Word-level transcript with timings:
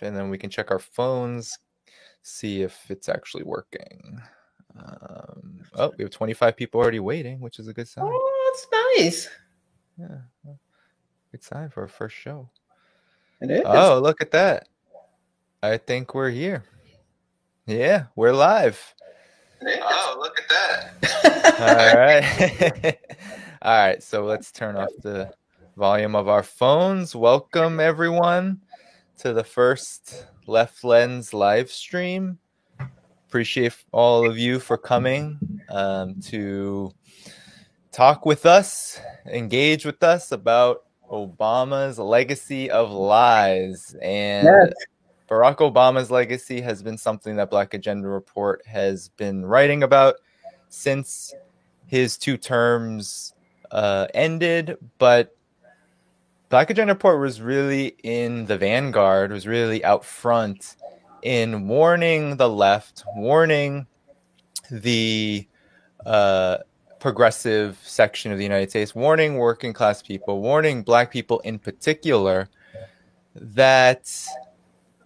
and 0.00 0.16
then 0.16 0.30
we 0.30 0.38
can 0.38 0.50
check 0.50 0.70
our 0.70 0.78
phones, 0.78 1.58
see 2.22 2.62
if 2.62 2.90
it's 2.90 3.08
actually 3.08 3.44
working. 3.44 4.20
Um, 4.76 5.60
oh, 5.74 5.92
we 5.96 6.04
have 6.04 6.10
25 6.10 6.56
people 6.56 6.80
already 6.80 7.00
waiting, 7.00 7.40
which 7.40 7.58
is 7.58 7.68
a 7.68 7.74
good 7.74 7.88
sign. 7.88 8.04
Oh, 8.06 8.52
that's 8.52 8.98
nice. 8.98 9.28
Yeah, 9.98 10.52
good 11.30 11.42
sign 11.42 11.68
for 11.68 11.82
our 11.82 11.88
first 11.88 12.16
show. 12.16 12.48
It 13.40 13.50
is. 13.50 13.62
Oh, 13.64 14.00
look 14.00 14.20
at 14.20 14.30
that. 14.30 14.68
I 15.62 15.76
think 15.76 16.14
we're 16.14 16.30
here. 16.30 16.64
Yeah, 17.66 18.06
we're 18.16 18.32
live. 18.32 18.94
Oh, 19.64 20.16
look 20.18 20.40
at 20.40 20.48
that. 20.48 21.52
All 21.60 21.96
right. 21.96 22.98
All 23.62 23.76
right, 23.76 24.02
so 24.02 24.24
let's 24.24 24.50
turn 24.50 24.76
off 24.76 24.90
the 25.02 25.32
volume 25.76 26.16
of 26.16 26.28
our 26.28 26.42
phones. 26.42 27.14
Welcome, 27.14 27.78
everyone, 27.78 28.60
to 29.22 29.32
the 29.32 29.44
first 29.44 30.26
Left 30.48 30.82
Lens 30.82 31.32
live 31.32 31.70
stream. 31.70 32.38
Appreciate 33.28 33.72
all 33.92 34.28
of 34.28 34.36
you 34.36 34.58
for 34.58 34.76
coming 34.76 35.38
um, 35.70 36.20
to 36.22 36.90
talk 37.92 38.26
with 38.26 38.46
us, 38.46 39.00
engage 39.26 39.84
with 39.84 40.02
us 40.02 40.32
about 40.32 40.86
Obama's 41.08 42.00
legacy 42.00 42.68
of 42.68 42.90
lies. 42.90 43.94
And 44.02 44.44
Yes. 44.44 44.72
Barack 45.30 45.58
Obama's 45.58 46.10
legacy 46.10 46.60
has 46.60 46.82
been 46.82 46.98
something 46.98 47.36
that 47.36 47.48
Black 47.48 47.74
Agenda 47.74 48.08
Report 48.08 48.60
has 48.66 49.08
been 49.10 49.46
writing 49.46 49.84
about 49.84 50.16
since 50.68 51.32
his 51.86 52.18
two 52.18 52.36
terms 52.36 53.34
uh, 53.70 54.08
ended. 54.14 54.78
But 54.98 55.36
Black 56.52 56.68
Agenda 56.68 56.92
Report 56.92 57.18
was 57.18 57.40
really 57.40 57.96
in 58.02 58.44
the 58.44 58.58
vanguard, 58.58 59.32
was 59.32 59.46
really 59.46 59.82
out 59.86 60.04
front 60.04 60.76
in 61.22 61.66
warning 61.66 62.36
the 62.36 62.46
left, 62.46 63.04
warning 63.16 63.86
the 64.70 65.48
uh, 66.04 66.58
progressive 67.00 67.80
section 67.82 68.32
of 68.32 68.36
the 68.36 68.44
United 68.44 68.68
States, 68.68 68.94
warning 68.94 69.38
working 69.38 69.72
class 69.72 70.02
people, 70.02 70.42
warning 70.42 70.82
black 70.82 71.10
people 71.10 71.40
in 71.40 71.58
particular, 71.58 72.50
that 73.34 74.14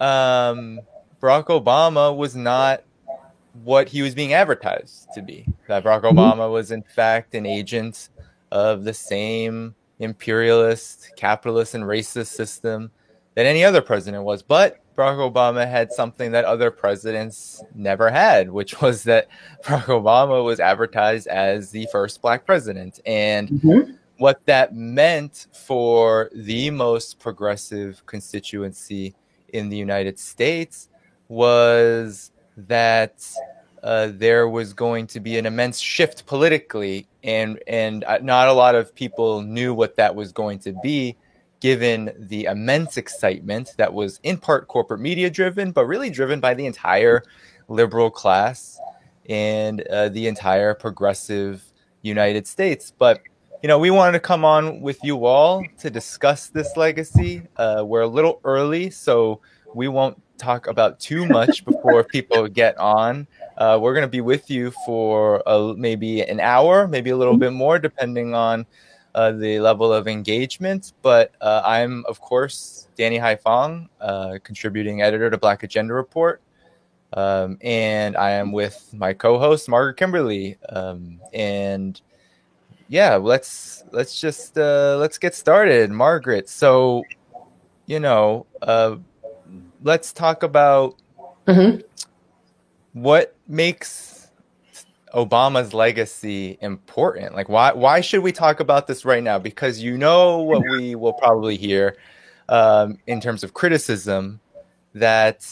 um, 0.01 0.81
Barack 1.23 1.47
Obama 1.47 2.17
was 2.17 2.35
not 2.35 2.83
what 3.63 3.89
he 3.89 4.03
was 4.03 4.17
being 4.17 4.33
advertised 4.33 5.07
to 5.15 5.23
be. 5.23 5.47
That 5.69 5.85
Barack 5.85 6.03
Obama 6.03 6.51
was, 6.51 6.73
in 6.73 6.83
fact, 6.83 7.37
an 7.37 7.47
agent 7.47 8.09
of 8.51 8.83
the 8.83 8.93
same 8.93 9.77
imperialist, 9.99 11.13
capitalist, 11.17 11.75
and 11.75 11.85
racist 11.85 12.29
system 12.29 12.91
than 13.35 13.47
any 13.47 13.65
other 13.65 13.83
president 13.83 14.25
was. 14.25 14.43
But 14.43 14.79
Barack 14.97 15.33
Obama 15.33 15.69
had 15.69 15.93
something 15.93 16.33
that 16.33 16.45
other 16.47 16.71
presidents 16.71 17.63
never 17.75 18.11
had, 18.11 18.51
which 18.51 18.81
was 18.83 19.03
that 19.05 19.29
Barack 19.63 19.85
Obama 19.85 20.45
was 20.45 20.61
advertised 20.61 21.27
as 21.27 21.71
the 21.71 21.87
first 21.93 22.23
black 22.23 22.47
president. 22.47 23.01
And 23.05 23.49
Mhm. 23.49 23.99
what 24.19 24.41
that 24.47 24.75
meant 24.75 25.47
for 25.53 26.31
the 26.35 26.71
most 26.71 27.19
progressive 27.19 28.05
constituency 28.07 29.15
in 29.53 29.69
the 29.69 29.77
United 29.77 30.19
States 30.19 30.89
was 31.29 32.31
that 32.57 33.23
uh, 33.87 34.11
there 34.13 34.49
was 34.49 34.73
going 34.73 35.07
to 35.07 35.21
be 35.21 35.39
an 35.39 35.47
immense 35.47 35.79
shift 35.79 36.27
politically, 36.27 37.07
and 37.23 37.63
and 37.69 38.03
uh, 38.03 38.19
not 38.21 38.49
a 38.49 38.53
lot 38.53 38.75
of 38.75 38.93
people 38.93 39.43
knew 39.43 39.73
what 39.73 39.95
that 39.95 40.13
was 40.13 40.33
going 40.33 40.59
to 40.59 40.73
be, 40.83 41.17
given 41.61 42.13
the 42.19 42.47
immense 42.47 42.97
excitement 42.97 43.75
that 43.77 43.95
was 43.95 44.19
in 44.25 44.39
part 44.39 44.67
corporate 44.67 45.01
media 45.01 45.31
driven, 45.31 45.71
but 45.71 45.87
really 45.87 46.11
driven 46.11 46.41
by 46.41 46.53
the 46.53 46.67
entire 46.67 47.23
liberal 47.69 48.11
class 48.11 48.81
and 49.29 49.83
uh, 49.83 50.09
the 50.09 50.27
entire 50.27 50.75
progressive 50.75 51.63
United 52.03 52.45
States. 52.49 52.93
But 52.99 53.21
you 53.63 53.69
know, 53.69 53.79
we 53.79 53.91
wanted 53.91 54.13
to 54.13 54.21
come 54.21 54.45
on 54.45 54.81
with 54.81 54.99
you 55.05 55.25
all 55.27 55.65
to 55.79 55.91
discuss 55.91 56.49
this 56.49 56.77
legacy. 56.77 57.43
Uh, 57.57 57.85
we're 57.87 58.03
a 58.03 58.09
little 58.09 58.41
early, 58.43 58.91
so 58.91 59.41
we 59.75 59.87
won't 59.87 60.21
talk 60.39 60.67
about 60.67 60.99
too 60.99 61.25
much 61.27 61.65
before 61.65 62.03
people 62.03 62.49
get 62.49 62.77
on. 62.79 63.29
Uh, 63.57 63.79
we're 63.81 63.95
going 63.95 64.05
to 64.05 64.09
be 64.09 64.21
with 64.21 64.51
you 64.51 64.71
for 64.85 65.43
uh, 65.49 65.73
maybe 65.77 66.23
an 66.23 66.41
hour, 66.41 66.87
maybe 66.87 67.11
a 67.11 67.17
little 67.17 67.37
bit 67.37 67.53
more, 67.53 67.79
depending 67.79 68.35
on 68.35 68.67
uh, 69.15 69.33
the 69.33 69.61
level 69.61 69.93
of 69.93 70.07
engagement. 70.07 70.93
But 71.03 71.33
uh, 71.41 71.63
I'm, 71.65 72.05
of 72.07 72.21
course, 72.21 72.89
Danny 72.97 73.19
Haiphong, 73.19 73.89
uh, 74.01 74.39
contributing 74.43 75.03
editor 75.03 75.31
to 75.31 75.39
Black 75.39 75.63
Agenda 75.63 75.95
Report. 75.95 76.41
Um, 77.13 77.57
and 77.63 78.17
I 78.17 78.31
am 78.33 78.53
with 78.53 78.91
my 78.93 79.13
co-host 79.13 79.69
Margaret 79.69 79.97
Kimberley. 79.97 80.59
Um, 80.69 81.21
and 81.33 82.01
yeah, 82.89 83.15
let's 83.15 83.85
let's 83.93 84.21
just 84.21 84.59
uh, 84.59 84.97
let's 84.99 85.19
get 85.19 85.35
started, 85.35 85.91
Margaret. 85.91 86.49
So, 86.49 87.05
you 87.87 88.01
know, 88.01 88.47
uh, 88.61 88.97
let's 89.83 90.13
talk 90.13 90.43
about 90.43 90.97
Mhm. 91.47 91.83
what 92.93 93.36
makes 93.49 94.29
Obama's 95.15 95.73
legacy 95.73 96.59
important. 96.61 97.35
Like, 97.35 97.49
why 97.49 97.73
why 97.73 98.01
should 98.01 98.23
we 98.23 98.33
talk 98.33 98.61
about 98.61 98.87
this 98.87 99.05
right 99.05 99.23
now? 99.23 99.39
Because 99.39 99.83
you 99.83 99.97
know 99.97 100.39
what 100.43 100.63
we 100.63 100.95
will 100.95 101.15
probably 101.15 101.57
hear 101.57 101.97
um, 102.49 102.99
in 103.07 103.21
terms 103.21 103.43
of 103.43 103.55
criticism 103.55 104.41
that 104.95 105.47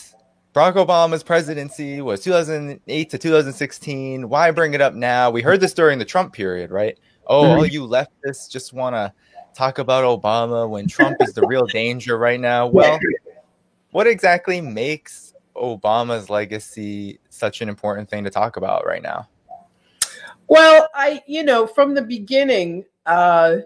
Barack 0.54 0.74
Obama's 0.74 1.22
presidency 1.22 2.00
was 2.00 2.20
2008 2.22 3.10
to 3.10 3.18
2016. 3.18 4.28
Why 4.28 4.50
bring 4.50 4.74
it 4.74 4.80
up 4.80 4.94
now? 4.94 5.30
We 5.30 5.42
heard 5.42 5.60
this 5.60 5.74
during 5.74 5.98
the 5.98 6.04
Trump 6.04 6.32
period, 6.32 6.70
right? 6.70 6.98
Oh, 7.26 7.56
all 7.56 7.66
you 7.66 7.82
leftists 7.86 8.50
just 8.50 8.72
want 8.72 8.94
to 8.94 9.12
talk 9.54 9.78
about 9.78 10.04
Obama 10.04 10.68
when 10.68 10.86
Trump 10.86 11.16
is 11.20 11.32
the 11.32 11.46
real 11.46 11.66
danger 11.66 12.18
right 12.18 12.40
now. 12.40 12.66
Well, 12.66 12.98
what 13.90 14.06
exactly 14.06 14.60
makes 14.60 15.33
Obama's 15.56 16.30
legacy 16.30 17.18
such 17.28 17.60
an 17.60 17.68
important 17.68 18.08
thing 18.08 18.24
to 18.24 18.30
talk 18.30 18.56
about 18.56 18.86
right 18.86 19.02
now? 19.02 19.28
Well, 20.48 20.88
I, 20.94 21.22
you 21.26 21.42
know, 21.42 21.66
from 21.66 21.94
the 21.94 22.02
beginning, 22.02 22.84
uh, 23.06 23.56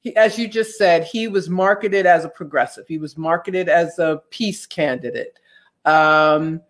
he, 0.00 0.14
as 0.16 0.38
you 0.38 0.48
just 0.48 0.76
said, 0.76 1.04
he 1.04 1.28
was 1.28 1.48
marketed 1.48 2.06
as 2.06 2.24
a 2.24 2.28
progressive. 2.28 2.86
He 2.86 2.98
was 2.98 3.16
marketed 3.16 3.68
as 3.68 3.98
a 3.98 4.20
peace 4.30 4.66
candidate. 4.66 5.38
Um, 5.84 6.60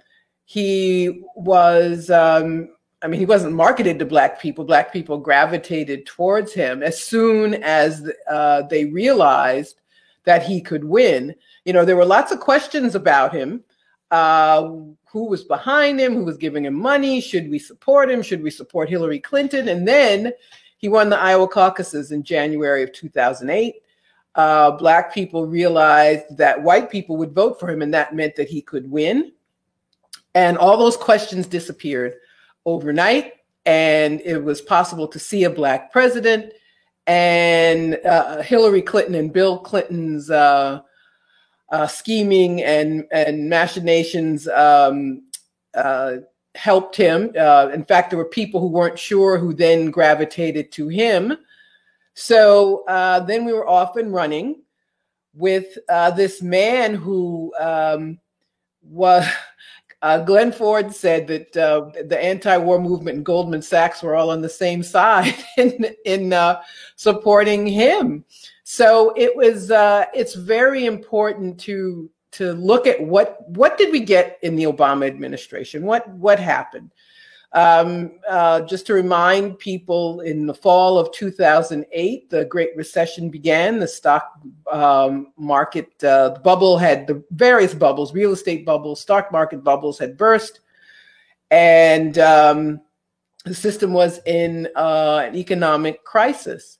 he 0.44 1.22
was, 1.34 2.10
um, 2.10 2.68
I 3.02 3.08
mean, 3.08 3.18
he 3.18 3.26
wasn't 3.26 3.54
marketed 3.54 3.98
to 3.98 4.04
Black 4.04 4.40
people. 4.40 4.64
Black 4.64 4.92
people 4.92 5.18
gravitated 5.18 6.06
towards 6.06 6.52
him 6.52 6.82
as 6.82 7.02
soon 7.02 7.54
as 7.62 8.08
uh, 8.30 8.62
they 8.68 8.84
realized 8.84 9.80
that 10.24 10.44
he 10.44 10.60
could 10.60 10.84
win. 10.84 11.34
You 11.64 11.72
know, 11.72 11.84
there 11.84 11.96
were 11.96 12.04
lots 12.04 12.32
of 12.32 12.40
questions 12.40 12.94
about 12.94 13.34
him. 13.34 13.64
Uh, 14.12 14.68
who 15.06 15.24
was 15.24 15.42
behind 15.42 15.98
him? 15.98 16.14
Who 16.14 16.24
was 16.24 16.36
giving 16.36 16.66
him 16.66 16.74
money? 16.74 17.18
Should 17.18 17.50
we 17.50 17.58
support 17.58 18.10
him? 18.10 18.22
Should 18.22 18.42
we 18.42 18.50
support 18.50 18.90
Hillary 18.90 19.18
Clinton? 19.18 19.68
And 19.68 19.88
then 19.88 20.32
he 20.76 20.88
won 20.88 21.08
the 21.08 21.18
Iowa 21.18 21.48
caucuses 21.48 22.12
in 22.12 22.22
January 22.22 22.82
of 22.82 22.92
2008. 22.92 23.76
Uh, 24.34 24.70
black 24.72 25.14
people 25.14 25.46
realized 25.46 26.36
that 26.36 26.62
white 26.62 26.90
people 26.90 27.16
would 27.16 27.32
vote 27.32 27.58
for 27.58 27.70
him, 27.70 27.80
and 27.80 27.92
that 27.94 28.14
meant 28.14 28.36
that 28.36 28.48
he 28.48 28.60
could 28.60 28.90
win. 28.90 29.32
And 30.34 30.58
all 30.58 30.76
those 30.76 30.96
questions 30.96 31.46
disappeared 31.46 32.16
overnight, 32.66 33.32
and 33.64 34.20
it 34.22 34.44
was 34.44 34.60
possible 34.60 35.08
to 35.08 35.18
see 35.18 35.44
a 35.44 35.50
black 35.50 35.90
president. 35.90 36.52
And 37.06 37.98
uh, 38.04 38.42
Hillary 38.42 38.82
Clinton 38.82 39.14
and 39.14 39.32
Bill 39.32 39.58
Clinton's 39.58 40.30
uh, 40.30 40.82
uh, 41.72 41.86
scheming 41.86 42.62
and 42.62 43.06
and 43.10 43.48
machinations 43.48 44.46
um, 44.48 45.22
uh, 45.74 46.16
helped 46.54 46.94
him. 46.94 47.32
Uh, 47.36 47.70
in 47.72 47.84
fact, 47.84 48.10
there 48.10 48.18
were 48.18 48.26
people 48.26 48.60
who 48.60 48.68
weren't 48.68 48.98
sure 48.98 49.38
who 49.38 49.54
then 49.54 49.90
gravitated 49.90 50.70
to 50.72 50.88
him. 50.88 51.36
So 52.14 52.84
uh, 52.84 53.20
then 53.20 53.46
we 53.46 53.54
were 53.54 53.66
off 53.66 53.96
and 53.96 54.12
running 54.12 54.62
with 55.34 55.78
uh, 55.88 56.10
this 56.10 56.42
man 56.42 56.94
who 56.94 57.52
um, 57.58 58.20
was. 58.82 59.26
Uh, 60.04 60.18
Glen 60.18 60.50
Ford 60.50 60.92
said 60.92 61.28
that 61.28 61.52
the 61.52 62.18
anti-war 62.20 62.80
movement 62.80 63.18
and 63.18 63.24
Goldman 63.24 63.62
Sachs 63.62 64.02
were 64.02 64.16
all 64.16 64.32
on 64.32 64.42
the 64.42 64.48
same 64.48 64.82
side 64.82 65.36
in 65.56 65.94
in 66.04 66.56
supporting 66.96 67.68
him. 67.68 68.24
So 68.72 69.12
it 69.16 69.36
was. 69.36 69.70
Uh, 69.70 70.06
it's 70.14 70.32
very 70.32 70.86
important 70.86 71.60
to 71.60 72.08
to 72.30 72.54
look 72.54 72.86
at 72.86 72.98
what 72.98 73.46
what 73.46 73.76
did 73.76 73.92
we 73.92 74.00
get 74.00 74.38
in 74.40 74.56
the 74.56 74.64
Obama 74.64 75.06
administration. 75.06 75.84
What 75.84 76.08
what 76.08 76.40
happened? 76.40 76.90
Um, 77.52 78.12
uh, 78.26 78.62
just 78.62 78.86
to 78.86 78.94
remind 78.94 79.58
people, 79.58 80.22
in 80.22 80.46
the 80.46 80.54
fall 80.54 80.98
of 80.98 81.12
2008, 81.12 82.30
the 82.30 82.46
Great 82.46 82.74
Recession 82.74 83.28
began. 83.28 83.78
The 83.78 83.86
stock 83.86 84.40
um, 84.70 85.34
market 85.36 86.02
uh, 86.02 86.38
bubble 86.42 86.78
had 86.78 87.06
the 87.06 87.22
various 87.32 87.74
bubbles, 87.74 88.14
real 88.14 88.32
estate 88.32 88.64
bubbles, 88.64 89.02
stock 89.02 89.30
market 89.30 89.62
bubbles 89.62 89.98
had 89.98 90.16
burst, 90.16 90.60
and 91.50 92.18
um, 92.18 92.80
the 93.44 93.54
system 93.54 93.92
was 93.92 94.18
in 94.24 94.66
uh, 94.76 95.24
an 95.26 95.36
economic 95.36 96.02
crisis. 96.04 96.78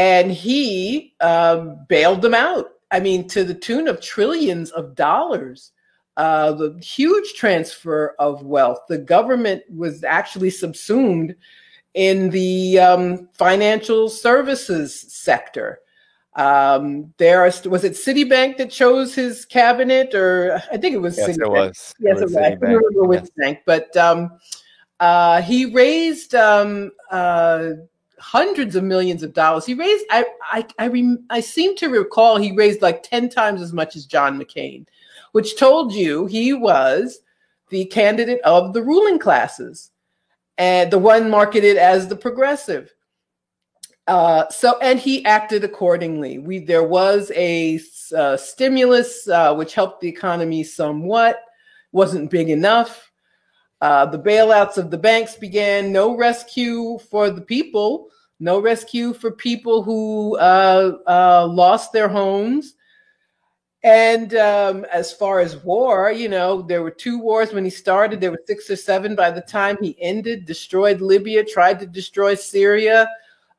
And 0.00 0.32
he 0.32 1.14
um, 1.20 1.84
bailed 1.88 2.22
them 2.22 2.34
out. 2.34 2.70
I 2.90 3.00
mean, 3.00 3.28
to 3.28 3.44
the 3.44 3.54
tune 3.54 3.86
of 3.86 4.00
trillions 4.00 4.70
of 4.70 4.94
dollars 4.94 5.72
uh, 6.20 6.52
the 6.52 6.78
huge 6.82 7.32
transfer 7.32 8.14
of 8.18 8.42
wealth. 8.42 8.80
The 8.88 8.98
government 8.98 9.62
was 9.74 10.04
actually 10.04 10.50
subsumed 10.50 11.34
in 11.94 12.28
the 12.28 12.78
um, 12.78 13.28
financial 13.32 14.10
services 14.10 15.00
sector. 15.08 15.80
Um, 16.36 17.14
there 17.16 17.40
are, 17.40 17.52
was 17.70 17.84
it 17.84 17.92
Citibank 17.92 18.58
that 18.58 18.70
chose 18.70 19.14
his 19.14 19.46
cabinet, 19.46 20.14
or 20.14 20.60
I 20.70 20.76
think 20.76 20.94
it 20.94 21.00
was. 21.00 21.16
Yes, 21.16 21.30
Citibank. 21.30 21.46
it 21.46 21.50
was. 21.50 21.94
Yes, 21.98 22.20
it 22.20 22.22
was. 22.22 22.22
It 22.22 22.24
was. 22.24 22.36
I 22.36 22.48
can't 22.50 22.60
remember 22.60 23.04
which 23.04 23.20
yes. 23.20 23.30
bank, 23.38 23.58
but 23.64 23.96
um, 23.96 24.38
uh, 25.00 25.40
he 25.40 25.72
raised 25.72 26.34
um, 26.34 26.90
uh, 27.10 27.70
hundreds 28.20 28.76
of 28.76 28.84
millions 28.84 29.22
of 29.22 29.32
dollars. 29.32 29.66
He 29.66 29.74
raised. 29.74 30.04
I 30.10 30.24
I 30.52 30.66
I, 30.78 30.86
rem, 30.86 31.24
I 31.30 31.40
seem 31.40 31.74
to 31.76 31.88
recall 31.88 32.36
he 32.36 32.52
raised 32.52 32.82
like 32.82 33.02
ten 33.02 33.28
times 33.28 33.62
as 33.62 33.72
much 33.72 33.96
as 33.96 34.06
John 34.06 34.38
McCain 34.38 34.86
which 35.32 35.56
told 35.56 35.92
you 35.92 36.26
he 36.26 36.52
was 36.52 37.20
the 37.70 37.84
candidate 37.86 38.40
of 38.42 38.72
the 38.72 38.82
ruling 38.82 39.18
classes 39.18 39.90
and 40.58 40.90
the 40.90 40.98
one 40.98 41.30
marketed 41.30 41.76
as 41.76 42.08
the 42.08 42.16
progressive. 42.16 42.92
Uh, 44.06 44.48
so, 44.48 44.76
and 44.80 44.98
he 44.98 45.24
acted 45.24 45.62
accordingly. 45.62 46.38
We 46.38 46.58
there 46.58 46.82
was 46.82 47.30
a 47.34 47.80
uh, 48.16 48.36
stimulus 48.36 49.28
uh, 49.28 49.54
which 49.54 49.74
helped 49.74 50.00
the 50.00 50.08
economy 50.08 50.64
somewhat, 50.64 51.40
wasn't 51.92 52.30
big 52.30 52.50
enough. 52.50 53.09
Uh, 53.80 54.06
the 54.06 54.18
bailouts 54.18 54.76
of 54.76 54.90
the 54.90 54.98
banks 54.98 55.36
began. 55.36 55.92
No 55.92 56.16
rescue 56.16 56.98
for 57.10 57.30
the 57.30 57.40
people. 57.40 58.08
No 58.38 58.58
rescue 58.58 59.12
for 59.12 59.30
people 59.30 59.82
who 59.82 60.36
uh, 60.38 60.98
uh, 61.06 61.46
lost 61.46 61.92
their 61.92 62.08
homes. 62.08 62.74
And 63.82 64.34
um, 64.34 64.84
as 64.92 65.12
far 65.12 65.40
as 65.40 65.64
war, 65.64 66.12
you 66.12 66.28
know, 66.28 66.60
there 66.60 66.82
were 66.82 66.90
two 66.90 67.18
wars 67.18 67.52
when 67.52 67.64
he 67.64 67.70
started. 67.70 68.20
There 68.20 68.30
were 68.30 68.42
six 68.46 68.68
or 68.68 68.76
seven 68.76 69.14
by 69.14 69.30
the 69.30 69.40
time 69.40 69.78
he 69.80 69.96
ended, 70.00 70.44
destroyed 70.44 71.00
Libya, 71.00 71.44
tried 71.44 71.80
to 71.80 71.86
destroy 71.86 72.34
Syria, 72.34 73.08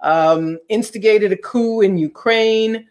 um, 0.02 0.60
instigated 0.70 1.32
a 1.32 1.38
coup 1.38 1.82
in 1.82 1.98
Ukraine, 1.98 2.88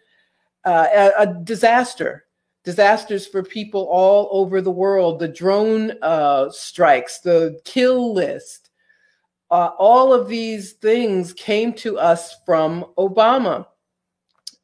uh, 0.65 0.87
a, 0.93 1.21
a, 1.21 1.33
disaster. 1.43 2.25
Disasters 2.63 3.25
for 3.25 3.41
people 3.41 3.87
all 3.89 4.29
over 4.31 4.61
the 4.61 4.71
world, 4.71 5.19
the 5.19 5.27
drone 5.27 5.93
uh, 6.01 6.49
strikes, 6.51 7.19
the 7.19 7.59
kill 7.65 8.13
list. 8.13 8.69
Uh, 9.49 9.71
all 9.79 10.13
of 10.13 10.27
these 10.27 10.73
things 10.73 11.33
came 11.33 11.73
to 11.73 11.97
us 11.97 12.35
from 12.45 12.85
Obama. 12.97 13.65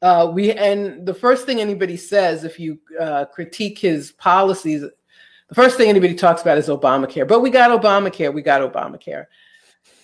Uh, 0.00 0.30
we 0.32 0.52
and 0.52 1.04
the 1.04 1.14
first 1.14 1.44
thing 1.44 1.60
anybody 1.60 1.96
says 1.96 2.44
if 2.44 2.60
you 2.60 2.78
uh, 3.00 3.24
critique 3.26 3.78
his 3.78 4.12
policies, 4.12 4.82
the 4.82 5.54
first 5.54 5.76
thing 5.76 5.88
anybody 5.88 6.14
talks 6.14 6.42
about 6.42 6.58
is 6.58 6.68
Obamacare. 6.68 7.26
But 7.26 7.40
we 7.40 7.50
got 7.50 7.70
Obamacare. 7.78 8.32
We 8.32 8.42
got 8.42 8.60
Obamacare. 8.60 9.26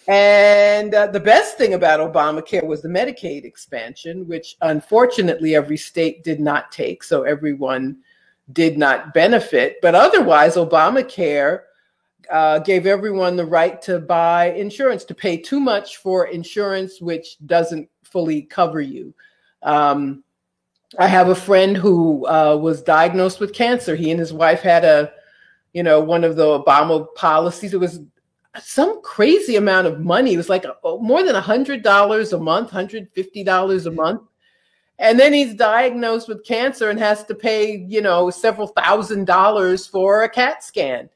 And 0.06 0.94
uh, 0.94 1.06
the 1.06 1.20
best 1.20 1.56
thing 1.56 1.74
about 1.74 2.00
Obamacare 2.00 2.66
was 2.66 2.82
the 2.82 2.88
Medicaid 2.88 3.44
expansion, 3.44 4.28
which 4.28 4.56
unfortunately 4.60 5.54
every 5.54 5.78
state 5.78 6.22
did 6.24 6.40
not 6.40 6.70
take, 6.70 7.02
so 7.02 7.22
everyone 7.22 7.98
did 8.52 8.76
not 8.76 9.14
benefit. 9.14 9.78
But 9.80 9.94
otherwise, 9.94 10.56
Obamacare 10.56 11.60
uh, 12.30 12.58
gave 12.58 12.86
everyone 12.86 13.36
the 13.36 13.46
right 13.46 13.80
to 13.82 13.98
buy 13.98 14.52
insurance, 14.52 15.04
to 15.04 15.14
pay 15.14 15.38
too 15.38 15.60
much 15.60 15.96
for 15.98 16.26
insurance 16.26 17.00
which 17.00 17.36
doesn't 17.46 17.88
fully 18.02 18.42
cover 18.42 18.80
you. 18.80 19.14
Um, 19.62 20.22
I 20.98 21.06
have 21.06 21.28
a 21.28 21.34
friend 21.34 21.76
who 21.76 22.26
uh, 22.26 22.56
was 22.60 22.82
diagnosed 22.82 23.40
with 23.40 23.54
cancer. 23.54 23.96
He 23.96 24.10
and 24.10 24.20
his 24.20 24.32
wife 24.32 24.60
had 24.60 24.84
a, 24.84 25.12
you 25.72 25.82
know, 25.82 26.00
one 26.00 26.24
of 26.24 26.36
the 26.36 26.44
Obama 26.44 27.12
policies. 27.14 27.74
It 27.74 27.80
was 27.80 28.00
some 28.60 29.02
crazy 29.02 29.56
amount 29.56 29.86
of 29.86 30.00
money. 30.00 30.34
It 30.34 30.36
was 30.36 30.48
like 30.48 30.64
uh, 30.64 30.96
more 30.96 31.22
than 31.22 31.34
a 31.34 31.40
hundred 31.40 31.82
dollars 31.82 32.32
a 32.32 32.38
month, 32.38 32.70
hundred 32.70 33.10
fifty 33.12 33.42
dollars 33.44 33.86
a 33.86 33.90
month. 33.90 34.22
And 34.98 35.18
then 35.18 35.32
he's 35.32 35.54
diagnosed 35.54 36.28
with 36.28 36.44
cancer 36.44 36.90
and 36.90 36.98
has 37.00 37.24
to 37.24 37.34
pay, 37.34 37.84
you 37.88 38.00
know, 38.00 38.30
several 38.30 38.68
thousand 38.68 39.26
dollars 39.26 39.86
for 39.86 40.22
a 40.22 40.28
CAT 40.28 40.62
scan. 40.62 41.08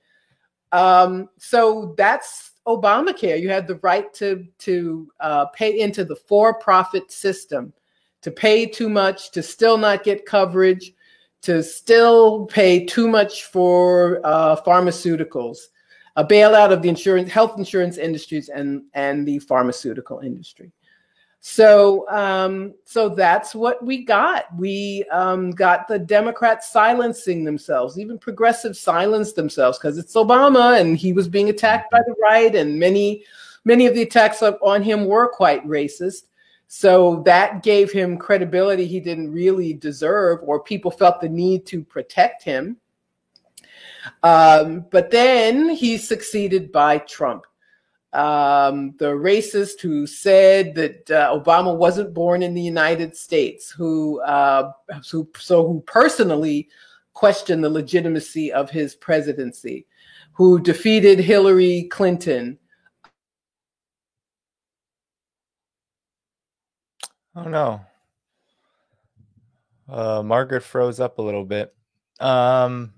Um, 0.73 1.29
so 1.39 1.95
that's 1.97 2.53
Obamacare. 2.67 3.41
You 3.41 3.49
had 3.49 3.67
the 3.67 3.77
right 3.77 4.13
to 4.15 4.47
to 4.59 5.11
uh, 5.21 5.47
pay 5.47 5.79
into 5.79 6.05
the 6.05 6.17
for-profit 6.17 7.13
system 7.13 7.73
to 8.21 8.31
pay 8.31 8.67
too 8.67 8.89
much, 8.89 9.31
to 9.31 9.43
still 9.43 9.79
not 9.79 10.05
get 10.05 10.27
coverage, 10.27 10.93
to 11.43 11.63
still 11.63 12.47
pay 12.47 12.85
too 12.85 13.09
much 13.09 13.45
for 13.45 14.21
uh, 14.25 14.57
pharmaceuticals, 14.67 15.59
a 16.19 16.25
bailout 16.25 16.73
of 16.73 16.83
the 16.83 16.89
insurance, 16.89 17.31
health 17.31 17.57
insurance 17.59 17.97
industries 17.97 18.49
and, 18.49 18.83
and 18.95 19.27
the 19.27 19.39
pharmaceutical 19.39 20.19
industry. 20.19 20.73
So, 21.39 22.11
um, 22.11 22.75
so 22.85 23.09
that's 23.09 23.55
what 23.55 23.85
we 23.85 24.05
got. 24.05 24.47
We 24.59 25.05
um, 25.13 25.53
got 25.53 25.87
the 25.87 26.01
Democrats 26.01 26.73
silencing 26.73 27.45
themselves, 27.45 28.01
even 28.01 28.19
progressives 28.19 28.81
silenced 28.81 29.37
themselves 29.37 29.79
because 29.79 29.97
it's 29.97 30.15
Obama 30.15 30.81
and 30.81 30.99
he 30.99 31.13
was 31.13 31.29
being 31.29 31.51
attacked 31.51 31.93
by 31.93 32.01
the 32.05 32.17
right, 32.21 32.53
and 32.53 32.77
many, 32.77 33.23
many 33.65 33.87
of 33.87 33.95
the 33.95 34.03
attacks 34.03 34.43
on 34.43 34.83
him 34.83 35.05
were 35.05 35.29
quite 35.29 35.65
racist. 35.69 36.25
So 36.67 37.23
that 37.27 37.63
gave 37.63 37.93
him 37.93 38.19
credibility 38.19 38.87
he 38.89 38.99
didn't 38.99 39.33
really 39.33 39.73
deserve, 39.73 40.41
or 40.43 40.65
people 40.65 40.91
felt 40.91 41.21
the 41.21 41.29
need 41.29 41.65
to 41.67 41.85
protect 41.85 42.43
him. 42.43 42.77
Um, 44.23 44.87
but 44.91 45.11
then 45.11 45.71
he's 45.71 46.07
succeeded 46.07 46.73
by 46.73 46.99
Trump, 46.99 47.45
um, 48.13 48.95
the 48.99 49.13
racist 49.13 49.81
who 49.81 50.07
said 50.07 50.75
that 50.75 51.11
uh, 51.11 51.39
Obama 51.39 51.77
wasn't 51.77 52.15
born 52.15 52.43
in 52.43 52.55
the 52.55 52.63
United 52.63 53.17
States, 53.17 53.71
who, 53.71 54.21
uh, 54.23 54.73
who 55.11 55.29
so 55.39 55.67
who 55.67 55.81
personally 55.87 56.69
questioned 57.13 57.63
the 57.65 57.71
legitimacy 57.71 58.53
of 58.53 58.71
his 58.71 58.95
presidency, 58.95 59.87
who 60.33 60.59
defeated 60.59 61.19
Hillary 61.19 61.89
Clinton, 61.91 62.59
Oh 67.39 67.45
no. 67.45 67.81
Uh, 69.89 70.23
Margaret 70.25 70.63
froze 70.63 70.99
up 70.99 71.19
a 71.19 71.23
little 71.23 71.45
bit. 71.45 71.73
Um, 72.19 72.93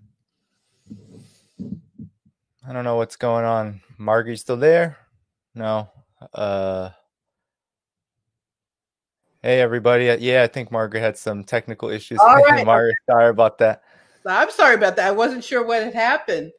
I 2.70 2.72
don't 2.72 2.84
know 2.84 2.94
what's 2.94 3.16
going 3.16 3.44
on. 3.44 3.80
Margaret 3.98 4.38
still 4.38 4.56
there? 4.56 4.96
No. 5.56 5.90
Uh, 6.32 6.90
hey 9.42 9.60
everybody. 9.60 10.08
Uh, 10.08 10.16
yeah, 10.20 10.44
I 10.44 10.46
think 10.46 10.70
Margaret 10.70 11.00
had 11.00 11.18
some 11.18 11.42
technical 11.42 11.88
issues. 11.88 12.20
All 12.20 12.36
right. 12.36 12.64
Margaret, 12.64 12.94
sorry 13.10 13.30
about 13.30 13.58
that. 13.58 13.82
I'm 14.24 14.52
sorry 14.52 14.76
about 14.76 14.94
that. 14.94 15.08
I 15.08 15.10
wasn't 15.10 15.42
sure 15.42 15.66
what 15.66 15.82
had 15.82 15.94
happened. 15.94 16.52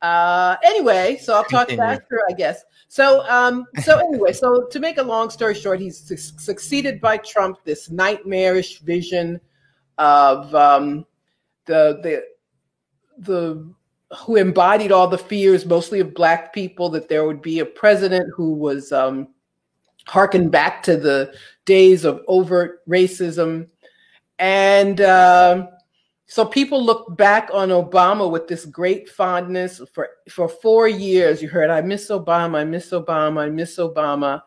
Uh, 0.00 0.56
anyway, 0.64 1.18
so 1.20 1.34
I'll 1.34 1.44
talk 1.44 1.68
Continue. 1.68 1.98
faster, 1.98 2.22
I 2.30 2.32
guess. 2.32 2.64
So, 2.88 3.28
um, 3.28 3.66
so 3.82 3.98
anyway, 3.98 4.32
so 4.32 4.64
to 4.64 4.80
make 4.80 4.96
a 4.96 5.02
long 5.02 5.28
story 5.28 5.54
short, 5.54 5.78
he's 5.78 5.98
su- 5.98 6.16
succeeded 6.16 7.02
by 7.02 7.18
Trump. 7.18 7.58
This 7.64 7.90
nightmarish 7.90 8.78
vision 8.78 9.38
of 9.98 10.54
um, 10.54 11.04
the 11.66 12.00
the 12.02 12.24
the 13.18 13.74
who 14.18 14.36
embodied 14.36 14.92
all 14.92 15.06
the 15.06 15.18
fears, 15.18 15.66
mostly 15.66 16.00
of 16.00 16.14
black 16.14 16.52
people, 16.52 16.88
that 16.90 17.08
there 17.08 17.26
would 17.26 17.42
be 17.42 17.60
a 17.60 17.66
president 17.66 18.28
who 18.34 18.54
was 18.54 18.92
um, 18.92 19.28
harkened 20.06 20.50
back 20.50 20.82
to 20.82 20.96
the 20.96 21.32
days 21.64 22.04
of 22.04 22.22
overt 22.28 22.86
racism, 22.88 23.68
and. 24.38 25.00
Uh, 25.00 25.66
so 26.30 26.44
people 26.44 26.80
look 26.80 27.16
back 27.16 27.50
on 27.52 27.70
Obama 27.70 28.30
with 28.30 28.46
this 28.46 28.64
great 28.64 29.08
fondness 29.08 29.80
for 29.92 30.10
for 30.28 30.48
four 30.48 30.86
years. 30.86 31.42
You 31.42 31.48
heard, 31.48 31.70
"I 31.70 31.80
miss 31.80 32.08
Obama, 32.08 32.58
I 32.58 32.64
miss 32.64 32.90
Obama, 32.90 33.40
I 33.40 33.48
miss 33.48 33.78
Obama," 33.78 34.40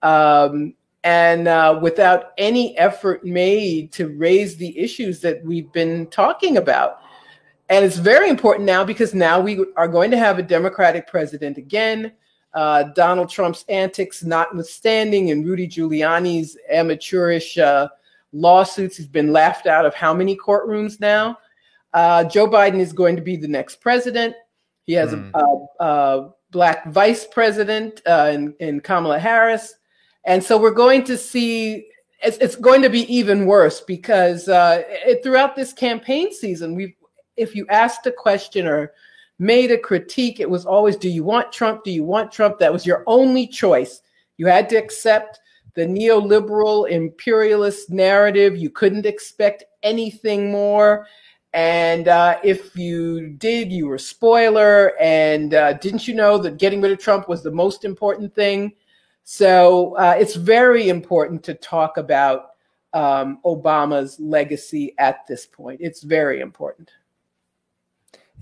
um, 0.00 0.72
and 1.04 1.46
uh, 1.46 1.78
without 1.82 2.32
any 2.38 2.76
effort 2.78 3.22
made 3.22 3.92
to 3.92 4.16
raise 4.16 4.56
the 4.56 4.78
issues 4.78 5.20
that 5.20 5.44
we've 5.44 5.70
been 5.72 6.06
talking 6.06 6.56
about. 6.56 7.00
And 7.70 7.84
it's 7.84 7.96
very 7.96 8.28
important 8.28 8.66
now 8.66 8.84
because 8.84 9.14
now 9.14 9.40
we 9.40 9.64
are 9.76 9.86
going 9.86 10.10
to 10.10 10.18
have 10.18 10.38
a 10.38 10.42
Democratic 10.42 11.06
president 11.06 11.56
again. 11.56 12.12
uh, 12.52 12.82
Donald 12.96 13.30
Trump's 13.30 13.64
antics 13.68 14.24
notwithstanding, 14.24 15.30
and 15.30 15.46
Rudy 15.46 15.68
Giuliani's 15.68 16.58
amateurish 16.68 17.56
uh, 17.58 17.88
lawsuits, 18.32 18.96
he's 18.96 19.06
been 19.06 19.32
laughed 19.32 19.68
out 19.68 19.86
of 19.86 19.94
how 19.94 20.12
many 20.12 20.36
courtrooms 20.36 20.98
now? 20.98 21.38
Uh, 21.94 22.24
Joe 22.24 22.48
Biden 22.48 22.80
is 22.80 22.92
going 22.92 23.14
to 23.14 23.22
be 23.22 23.36
the 23.36 23.46
next 23.46 23.76
president. 23.76 24.34
He 24.86 24.94
has 24.94 25.12
mm. 25.12 25.30
a, 25.34 25.84
a, 25.84 25.86
a, 25.86 26.34
black 26.50 26.84
vice 26.88 27.24
president 27.24 28.02
uh, 28.06 28.32
in, 28.34 28.52
in 28.58 28.80
Kamala 28.80 29.20
Harris. 29.20 29.76
And 30.24 30.42
so 30.42 30.58
we're 30.58 30.72
going 30.72 31.04
to 31.04 31.16
see 31.16 31.86
it's, 32.24 32.38
it's 32.38 32.56
going 32.56 32.82
to 32.82 32.90
be 32.90 33.02
even 33.14 33.46
worse 33.46 33.80
because 33.80 34.48
uh, 34.48 34.82
it, 34.88 35.22
throughout 35.22 35.54
this 35.54 35.72
campaign 35.72 36.34
season, 36.34 36.74
we've 36.74 36.94
if 37.40 37.54
you 37.54 37.66
asked 37.68 38.06
a 38.06 38.12
question 38.12 38.66
or 38.66 38.92
made 39.38 39.70
a 39.70 39.78
critique, 39.78 40.40
it 40.40 40.50
was 40.50 40.66
always, 40.66 40.96
"Do 40.96 41.08
you 41.08 41.24
want 41.24 41.52
Trump? 41.52 41.84
Do 41.84 41.90
you 41.90 42.04
want 42.04 42.30
Trump?" 42.30 42.58
That 42.58 42.72
was 42.72 42.86
your 42.86 43.02
only 43.06 43.46
choice. 43.46 44.02
You 44.36 44.46
had 44.46 44.68
to 44.70 44.76
accept 44.76 45.40
the 45.74 45.86
neoliberal 45.86 46.88
imperialist 46.88 47.90
narrative. 47.90 48.56
You 48.56 48.70
couldn't 48.70 49.06
expect 49.06 49.64
anything 49.82 50.50
more. 50.50 51.06
And 51.52 52.06
uh, 52.08 52.38
if 52.44 52.76
you 52.76 53.30
did, 53.30 53.72
you 53.72 53.88
were 53.88 53.96
a 53.96 54.00
spoiler. 54.00 54.92
And 55.00 55.54
uh, 55.54 55.74
didn't 55.74 56.06
you 56.06 56.14
know 56.14 56.38
that 56.38 56.58
getting 56.58 56.80
rid 56.80 56.92
of 56.92 56.98
Trump 56.98 57.28
was 57.28 57.42
the 57.42 57.50
most 57.50 57.84
important 57.84 58.34
thing? 58.34 58.72
So 59.24 59.96
uh, 59.96 60.16
it's 60.18 60.34
very 60.34 60.88
important 60.88 61.42
to 61.44 61.54
talk 61.54 61.96
about 61.96 62.50
um, 62.92 63.38
Obama's 63.44 64.18
legacy 64.18 64.94
at 64.98 65.26
this 65.26 65.46
point. 65.46 65.80
It's 65.80 66.02
very 66.02 66.40
important. 66.40 66.90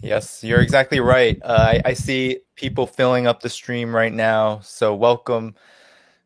Yes, 0.02 0.44
you're 0.44 0.60
exactly 0.60 1.00
right. 1.00 1.38
Uh, 1.42 1.72
I, 1.72 1.82
I, 1.86 1.92
see 1.94 2.38
people 2.54 2.86
filling 2.86 3.26
up 3.26 3.40
the 3.40 3.48
stream 3.48 3.94
right 3.94 4.12
now. 4.12 4.60
So 4.60 4.94
welcome 4.94 5.56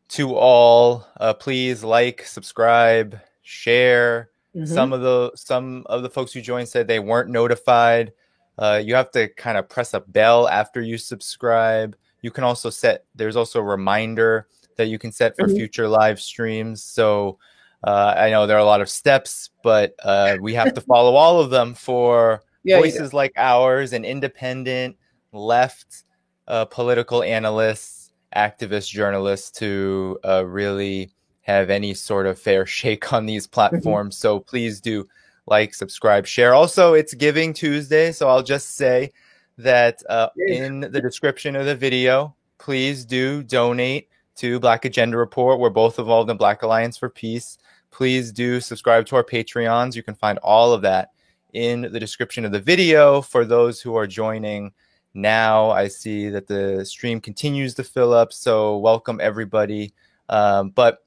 to 0.09 0.35
all. 0.35 1.07
Uh, 1.19 1.33
please 1.33 1.83
like, 1.83 2.23
subscribe, 2.23 3.19
share. 3.41 4.29
Mm-hmm. 4.55 4.71
Some 4.71 4.93
of 4.93 5.01
the 5.01 5.31
some 5.35 5.83
of 5.87 6.03
the 6.03 6.09
folks 6.09 6.31
who 6.33 6.41
joined 6.41 6.69
said 6.69 6.87
they 6.87 6.99
weren't 6.99 7.29
notified. 7.29 8.13
Uh, 8.59 8.79
you 8.83 8.93
have 8.93 9.09
to 9.11 9.27
kind 9.29 9.57
of 9.57 9.67
press 9.67 9.95
a 9.95 10.01
bell 10.01 10.47
after 10.47 10.81
you 10.81 10.97
subscribe. 10.97 11.95
You 12.21 12.31
can 12.31 12.43
also 12.43 12.69
set, 12.69 13.05
there's 13.15 13.35
also 13.35 13.59
a 13.59 13.63
reminder 13.63 14.47
that 14.77 14.87
you 14.87 14.99
can 14.99 15.11
set 15.11 15.35
for 15.35 15.47
mm-hmm. 15.47 15.55
future 15.55 15.87
live 15.87 16.21
streams. 16.21 16.83
So 16.83 17.39
uh, 17.83 18.13
I 18.15 18.29
know 18.29 18.45
there 18.45 18.55
are 18.55 18.61
a 18.61 18.65
lot 18.65 18.81
of 18.81 18.89
steps, 18.89 19.49
but 19.63 19.95
uh, 20.03 20.37
we 20.39 20.53
have 20.53 20.73
to 20.75 20.81
follow 20.81 21.15
all 21.15 21.39
of 21.41 21.49
them 21.49 21.73
for 21.73 22.43
yeah, 22.63 22.79
voices 22.79 23.11
yeah. 23.11 23.17
like 23.17 23.33
ours 23.37 23.93
and 23.93 24.05
independent 24.05 24.97
left 25.31 26.03
uh, 26.47 26.65
political 26.65 27.23
analysts, 27.23 28.11
activists, 28.35 28.89
journalists 28.89 29.51
to 29.51 30.19
uh, 30.25 30.45
really 30.45 31.11
have 31.41 31.69
any 31.69 31.93
sort 31.93 32.25
of 32.25 32.39
fair 32.39 32.65
shake 32.79 33.13
on 33.13 33.25
these 33.25 33.47
mm-hmm. 33.47 33.53
platforms. 33.53 34.17
So 34.17 34.39
please 34.39 34.81
do 34.81 35.07
like, 35.45 35.73
subscribe, 35.73 36.25
share. 36.25 36.53
Also, 36.53 36.93
it's 36.93 37.13
Giving 37.13 37.53
Tuesday, 37.53 38.11
so 38.11 38.29
I'll 38.29 38.43
just 38.43 38.75
say 38.75 39.11
that 39.57 40.01
uh, 40.09 40.29
in 40.47 40.79
the 40.79 41.01
description 41.01 41.55
of 41.55 41.65
the 41.65 41.75
video, 41.75 42.33
please 42.59 43.03
do 43.03 43.43
donate 43.43 44.07
to 44.37 44.59
Black 44.59 44.85
Agenda 44.85 45.17
Report. 45.17 45.59
We're 45.59 45.69
both 45.69 45.99
involved 45.99 46.29
in 46.29 46.37
Black 46.37 46.63
Alliance 46.63 46.97
for 46.97 47.09
Peace. 47.09 47.57
Please 47.91 48.31
do 48.31 48.59
subscribe 48.59 49.05
to 49.07 49.17
our 49.17 49.23
Patreons. 49.23 49.95
You 49.95 50.01
can 50.01 50.15
find 50.15 50.39
all 50.39 50.73
of 50.73 50.81
that 50.83 51.11
in 51.53 51.81
the 51.81 51.99
description 51.99 52.45
of 52.45 52.51
the 52.51 52.59
video. 52.59 53.21
For 53.21 53.45
those 53.45 53.81
who 53.81 53.95
are 53.95 54.07
joining 54.07 54.73
now, 55.13 55.69
I 55.71 55.87
see 55.87 56.29
that 56.29 56.47
the 56.47 56.85
stream 56.85 57.21
continues 57.21 57.73
to 57.75 57.83
fill 57.83 58.13
up. 58.13 58.33
So 58.33 58.77
welcome 58.77 59.19
everybody. 59.21 59.93
Um, 60.29 60.69
but 60.71 61.05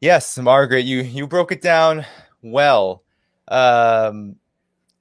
yes, 0.00 0.36
Margaret, 0.38 0.84
you 0.84 1.02
you 1.02 1.26
broke 1.26 1.52
it 1.52 1.62
down 1.62 2.04
well. 2.42 3.02
Um, 3.48 4.36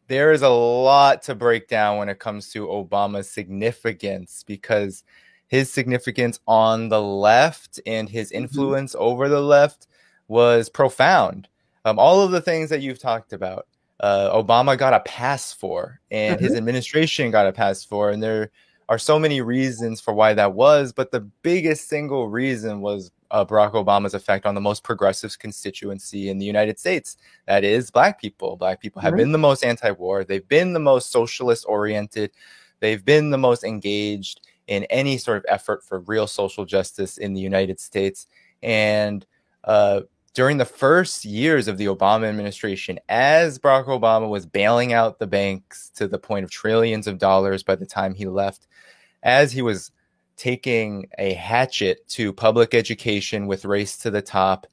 there 0.08 0.32
is 0.32 0.42
a 0.42 0.50
lot 0.50 1.24
to 1.24 1.36
break 1.36 1.68
down 1.68 1.98
when 1.98 2.10
it 2.10 2.20
comes 2.20 2.52
to 2.52 2.68
Obama's 2.68 3.30
significance 3.30 4.44
because 4.46 5.04
his 5.48 5.72
significance 5.72 6.40
on 6.48 6.90
the 6.90 7.02
left 7.02 7.80
and 7.86 8.10
his 8.10 8.30
mm-hmm. 8.30 8.44
influence 8.44 8.94
mm-hmm. 8.94 9.04
over 9.04 9.30
the 9.30 9.42
left 9.42 9.88
was 10.28 10.70
profound. 10.70 11.48
Um, 11.86 12.00
all 12.00 12.22
of 12.22 12.32
the 12.32 12.42
things 12.42 12.70
that 12.70 12.82
you've 12.82 13.00
talked 13.00 13.34
about, 13.34 13.68
uh, 14.04 14.44
Obama 14.44 14.78
got 14.78 14.94
a 14.94 15.00
pass 15.00 15.54
for, 15.54 16.02
and 16.12 16.36
mm-hmm. 16.36 16.44
his 16.44 16.56
administration 16.56 17.32
got 17.32 17.48
a 17.48 17.54
pass 17.54 17.86
for, 17.86 18.12
and 18.12 18.22
there 18.22 18.52
are 18.90 19.00
so 19.00 19.18
many 19.18 19.40
reasons 19.40 20.02
for 20.02 20.14
why 20.14 20.34
that 20.34 20.54
was. 20.54 20.92
But 20.92 21.12
the 21.12 21.22
biggest 21.22 21.88
single 21.88 22.28
reason 22.28 22.82
was 22.82 23.12
uh, 23.32 23.46
Barack 23.46 23.72
Obama's 23.72 24.14
effect 24.14 24.46
on 24.46 24.56
the 24.56 24.62
most 24.62 24.84
progressive 24.84 25.40
constituency 25.40 26.28
in 26.28 26.38
the 26.38 26.46
United 26.46 26.78
States. 26.80 27.16
That 27.48 27.64
is, 27.64 27.90
Black 27.90 28.20
people. 28.20 28.58
Black 28.58 28.82
people 28.82 29.02
have 29.02 29.16
been 29.16 29.32
the 29.32 29.38
most 29.38 29.64
anti 29.64 29.92
war, 29.92 30.26
they've 30.26 30.48
been 30.50 30.74
the 30.74 30.82
most 30.82 31.10
socialist 31.10 31.66
oriented, 31.66 32.32
they've 32.82 33.06
been 33.06 33.30
the 33.30 33.38
most 33.38 33.64
engaged 33.64 34.42
in 34.68 34.84
any 34.86 35.18
sort 35.18 35.38
of 35.38 35.46
effort 35.48 35.82
for 35.82 36.02
real 36.02 36.28
social 36.28 36.66
justice 36.66 37.18
in 37.18 37.34
the 37.34 37.42
United 37.42 37.80
States. 37.80 38.28
And 38.62 39.26
uh, 39.64 40.02
during 40.34 40.58
the 40.58 40.66
first 40.66 41.26
years 41.26 41.68
of 41.68 41.78
the 41.78 41.86
Obama 41.86 42.28
administration, 42.28 43.00
as 43.08 43.60
Barack 43.60 43.86
Obama 43.86 44.28
was 44.28 44.46
bailing 44.46 44.92
out 44.92 45.20
the 45.20 45.28
banks 45.28 45.92
to 45.96 46.08
the 46.08 46.18
point 46.18 46.44
of 46.44 46.50
trillions 46.50 47.08
of 47.08 47.20
dollars 47.20 47.62
by 47.62 47.76
the 47.76 47.86
time 47.86 48.16
he 48.16 48.26
left, 48.26 48.68
as 49.22 49.52
he 49.52 49.62
was 49.62 49.92
taking 50.36 51.08
a 51.20 51.34
hatchet 51.34 52.08
to 52.10 52.34
public 52.34 52.74
education 52.74 53.46
with 53.46 53.66
Race 53.66 53.98
to 53.98 54.10
the 54.10 54.22
Top. 54.22 54.66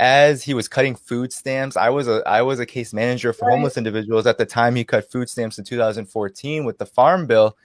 As 0.00 0.44
he 0.44 0.54
was 0.54 0.68
cutting 0.68 0.94
food 0.94 1.32
stamps, 1.32 1.76
I 1.76 1.90
was 1.90 2.06
a 2.06 2.22
I 2.26 2.42
was 2.42 2.60
a 2.60 2.66
case 2.66 2.92
manager 2.92 3.32
for 3.32 3.50
homeless 3.50 3.76
individuals 3.76 4.26
at 4.26 4.38
the 4.38 4.46
time 4.46 4.76
he 4.76 4.84
cut 4.84 5.10
food 5.10 5.28
stamps 5.28 5.58
in 5.58 5.64
2014 5.64 6.64
with 6.64 6.78
the 6.78 6.86
Farm 6.86 7.26
Bill, 7.26 7.56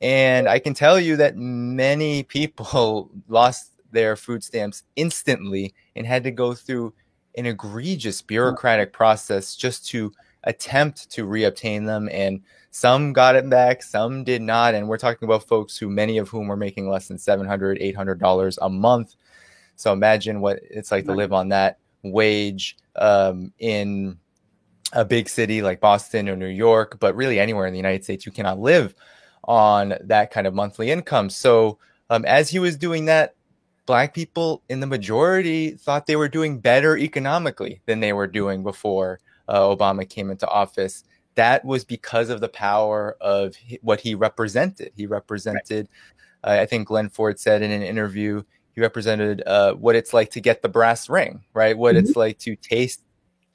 and 0.00 0.48
I 0.48 0.60
can 0.60 0.74
tell 0.74 1.00
you 1.00 1.16
that 1.16 1.36
many 1.36 2.22
people 2.22 3.10
lost 3.28 3.71
their 3.92 4.16
food 4.16 4.42
stamps 4.42 4.82
instantly 4.96 5.74
and 5.94 6.06
had 6.06 6.24
to 6.24 6.30
go 6.30 6.54
through 6.54 6.92
an 7.36 7.46
egregious 7.46 8.20
bureaucratic 8.20 8.92
process 8.92 9.56
just 9.56 9.86
to 9.86 10.12
attempt 10.44 11.10
to 11.10 11.26
reobtain 11.26 11.86
them 11.86 12.08
and 12.12 12.40
some 12.72 13.12
got 13.12 13.36
it 13.36 13.48
back, 13.48 13.82
some 13.82 14.24
did 14.24 14.40
not. 14.40 14.74
And 14.74 14.88
we're 14.88 14.98
talking 14.98 15.26
about 15.26 15.46
folks 15.46 15.76
who, 15.76 15.90
many 15.90 16.16
of 16.16 16.30
whom 16.30 16.48
were 16.48 16.56
making 16.56 16.88
less 16.88 17.06
than 17.06 17.18
$700, 17.18 17.94
$800 17.94 18.58
a 18.62 18.68
month. 18.68 19.14
So 19.76 19.92
imagine 19.92 20.40
what 20.40 20.58
it's 20.62 20.90
like 20.90 21.04
to 21.04 21.12
live 21.12 21.34
on 21.34 21.50
that 21.50 21.78
wage 22.02 22.78
um, 22.96 23.52
in 23.58 24.18
a 24.94 25.04
big 25.04 25.28
city 25.28 25.60
like 25.60 25.80
Boston 25.80 26.28
or 26.28 26.36
New 26.36 26.46
York, 26.46 26.98
but 26.98 27.14
really 27.14 27.38
anywhere 27.38 27.66
in 27.66 27.74
the 27.74 27.78
United 27.78 28.04
States, 28.04 28.24
you 28.24 28.32
cannot 28.32 28.58
live 28.58 28.94
on 29.44 29.94
that 30.00 30.30
kind 30.30 30.46
of 30.46 30.54
monthly 30.54 30.90
income. 30.90 31.28
So 31.28 31.78
um, 32.10 32.24
as 32.24 32.48
he 32.48 32.58
was 32.58 32.76
doing 32.76 33.04
that, 33.06 33.34
Black 33.86 34.14
people 34.14 34.62
in 34.68 34.80
the 34.80 34.86
majority 34.86 35.72
thought 35.72 36.06
they 36.06 36.16
were 36.16 36.28
doing 36.28 36.60
better 36.60 36.96
economically 36.96 37.80
than 37.86 38.00
they 38.00 38.12
were 38.12 38.26
doing 38.26 38.62
before 38.62 39.20
uh, 39.48 39.60
Obama 39.60 40.08
came 40.08 40.30
into 40.30 40.46
office 40.48 41.04
that 41.34 41.64
was 41.64 41.84
because 41.84 42.30
of 42.30 42.40
the 42.40 42.48
power 42.48 43.16
of 43.20 43.56
what 43.80 44.00
he 44.00 44.14
represented. 44.14 44.92
He 44.94 45.06
represented, 45.06 45.88
right. 46.44 46.58
uh, 46.58 46.62
I 46.62 46.66
think 46.66 46.88
Glen 46.88 47.08
Ford 47.08 47.38
said 47.38 47.62
in 47.62 47.70
an 47.70 47.82
interview, 47.82 48.42
he 48.74 48.80
represented 48.80 49.42
uh, 49.46 49.74
what 49.74 49.96
it's 49.96 50.12
like 50.12 50.30
to 50.30 50.40
get 50.40 50.62
the 50.62 50.68
brass 50.68 51.08
ring, 51.08 51.42
right? 51.54 51.76
What 51.76 51.94
mm-hmm. 51.94 52.06
it's 52.06 52.16
like 52.16 52.38
to 52.40 52.56
taste 52.56 53.02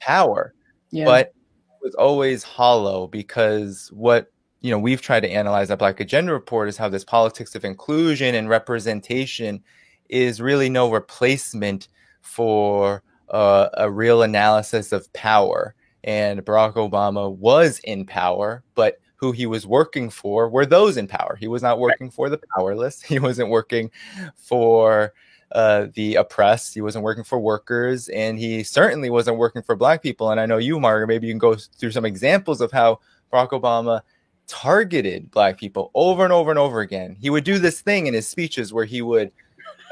power. 0.00 0.54
Yeah. 0.90 1.04
But 1.04 1.26
it 1.28 1.82
was 1.82 1.94
always 1.94 2.42
hollow 2.42 3.06
because 3.06 3.90
what 3.92 4.32
you 4.60 4.70
know 4.70 4.78
we've 4.78 5.02
tried 5.02 5.20
to 5.20 5.30
analyze 5.30 5.68
that 5.68 5.78
Black 5.78 6.00
Agenda 6.00 6.32
report 6.32 6.68
is 6.68 6.76
how 6.76 6.88
this 6.88 7.04
politics 7.04 7.54
of 7.54 7.64
inclusion 7.64 8.34
and 8.34 8.48
representation 8.48 9.62
is 10.08 10.40
really 10.40 10.68
no 10.68 10.90
replacement 10.90 11.88
for 12.20 13.02
uh, 13.30 13.68
a 13.74 13.90
real 13.90 14.22
analysis 14.22 14.92
of 14.92 15.12
power 15.12 15.74
and 16.04 16.44
Barack 16.44 16.74
Obama 16.74 17.30
was 17.30 17.80
in 17.80 18.06
power, 18.06 18.62
but 18.74 18.98
who 19.16 19.32
he 19.32 19.46
was 19.46 19.66
working 19.66 20.10
for 20.10 20.48
were 20.48 20.64
those 20.64 20.96
in 20.96 21.08
power. 21.08 21.36
He 21.36 21.48
was 21.48 21.62
not 21.62 21.78
working 21.78 22.10
for 22.10 22.30
the 22.30 22.40
powerless. 22.56 23.02
He 23.08 23.18
wasn't 23.18 23.50
working 23.50 23.90
for 24.36 25.12
uh, 25.52 25.88
the 25.94 26.14
oppressed. 26.14 26.74
He 26.74 26.80
wasn't 26.80 27.04
working 27.04 27.24
for 27.24 27.38
workers, 27.38 28.08
and 28.08 28.38
he 28.38 28.62
certainly 28.62 29.10
wasn't 29.10 29.38
working 29.38 29.62
for 29.62 29.74
Black 29.74 30.02
people. 30.02 30.30
And 30.30 30.40
I 30.40 30.46
know 30.46 30.58
you, 30.58 30.78
Margaret, 30.78 31.08
maybe 31.08 31.26
you 31.26 31.32
can 31.32 31.38
go 31.38 31.56
through 31.56 31.90
some 31.90 32.04
examples 32.04 32.60
of 32.60 32.70
how 32.70 33.00
Barack 33.32 33.50
Obama 33.50 34.02
targeted 34.46 35.30
Black 35.30 35.58
people 35.58 35.90
over 35.94 36.24
and 36.24 36.32
over 36.32 36.50
and 36.50 36.58
over 36.58 36.80
again. 36.80 37.16
He 37.20 37.28
would 37.28 37.44
do 37.44 37.58
this 37.58 37.80
thing 37.80 38.06
in 38.06 38.14
his 38.14 38.28
speeches 38.28 38.72
where 38.72 38.84
he 38.84 39.02
would 39.02 39.32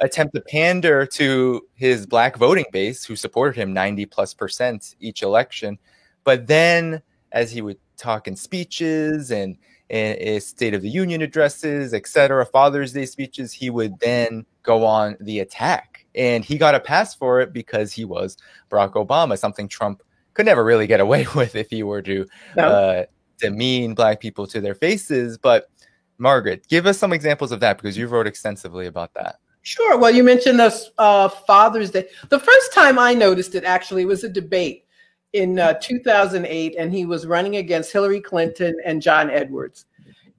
attempt 0.00 0.34
to 0.34 0.40
pander 0.42 1.06
to 1.06 1.62
his 1.74 2.06
Black 2.06 2.36
voting 2.36 2.66
base, 2.72 3.04
who 3.04 3.16
supported 3.16 3.56
him 3.56 3.72
90 3.72 4.06
plus 4.06 4.34
percent 4.34 4.94
each 5.00 5.22
election 5.22 5.78
but 6.26 6.48
then, 6.48 7.02
as 7.30 7.52
he 7.52 7.62
would 7.62 7.78
talk 7.96 8.26
in 8.26 8.34
speeches 8.34 9.30
and, 9.30 9.56
and 9.88 10.42
State 10.42 10.74
of 10.74 10.82
the 10.82 10.90
Union 10.90 11.22
addresses, 11.22 11.94
etc., 11.94 12.44
Father's 12.44 12.92
Day 12.92 13.06
speeches, 13.06 13.52
he 13.52 13.70
would 13.70 13.98
then 14.00 14.44
go 14.64 14.84
on 14.84 15.16
the 15.20 15.38
attack. 15.38 16.04
And 16.16 16.44
he 16.44 16.58
got 16.58 16.74
a 16.74 16.80
pass 16.80 17.14
for 17.14 17.40
it 17.40 17.52
because 17.52 17.92
he 17.92 18.04
was 18.04 18.36
Barack 18.70 18.94
Obama, 18.94 19.38
something 19.38 19.68
Trump 19.68 20.02
could 20.34 20.46
never 20.46 20.64
really 20.64 20.88
get 20.88 20.98
away 20.98 21.28
with 21.36 21.54
if 21.54 21.70
he 21.70 21.84
were 21.84 22.02
to 22.02 22.26
no. 22.56 22.66
uh, 22.66 23.04
demean 23.38 23.94
black 23.94 24.18
people 24.18 24.48
to 24.48 24.60
their 24.60 24.74
faces. 24.74 25.38
But 25.38 25.70
Margaret, 26.18 26.66
give 26.66 26.86
us 26.86 26.98
some 26.98 27.12
examples 27.12 27.52
of 27.52 27.60
that 27.60 27.78
because 27.78 27.96
you 27.96 28.08
wrote 28.08 28.26
extensively 28.26 28.86
about 28.86 29.14
that. 29.14 29.36
Sure. 29.66 29.98
Well, 29.98 30.14
you 30.14 30.22
mentioned 30.22 30.60
this 30.60 30.92
uh, 30.96 31.28
Father's 31.28 31.90
Day. 31.90 32.06
The 32.28 32.38
first 32.38 32.72
time 32.72 33.00
I 33.00 33.14
noticed 33.14 33.56
it 33.56 33.64
actually 33.64 34.04
was 34.04 34.22
a 34.22 34.28
debate 34.28 34.84
in 35.32 35.58
uh, 35.58 35.72
2008, 35.82 36.76
and 36.78 36.92
he 36.92 37.04
was 37.04 37.26
running 37.26 37.56
against 37.56 37.92
Hillary 37.92 38.20
Clinton 38.20 38.76
and 38.84 39.02
John 39.02 39.28
Edwards. 39.28 39.86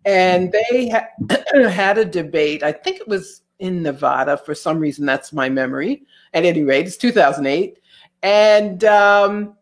And 0.05 0.55
they 0.71 0.87
ha- 0.87 1.09
had 1.69 1.97
a 1.97 2.05
debate. 2.05 2.63
I 2.63 2.71
think 2.71 3.01
it 3.01 3.07
was 3.09 3.41
in 3.59 3.83
Nevada 3.83 4.37
for 4.37 4.55
some 4.55 4.79
reason. 4.79 5.05
That's 5.05 5.33
my 5.33 5.49
memory. 5.49 6.03
At 6.33 6.45
any 6.45 6.63
rate, 6.63 6.87
it's 6.87 6.95
2008. 6.95 7.79
And 8.23 8.85
um, 8.85 9.57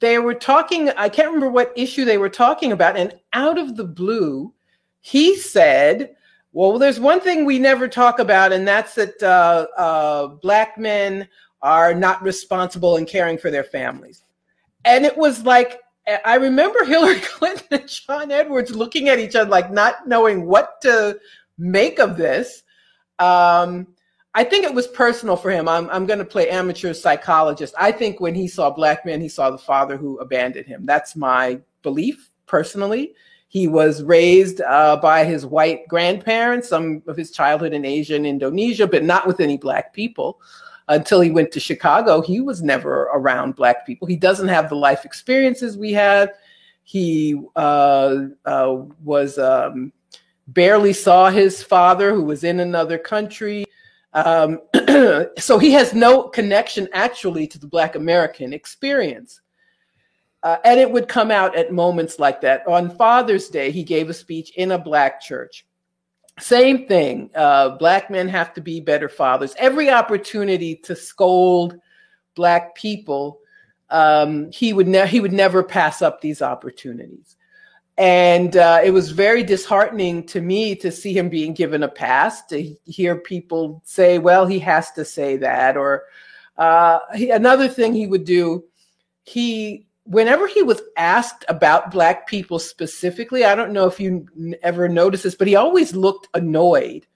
they 0.00 0.18
were 0.18 0.34
talking, 0.34 0.90
I 0.96 1.10
can't 1.10 1.28
remember 1.28 1.50
what 1.50 1.72
issue 1.76 2.04
they 2.04 2.18
were 2.18 2.28
talking 2.28 2.72
about. 2.72 2.96
And 2.96 3.14
out 3.32 3.56
of 3.56 3.76
the 3.76 3.84
blue, 3.84 4.52
he 5.00 5.36
said, 5.36 6.15
well, 6.56 6.78
there's 6.78 6.98
one 6.98 7.20
thing 7.20 7.44
we 7.44 7.58
never 7.58 7.86
talk 7.86 8.18
about, 8.18 8.50
and 8.50 8.66
that's 8.66 8.94
that 8.94 9.22
uh, 9.22 9.66
uh, 9.78 10.26
Black 10.28 10.78
men 10.78 11.28
are 11.60 11.92
not 11.92 12.22
responsible 12.22 12.96
in 12.96 13.04
caring 13.04 13.36
for 13.36 13.50
their 13.50 13.62
families. 13.62 14.24
And 14.86 15.04
it 15.04 15.14
was 15.18 15.44
like, 15.44 15.80
I 16.24 16.36
remember 16.36 16.82
Hillary 16.86 17.20
Clinton 17.20 17.66
and 17.72 17.86
John 17.86 18.30
Edwards 18.30 18.74
looking 18.74 19.10
at 19.10 19.18
each 19.18 19.36
other, 19.36 19.50
like 19.50 19.70
not 19.70 20.08
knowing 20.08 20.46
what 20.46 20.80
to 20.80 21.20
make 21.58 21.98
of 21.98 22.16
this. 22.16 22.62
Um, 23.18 23.88
I 24.34 24.42
think 24.42 24.64
it 24.64 24.72
was 24.72 24.86
personal 24.86 25.36
for 25.36 25.50
him. 25.50 25.68
I'm, 25.68 25.90
I'm 25.90 26.06
going 26.06 26.20
to 26.20 26.24
play 26.24 26.48
amateur 26.48 26.94
psychologist. 26.94 27.74
I 27.78 27.92
think 27.92 28.18
when 28.18 28.34
he 28.34 28.48
saw 28.48 28.70
black 28.70 29.04
men, 29.04 29.20
he 29.20 29.28
saw 29.28 29.50
the 29.50 29.58
father 29.58 29.98
who 29.98 30.18
abandoned 30.20 30.66
him. 30.66 30.86
That's 30.86 31.16
my 31.16 31.60
belief 31.82 32.30
personally. 32.46 33.12
He 33.48 33.68
was 33.68 34.02
raised 34.02 34.60
uh, 34.60 34.96
by 34.96 35.24
his 35.24 35.46
white 35.46 35.86
grandparents, 35.88 36.68
some 36.68 37.02
of 37.06 37.16
his 37.16 37.30
childhood 37.30 37.72
in 37.72 37.84
Asia 37.84 38.16
and 38.16 38.26
Indonesia, 38.26 38.86
but 38.86 39.04
not 39.04 39.26
with 39.26 39.40
any 39.40 39.56
black 39.56 39.92
people. 39.92 40.40
Until 40.88 41.20
he 41.20 41.30
went 41.32 41.50
to 41.52 41.60
Chicago, 41.60 42.20
he 42.20 42.40
was 42.40 42.62
never 42.62 43.04
around 43.14 43.56
black 43.56 43.84
people. 43.86 44.06
He 44.06 44.16
doesn't 44.16 44.48
have 44.48 44.68
the 44.68 44.76
life 44.76 45.04
experiences 45.04 45.76
we 45.76 45.92
had. 45.92 46.32
He 46.84 47.40
uh, 47.56 48.26
uh, 48.44 48.76
was 49.02 49.38
um, 49.38 49.92
barely 50.48 50.92
saw 50.92 51.30
his 51.30 51.60
father, 51.62 52.14
who 52.14 52.22
was 52.22 52.44
in 52.44 52.60
another 52.60 52.98
country. 52.98 53.64
Um, 54.12 54.60
so 55.38 55.58
he 55.58 55.72
has 55.72 55.92
no 55.92 56.24
connection 56.24 56.88
actually 56.92 57.46
to 57.48 57.58
the 57.58 57.66
Black 57.66 57.96
American 57.96 58.52
experience. 58.52 59.40
Uh, 60.46 60.58
and 60.64 60.78
it 60.78 60.88
would 60.88 61.08
come 61.08 61.32
out 61.32 61.56
at 61.56 61.72
moments 61.72 62.20
like 62.20 62.40
that. 62.40 62.64
On 62.68 62.88
Father's 62.88 63.48
Day, 63.48 63.72
he 63.72 63.82
gave 63.82 64.08
a 64.08 64.14
speech 64.14 64.52
in 64.54 64.70
a 64.70 64.78
black 64.78 65.20
church. 65.20 65.66
Same 66.38 66.86
thing. 66.86 67.30
Uh, 67.34 67.70
black 67.70 68.12
men 68.12 68.28
have 68.28 68.54
to 68.54 68.60
be 68.60 68.78
better 68.78 69.08
fathers. 69.08 69.56
Every 69.58 69.90
opportunity 69.90 70.76
to 70.76 70.94
scold 70.94 71.74
black 72.36 72.76
people, 72.76 73.40
um, 73.90 74.48
he 74.52 74.72
would 74.72 74.86
ne- 74.86 75.08
he 75.08 75.18
would 75.18 75.32
never 75.32 75.64
pass 75.64 76.00
up 76.00 76.20
these 76.20 76.40
opportunities. 76.40 77.34
And 77.98 78.56
uh, 78.56 78.82
it 78.84 78.92
was 78.92 79.10
very 79.10 79.42
disheartening 79.42 80.26
to 80.26 80.40
me 80.40 80.76
to 80.76 80.92
see 80.92 81.12
him 81.12 81.28
being 81.28 81.54
given 81.54 81.82
a 81.82 81.88
pass. 81.88 82.46
To 82.50 82.62
hear 82.84 83.16
people 83.16 83.82
say, 83.84 84.20
"Well, 84.20 84.46
he 84.46 84.60
has 84.60 84.92
to 84.92 85.04
say 85.04 85.38
that," 85.38 85.76
or 85.76 86.04
uh, 86.56 87.00
he, 87.16 87.30
another 87.30 87.66
thing 87.66 87.94
he 87.94 88.06
would 88.06 88.24
do. 88.24 88.62
He 89.24 89.86
whenever 90.06 90.46
he 90.46 90.62
was 90.62 90.80
asked 90.96 91.44
about 91.48 91.90
black 91.90 92.26
people 92.26 92.58
specifically, 92.58 93.44
I 93.44 93.54
don't 93.54 93.72
know 93.72 93.86
if 93.86 94.00
you 94.00 94.26
ever 94.62 94.88
noticed 94.88 95.24
this, 95.24 95.34
but 95.34 95.48
he 95.48 95.56
always 95.56 95.94
looked 95.94 96.28
annoyed. 96.34 97.06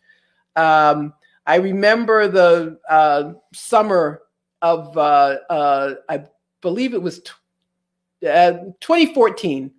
Um, 0.56 1.14
I 1.46 1.56
remember 1.56 2.28
the 2.28 2.78
uh, 2.88 3.32
summer 3.54 4.22
of, 4.60 4.96
uh, 4.96 5.38
uh, 5.48 5.94
I 6.08 6.24
believe 6.60 6.92
it 6.94 7.02
was 7.02 7.20
t- 7.20 8.28
uh, 8.28 8.52
2014, 8.80 9.70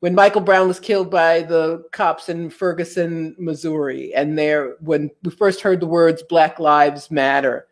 when 0.00 0.14
Michael 0.14 0.40
Brown 0.40 0.66
was 0.66 0.80
killed 0.80 1.10
by 1.10 1.42
the 1.42 1.84
cops 1.92 2.28
in 2.28 2.50
Ferguson, 2.50 3.36
Missouri, 3.38 4.14
and 4.14 4.38
there 4.38 4.76
when 4.80 5.10
we 5.22 5.30
first 5.30 5.60
heard 5.60 5.80
the 5.80 5.86
words 5.86 6.22
"Black 6.22 6.58
Lives 6.58 7.10
Matter." 7.10 7.66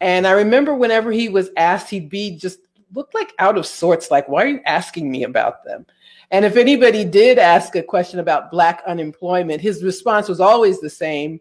And 0.00 0.26
I 0.26 0.32
remember 0.32 0.74
whenever 0.74 1.12
he 1.12 1.28
was 1.28 1.50
asked, 1.56 1.90
he'd 1.90 2.08
be 2.08 2.36
just 2.36 2.58
looked 2.94 3.14
like 3.14 3.32
out 3.38 3.58
of 3.58 3.66
sorts. 3.66 4.10
Like, 4.10 4.28
why 4.28 4.44
are 4.44 4.48
you 4.48 4.60
asking 4.66 5.10
me 5.10 5.24
about 5.24 5.64
them? 5.64 5.86
And 6.30 6.44
if 6.44 6.56
anybody 6.56 7.04
did 7.04 7.38
ask 7.38 7.74
a 7.74 7.82
question 7.82 8.20
about 8.20 8.50
Black 8.50 8.82
unemployment, 8.86 9.60
his 9.60 9.82
response 9.82 10.28
was 10.28 10.40
always 10.40 10.80
the 10.80 10.90
same. 10.90 11.40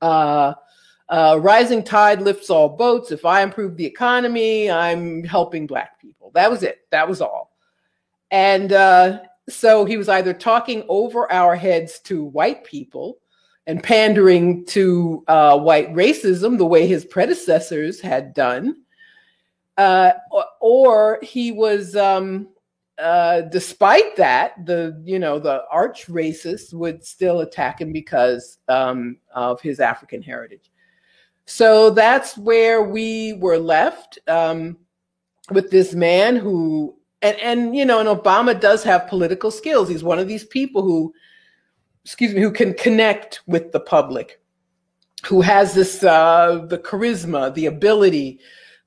Uh, 0.00 0.54
uh, 1.10 1.38
rising 1.40 1.82
tide 1.82 2.22
lifts 2.22 2.50
all 2.50 2.68
boats. 2.68 3.10
If 3.10 3.24
I 3.24 3.42
improve 3.42 3.76
the 3.76 3.84
economy, 3.84 4.70
I'm 4.70 5.24
helping 5.24 5.66
Black 5.66 6.00
people. 6.00 6.30
That 6.34 6.50
was 6.50 6.62
it. 6.62 6.86
That 6.90 7.08
was 7.08 7.20
all. 7.20 7.50
And 8.30 8.72
uh, 8.72 9.20
so 9.48 9.84
he 9.84 9.96
was 9.96 10.08
either 10.08 10.32
talking 10.32 10.84
over 10.88 11.30
our 11.30 11.56
heads 11.56 11.98
to 12.00 12.24
white 12.24 12.64
people 12.64 13.18
and 13.66 13.82
pandering 13.82 14.64
to 14.66 15.24
uh, 15.28 15.58
white 15.58 15.92
racism 15.92 16.56
the 16.56 16.66
way 16.66 16.86
his 16.86 17.04
predecessors 17.04 18.00
had 18.00 18.32
done, 18.32 18.76
uh, 19.80 20.12
or, 20.60 21.18
he 21.22 21.52
was 21.52 21.96
um, 21.96 22.48
uh, 22.98 23.40
despite 23.42 24.14
that 24.16 24.66
the 24.66 25.00
you 25.04 25.18
know 25.18 25.38
the 25.38 25.64
arch 25.70 26.06
racist 26.06 26.74
would 26.74 27.02
still 27.02 27.40
attack 27.40 27.80
him 27.80 27.92
because 27.92 28.58
um, 28.68 29.16
of 29.34 29.60
his 29.60 29.80
african 29.80 30.20
heritage. 30.20 30.70
So 31.46 31.90
that's 31.90 32.36
where 32.36 32.82
we 32.82 33.32
were 33.34 33.58
left 33.58 34.18
um, 34.28 34.76
with 35.50 35.70
this 35.70 35.94
man 35.94 36.36
who 36.36 36.94
and 37.22 37.38
and 37.38 37.74
you 37.74 37.86
know 37.86 38.00
and 38.00 38.08
obama 38.08 38.58
does 38.58 38.84
have 38.84 39.08
political 39.08 39.50
skills. 39.50 39.88
He's 39.88 40.04
one 40.04 40.18
of 40.18 40.28
these 40.28 40.44
people 40.44 40.82
who 40.82 41.14
excuse 42.04 42.34
me 42.34 42.42
who 42.42 42.52
can 42.52 42.74
connect 42.74 43.40
with 43.46 43.72
the 43.72 43.80
public 43.80 44.42
who 45.24 45.40
has 45.40 45.72
this 45.72 46.04
uh, 46.04 46.66
the 46.68 46.78
charisma 46.78 47.54
the 47.54 47.64
ability 47.64 48.40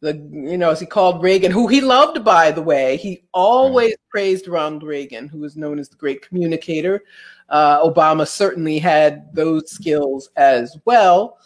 the 0.04 0.16
you 0.32 0.58
know 0.58 0.70
as 0.70 0.82
he 0.82 0.86
called 0.86 1.24
Reagan, 1.24 1.52
who 1.52 1.68
he 1.68 1.82
loved 1.82 2.24
by 2.24 2.52
the 2.52 2.62
way. 2.62 2.98
He 2.98 3.24
always 3.34 3.96
praised 4.10 4.48
Ronald 4.48 4.84
Reagan, 4.84 5.28
who 5.30 5.40
was 5.40 5.56
known 5.56 5.80
as 5.80 5.90
the 5.90 5.96
great 5.96 6.28
communicator. 6.28 7.04
Uh, 7.50 7.82
Obama 7.90 8.28
certainly 8.28 8.80
had 8.80 9.34
those 9.34 9.72
skills 9.72 10.30
as 10.36 10.78
well, 10.86 11.38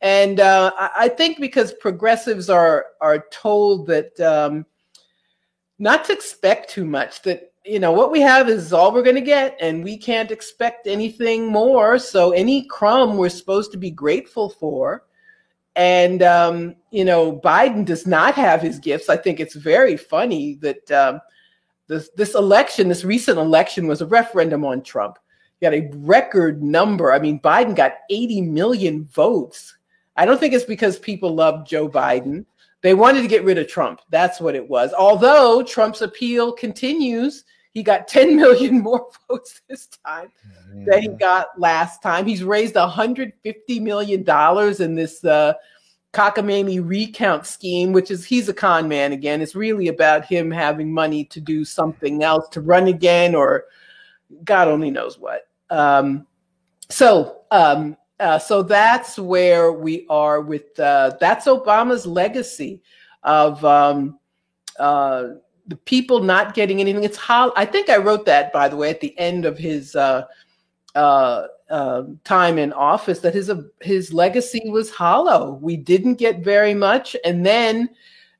and 0.00 0.40
uh, 0.40 0.72
I 0.76 1.08
think 1.08 1.38
because 1.38 1.72
progressives 1.74 2.48
are 2.50 2.86
are 3.00 3.26
told 3.30 3.86
that 3.88 4.18
um, 4.20 4.64
not 5.78 6.06
to 6.06 6.12
expect 6.12 6.70
too 6.70 6.86
much. 6.86 7.22
That 7.22 7.52
you 7.64 7.78
know 7.78 7.92
what 7.92 8.10
we 8.10 8.22
have 8.22 8.48
is 8.48 8.72
all 8.72 8.92
we're 8.92 9.02
going 9.02 9.16
to 9.16 9.20
get, 9.20 9.56
and 9.60 9.84
we 9.84 9.98
can't 9.98 10.30
expect 10.30 10.86
anything 10.86 11.46
more. 11.46 11.98
So 11.98 12.30
any 12.30 12.66
crumb 12.68 13.18
we're 13.18 13.28
supposed 13.28 13.70
to 13.72 13.78
be 13.78 13.90
grateful 13.90 14.48
for 14.48 15.04
and, 15.78 16.24
um, 16.24 16.74
you 16.90 17.04
know, 17.04 17.32
Biden 17.32 17.84
does 17.84 18.04
not 18.04 18.34
have 18.34 18.60
his 18.60 18.80
gifts. 18.80 19.08
I 19.08 19.16
think 19.16 19.38
it's 19.38 19.54
very 19.54 19.96
funny 19.96 20.54
that 20.56 20.90
um, 20.90 21.20
this, 21.86 22.10
this 22.16 22.34
election, 22.34 22.88
this 22.88 23.04
recent 23.04 23.38
election, 23.38 23.86
was 23.86 24.02
a 24.02 24.06
referendum 24.06 24.64
on 24.64 24.82
Trump. 24.82 25.20
You 25.60 25.70
got 25.70 25.78
a 25.78 25.88
record 25.98 26.64
number. 26.64 27.12
I 27.12 27.20
mean, 27.20 27.38
Biden 27.38 27.76
got 27.76 27.92
80 28.10 28.42
million 28.42 29.04
votes. 29.04 29.76
I 30.16 30.26
don't 30.26 30.40
think 30.40 30.52
it's 30.52 30.64
because 30.64 30.98
people 30.98 31.32
love 31.32 31.64
Joe 31.64 31.88
Biden. 31.88 32.44
They 32.82 32.94
wanted 32.94 33.22
to 33.22 33.28
get 33.28 33.44
rid 33.44 33.58
of 33.58 33.68
Trump. 33.68 34.00
That's 34.10 34.40
what 34.40 34.56
it 34.56 34.68
was. 34.68 34.92
Although 34.92 35.62
Trump's 35.62 36.02
appeal 36.02 36.50
continues, 36.52 37.44
he 37.78 37.84
got 37.84 38.08
10 38.08 38.34
million 38.34 38.80
more 38.82 39.08
votes 39.28 39.62
this 39.68 39.86
time 40.04 40.32
mm-hmm. 40.68 40.84
than 40.84 41.02
he 41.02 41.08
got 41.08 41.58
last 41.58 42.02
time. 42.02 42.26
He's 42.26 42.42
raised 42.42 42.74
150 42.74 43.80
million 43.80 44.24
dollars 44.24 44.80
in 44.80 44.96
this 44.96 45.24
uh, 45.24 45.54
cockamamie 46.12 46.86
recount 46.86 47.46
scheme, 47.46 47.92
which 47.92 48.10
is 48.10 48.24
he's 48.24 48.48
a 48.48 48.54
con 48.54 48.88
man 48.88 49.12
again. 49.12 49.40
It's 49.40 49.54
really 49.54 49.86
about 49.86 50.24
him 50.24 50.50
having 50.50 50.92
money 50.92 51.24
to 51.26 51.40
do 51.40 51.64
something 51.64 52.24
else, 52.24 52.48
to 52.50 52.60
run 52.60 52.88
again, 52.88 53.36
or 53.36 53.66
God 54.42 54.66
only 54.66 54.90
knows 54.90 55.16
what. 55.18 55.46
Um, 55.70 56.26
so, 56.90 57.42
um, 57.52 57.96
uh, 58.18 58.40
so 58.40 58.64
that's 58.64 59.20
where 59.20 59.70
we 59.70 60.04
are 60.10 60.40
with 60.40 60.78
uh, 60.80 61.12
that's 61.20 61.46
Obama's 61.46 62.06
legacy 62.06 62.82
of 63.22 63.64
um, 63.64 64.18
uh, 64.80 65.28
the 65.68 65.76
people 65.76 66.20
not 66.20 66.54
getting 66.54 66.80
anything. 66.80 67.04
It's 67.04 67.18
how 67.18 67.52
I 67.54 67.66
think 67.66 67.90
I 67.90 67.98
wrote 67.98 68.24
that 68.26 68.52
by 68.52 68.68
the 68.68 68.76
way 68.76 68.90
at 68.90 69.00
the 69.00 69.16
end 69.18 69.44
of 69.44 69.56
his 69.56 69.94
uh, 69.94 70.24
uh, 70.94 71.46
uh, 71.70 72.04
time 72.24 72.58
in 72.58 72.72
office 72.72 73.20
that 73.20 73.34
his 73.34 73.50
uh, 73.50 73.62
his 73.82 74.12
legacy 74.12 74.62
was 74.70 74.90
hollow. 74.90 75.58
We 75.60 75.76
didn't 75.76 76.14
get 76.14 76.42
very 76.42 76.72
much, 76.72 77.14
and 77.24 77.44
then 77.44 77.90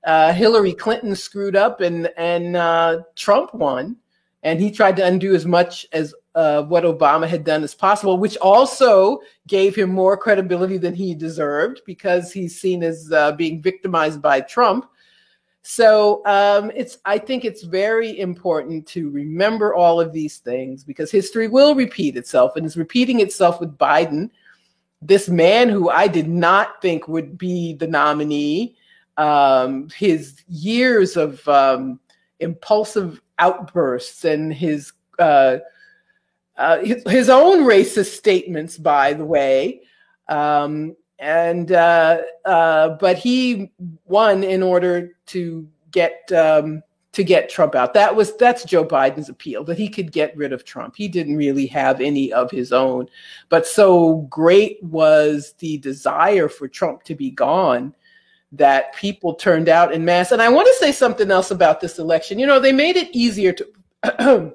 uh, 0.05 0.33
Hillary 0.33 0.73
Clinton 0.73 1.15
screwed 1.15 1.55
up, 1.55 1.83
and 1.83 2.11
and 2.17 2.57
uh, 2.57 3.01
Trump 3.15 3.53
won, 3.53 3.97
and 4.43 4.59
he 4.59 4.71
tried 4.71 4.97
to 4.97 5.05
undo 5.07 5.35
as 5.35 5.45
much 5.45 5.87
as 5.93 6.15
what 6.35 6.85
Obama 6.85 7.27
had 7.29 7.45
done 7.45 7.65
as 7.65 7.75
possible, 7.75 8.17
which 8.17 8.37
also 8.39 9.19
gave 9.49 9.75
him 9.75 9.91
more 9.91 10.17
credibility 10.17 10.79
than 10.79 10.95
he 10.95 11.15
deserved 11.15 11.81
because 11.85 12.33
he's 12.33 12.61
seen 12.61 12.83
as 12.83 13.13
being 13.37 13.61
victimized 13.61 14.23
by 14.23 14.41
Trump. 14.41 14.89
So 15.63 16.25
um, 16.25 16.71
it's 16.75 16.99
I 17.05 17.19
think 17.19 17.45
it's 17.45 17.63
very 17.63 18.19
important 18.19 18.87
to 18.89 19.11
remember 19.11 19.75
all 19.75 20.01
of 20.01 20.13
these 20.13 20.39
things 20.39 20.85
because 20.85 21.11
history 21.11 21.49
will 21.49 21.75
repeat 21.75 22.17
itself 22.17 22.57
and 22.57 22.65
is 22.65 22.77
repeating 22.77 23.21
itself 23.21 23.61
with 23.61 23.77
Biden, 23.77 24.31
this 25.03 25.29
man 25.29 25.69
who 25.69 25.91
I 25.91 26.09
did 26.09 26.29
not 26.29 26.81
think 26.81 27.07
would 27.09 27.37
be 27.39 27.75
the 27.75 27.87
nominee. 27.87 28.77
Um, 29.17 29.89
his 29.91 30.43
years 30.49 31.17
of 31.17 31.47
um, 31.49 31.99
impulsive 32.39 33.21
outbursts 33.39 34.25
and 34.25 34.53
his, 34.53 34.93
uh, 35.19 35.59
uh, 36.57 36.79
his 36.79 37.03
his 37.05 37.29
own 37.29 37.65
racist 37.65 38.17
statements, 38.17 38.79
by 38.79 39.13
the 39.13 39.25
way, 39.25 39.83
um, 40.29 40.97
and 41.19 41.73
uh, 41.73 42.23
uh, 42.45 42.91
but 43.01 43.19
he 43.19 43.71
won 44.07 44.45
in 44.45 44.63
order 44.63 45.11
to 45.27 45.69
get 45.91 46.31
um, 46.33 46.83
to 47.13 47.25
get 47.25 47.49
Trump 47.51 47.75
out. 47.75 47.95
That 47.95 48.15
was 48.15 48.37
that's 48.37 48.65
Joe 48.65 48.85
Biden's 48.85 49.29
appeal 49.29 49.65
that 49.65 49.79
he 49.79 49.89
could 49.89 50.13
get 50.13 50.37
rid 50.37 50.53
of 50.53 50.65
Trump. 50.65 50.95
He 50.97 51.09
didn't 51.09 51.37
really 51.37 51.67
have 51.67 52.01
any 52.01 52.33
of 52.33 52.51
his 52.51 52.73
own, 52.73 53.09
but 53.49 53.67
so 53.67 54.27
great 54.31 54.83
was 54.83 55.55
the 55.59 55.79
desire 55.79 56.49
for 56.49 56.69
Trump 56.69 57.03
to 57.05 57.15
be 57.15 57.31
gone 57.31 57.95
that 58.53 58.95
people 58.95 59.35
turned 59.35 59.69
out 59.69 59.93
in 59.93 60.05
mass. 60.05 60.33
And 60.33 60.41
I 60.41 60.49
want 60.49 60.67
to 60.69 60.75
say 60.75 60.93
something 60.93 61.31
else 61.31 61.51
about 61.51 61.81
this 61.81 61.99
election. 61.99 62.39
You 62.39 62.47
know, 62.47 62.61
they 62.61 62.73
made 62.73 62.97
it 62.97 63.15
easier 63.15 63.53
to 63.53 63.67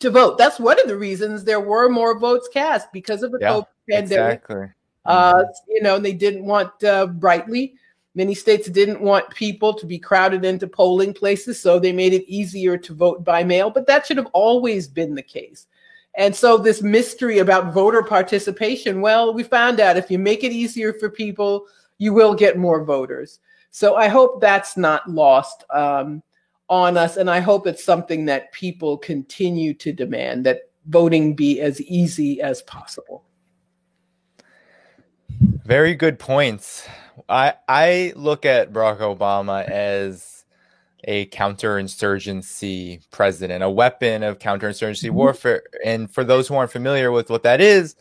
to 0.00 0.10
vote. 0.10 0.38
That's 0.38 0.58
one 0.58 0.80
of 0.80 0.88
the 0.88 0.98
reasons 0.98 1.44
there 1.44 1.60
were 1.60 1.88
more 1.88 2.18
votes 2.18 2.48
cast 2.52 2.92
because 2.92 3.22
of 3.22 3.30
the 3.30 3.38
Yeah, 3.40 3.50
COVID 3.50 3.66
pandemic. 3.88 4.42
Exactly. 4.42 4.66
Uh, 5.04 5.44
you 5.68 5.82
know, 5.82 5.96
and 5.96 6.04
they 6.04 6.12
didn't 6.12 6.44
want 6.44 6.82
uh, 6.84 7.06
brightly. 7.06 7.74
Many 8.14 8.34
states 8.34 8.68
didn't 8.68 9.00
want 9.00 9.30
people 9.30 9.72
to 9.74 9.86
be 9.86 9.98
crowded 9.98 10.44
into 10.44 10.66
polling 10.66 11.14
places, 11.14 11.58
so 11.58 11.78
they 11.78 11.92
made 11.92 12.12
it 12.12 12.28
easier 12.28 12.76
to 12.76 12.94
vote 12.94 13.24
by 13.24 13.42
mail. 13.42 13.70
But 13.70 13.86
that 13.86 14.06
should 14.06 14.18
have 14.18 14.28
always 14.32 14.86
been 14.86 15.14
the 15.14 15.22
case. 15.22 15.66
And 16.14 16.36
so, 16.36 16.58
this 16.58 16.82
mystery 16.82 17.38
about 17.38 17.72
voter 17.72 18.02
participation 18.02 19.00
well, 19.00 19.32
we 19.32 19.42
found 19.42 19.80
out 19.80 19.96
if 19.96 20.10
you 20.10 20.18
make 20.18 20.44
it 20.44 20.52
easier 20.52 20.92
for 20.92 21.08
people, 21.08 21.66
you 21.96 22.12
will 22.12 22.34
get 22.34 22.58
more 22.58 22.84
voters. 22.84 23.40
So, 23.70 23.96
I 23.96 24.08
hope 24.08 24.40
that's 24.40 24.76
not 24.76 25.10
lost 25.10 25.64
um, 25.70 26.22
on 26.68 26.98
us. 26.98 27.16
And 27.16 27.30
I 27.30 27.40
hope 27.40 27.66
it's 27.66 27.82
something 27.82 28.26
that 28.26 28.52
people 28.52 28.98
continue 28.98 29.72
to 29.74 29.92
demand 29.92 30.44
that 30.44 30.68
voting 30.86 31.34
be 31.34 31.62
as 31.62 31.80
easy 31.80 32.42
as 32.42 32.60
possible. 32.62 33.24
Very 35.64 35.94
good 35.94 36.18
points. 36.18 36.86
I 37.28 37.54
I 37.68 38.12
look 38.16 38.44
at 38.44 38.72
Barack 38.72 38.98
Obama 38.98 39.64
as 39.68 40.44
a 41.04 41.26
counterinsurgency 41.26 43.00
president, 43.10 43.62
a 43.64 43.70
weapon 43.70 44.22
of 44.22 44.38
counterinsurgency 44.38 45.10
Mhm. 45.10 45.14
warfare. 45.14 45.62
And 45.84 46.12
for 46.12 46.24
those 46.24 46.46
who 46.48 46.54
aren't 46.54 46.70
familiar 46.70 47.10
with 47.10 47.28
what 47.30 47.42
that 47.42 47.60
is, 47.60 47.96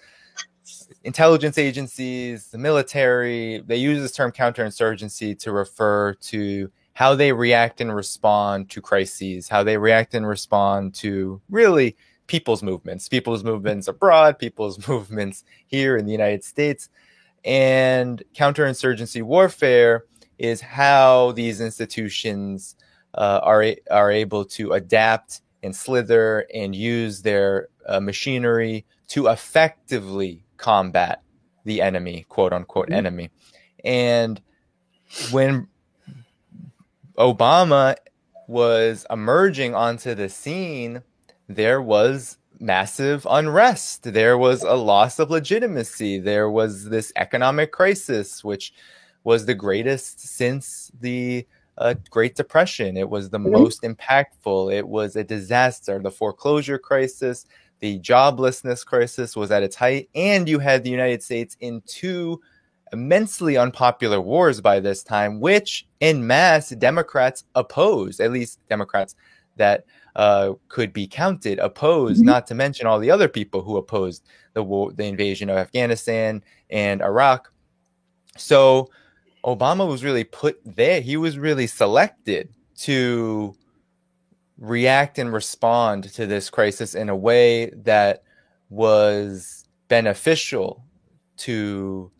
intelligence 1.04 1.58
agencies, 1.58 2.48
the 2.52 2.58
military, 2.60 3.64
they 3.66 3.78
use 3.78 4.02
this 4.02 4.12
term 4.12 4.32
counterinsurgency 4.32 5.38
to 5.40 5.52
refer 5.52 6.14
to 6.16 6.70
how 6.94 7.16
they 7.16 7.32
react 7.32 7.82
and 7.82 7.96
respond 7.96 8.70
to 8.70 8.82
crises, 8.82 9.48
how 9.50 9.64
they 9.64 9.78
react 9.78 10.14
and 10.14 10.28
respond 10.28 10.94
to 10.96 11.42
really 11.50 11.96
people's 12.28 12.62
movements, 12.62 13.10
people's 13.10 13.44
movements 13.44 13.88
abroad, 13.88 14.38
people's 14.38 14.78
movements 14.88 15.44
here 15.68 15.98
in 15.98 16.06
the 16.06 16.12
United 16.12 16.44
States. 16.44 16.90
And 17.44 18.22
counterinsurgency 18.36 19.24
warfare 19.24 20.06
is 20.38 20.62
how 20.62 21.32
these 21.34 21.62
institutions 21.62 22.76
uh, 23.16 23.40
are 23.44 23.66
are 23.90 24.12
able 24.12 24.46
to 24.46 24.74
adapt 24.74 25.42
and 25.64 25.76
slither 25.76 26.48
and 26.54 26.76
use 26.76 27.22
their 27.22 27.68
uh, 27.88 28.00
machinery 28.00 28.86
to 29.08 29.28
effectively 29.28 30.44
combat 30.58 31.22
the 31.66 31.82
enemy, 31.82 32.26
quote 32.30 32.54
unquote 32.54 32.90
Mhm. 32.90 32.96
enemy. 32.96 33.30
And 33.84 34.42
when 35.32 35.68
Obama 37.18 37.96
was 38.48 39.06
emerging 39.10 39.76
onto 39.76 40.16
the 40.16 40.30
scene, 40.30 41.02
there 41.48 41.82
was 41.82 42.38
massive 42.62 43.26
unrest. 43.30 44.04
There 44.04 44.38
was 44.38 44.64
a 44.64 44.76
loss 44.76 45.20
of 45.20 45.30
legitimacy. 45.32 46.20
There 46.20 46.50
was 46.50 46.90
this 46.90 47.12
economic 47.16 47.72
crisis, 47.72 48.44
which 48.44 48.74
was 49.24 49.46
the 49.46 49.56
greatest 49.56 50.20
since 50.20 50.92
the 51.02 51.46
uh, 51.78 51.96
Great 52.12 52.36
Depression. 52.36 52.96
It 52.98 53.10
was 53.10 53.30
the 53.30 53.40
Mhm. 53.40 53.52
most 53.52 53.82
impactful. 53.82 54.72
It 54.74 54.88
was 54.88 55.16
a 55.16 55.24
disaster. 55.24 56.00
The 56.00 56.12
foreclosure 56.12 56.78
crisis, 56.78 57.46
the 57.80 57.98
joblessness 58.00 58.86
crisis 58.86 59.36
was 59.36 59.50
at 59.52 59.64
its 59.64 59.76
height. 59.78 60.10
And 60.14 60.48
you 60.48 60.60
had 60.60 60.84
the 60.84 60.92
United 60.92 61.24
States 61.24 61.58
in 61.60 61.82
two 61.88 62.40
immensely 62.94 63.58
unpopular 63.58 64.22
wars 64.22 64.62
by 64.62 64.80
this 64.80 65.02
time, 65.02 65.40
which 65.40 65.88
in 66.02 66.28
mass 66.28 66.70
Democrats 66.70 67.46
opposed, 67.56 68.20
at 68.20 68.32
least 68.32 68.60
Democrats 68.70 69.16
that 69.56 69.86
uh, 70.16 70.54
could 70.68 70.92
be 70.94 71.08
counted, 71.08 71.60
opposed, 71.60 72.22
Mhm. 72.22 72.26
not 72.26 72.48
to 72.48 72.56
mention 72.56 72.88
all 72.88 73.00
the 73.00 73.12
other 73.12 73.28
people 73.28 73.62
who 73.62 73.78
opposed 73.78 74.24
the 74.54 74.64
war, 74.64 74.92
the 74.92 75.06
invasion 75.06 75.50
of 75.50 75.58
Afghanistan 75.58 76.44
and 76.70 77.02
Iraq. 77.02 77.52
So 78.38 78.90
Obama 79.46 79.88
was 79.88 80.04
really 80.04 80.24
put 80.24 80.60
there. 80.66 81.02
He 81.02 81.18
was 81.18 81.38
really 81.38 81.68
selected 81.68 82.50
to 82.80 83.56
react 84.58 85.18
and 85.18 85.34
respond 85.34 86.04
to 86.14 86.26
this 86.28 86.50
crisis 86.50 86.94
in 86.94 87.10
a 87.10 87.16
way 87.16 87.70
that 87.72 88.24
was 88.70 89.66
beneficial 89.88 90.84
to 91.38 92.12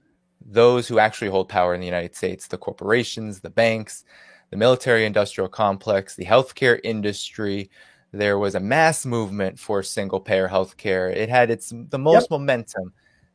those 0.44 0.88
who 0.88 0.98
actually 0.98 1.30
hold 1.30 1.48
power 1.48 1.74
in 1.76 1.80
the 1.80 1.86
United 1.86 2.16
States 2.16 2.48
the 2.48 2.58
corporations, 2.58 3.42
the 3.42 3.50
banks, 3.50 4.04
the 4.52 4.58
military 4.58 5.06
industrial 5.06 5.50
complex, 5.50 6.16
the 6.16 6.26
healthcare 6.26 6.80
industry. 6.84 7.72
There 8.12 8.38
was 8.38 8.56
a 8.56 8.60
mass 8.60 9.06
movement 9.06 9.58
for 9.58 9.82
single 9.82 10.20
payer 10.20 10.48
healthcare. 10.48 11.16
It 11.16 11.30
had 11.30 11.50
its 11.50 11.74
the 11.90 11.98
most 11.98 12.30
momentum 12.30 12.94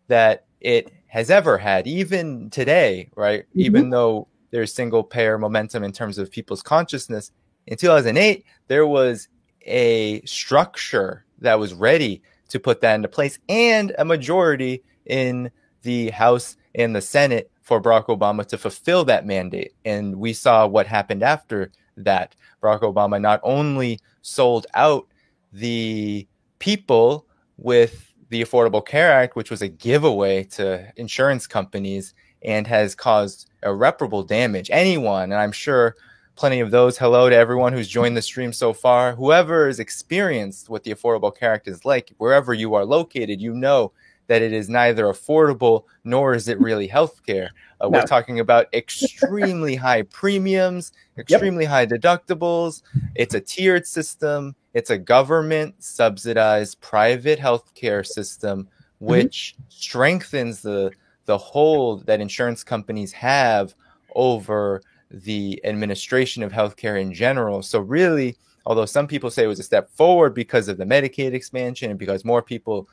that 0.08 0.44
it 0.60 0.92
has 1.06 1.30
ever 1.30 1.56
had, 1.56 1.86
even 1.86 2.50
today, 2.50 3.10
right? 3.16 3.44
Mhm. 3.56 3.60
Even 3.60 3.90
though 3.90 4.28
there's 4.50 4.72
single 4.72 5.02
payer 5.02 5.38
momentum 5.38 5.82
in 5.82 5.92
terms 5.92 6.18
of 6.18 6.30
people's 6.30 6.62
consciousness, 6.62 7.32
in 7.66 7.76
2008, 7.78 8.44
there 8.68 8.86
was 8.86 9.28
a 9.62 10.20
structure 10.22 11.24
that 11.40 11.58
was 11.58 11.72
ready 11.74 12.22
to 12.48 12.60
put 12.60 12.80
that 12.82 12.94
into 12.94 13.08
place 13.08 13.38
and 13.48 13.94
a 13.98 14.04
majority 14.04 14.82
in 15.06 15.50
the 15.86 16.10
House 16.10 16.56
and 16.74 16.94
the 16.94 17.00
Senate 17.00 17.48
for 17.62 17.80
Barack 17.80 18.06
Obama 18.06 18.44
to 18.46 18.58
fulfill 18.58 19.04
that 19.04 19.24
mandate. 19.24 19.72
And 19.84 20.16
we 20.16 20.32
saw 20.32 20.66
what 20.66 20.88
happened 20.88 21.22
after 21.22 21.70
that. 21.96 22.34
Barack 22.60 22.80
Obama 22.80 23.20
not 23.20 23.40
only 23.44 24.00
sold 24.20 24.66
out 24.74 25.06
the 25.52 26.26
people 26.58 27.24
with 27.56 28.12
the 28.30 28.42
Affordable 28.42 28.84
Care 28.84 29.12
Act, 29.12 29.36
which 29.36 29.48
was 29.48 29.62
a 29.62 29.68
giveaway 29.68 30.42
to 30.42 30.92
insurance 30.96 31.46
companies 31.46 32.14
and 32.42 32.66
has 32.66 32.96
caused 32.96 33.48
irreparable 33.62 34.24
damage. 34.24 34.68
Anyone, 34.72 35.30
and 35.30 35.40
I'm 35.40 35.52
sure 35.52 35.94
plenty 36.34 36.58
of 36.58 36.72
those, 36.72 36.98
hello 36.98 37.30
to 37.30 37.36
everyone 37.36 37.72
who's 37.72 37.88
joined 37.88 38.16
the 38.16 38.22
stream 38.22 38.52
so 38.52 38.72
far, 38.72 39.14
whoever 39.14 39.68
has 39.68 39.78
experienced 39.78 40.68
what 40.68 40.82
the 40.82 40.92
Affordable 40.92 41.34
Care 41.34 41.54
Act 41.54 41.68
is 41.68 41.84
like, 41.84 42.12
wherever 42.18 42.52
you 42.52 42.74
are 42.74 42.84
located, 42.84 43.40
you 43.40 43.54
know 43.54 43.92
that 44.28 44.42
it 44.42 44.52
is 44.52 44.68
neither 44.68 45.04
affordable 45.04 45.84
nor 46.04 46.34
is 46.34 46.48
it 46.48 46.60
really 46.60 46.88
healthcare. 46.88 47.48
Uh, 47.80 47.88
No. 47.88 47.98
We're 47.98 48.06
talking 48.06 48.40
about 48.40 48.72
extremely 48.72 49.74
high 49.86 50.02
premiums, 50.02 50.92
extremely 51.18 51.64
high 51.64 51.86
deductibles. 51.86 52.82
It's 53.14 53.34
a 53.34 53.40
tiered 53.40 53.86
system. 53.86 54.54
It's 54.74 54.90
a 54.90 54.98
government 54.98 55.82
subsidized 55.82 56.80
private 56.80 57.38
healthcare 57.38 58.04
system, 58.06 58.68
which 58.98 59.56
strengthens 59.68 60.62
the 60.62 60.90
the 61.26 61.38
hold 61.38 62.06
that 62.06 62.20
insurance 62.20 62.62
companies 62.62 63.12
have 63.12 63.74
over 64.14 64.80
the 65.10 65.60
administration 65.64 66.42
of 66.42 66.52
healthcare 66.52 67.00
in 67.00 67.12
general. 67.12 67.62
So, 67.62 67.80
really, 67.80 68.36
although 68.64 68.86
some 68.86 69.06
people 69.06 69.30
say 69.30 69.44
it 69.44 69.48
was 69.48 69.60
a 69.60 69.64
step 69.64 69.90
forward 69.90 70.34
because 70.34 70.68
of 70.68 70.78
the 70.78 70.84
Medicaid 70.84 71.32
expansion 71.32 71.90
and 71.90 71.98
because 71.98 72.24
more 72.24 72.42
people 72.42 72.88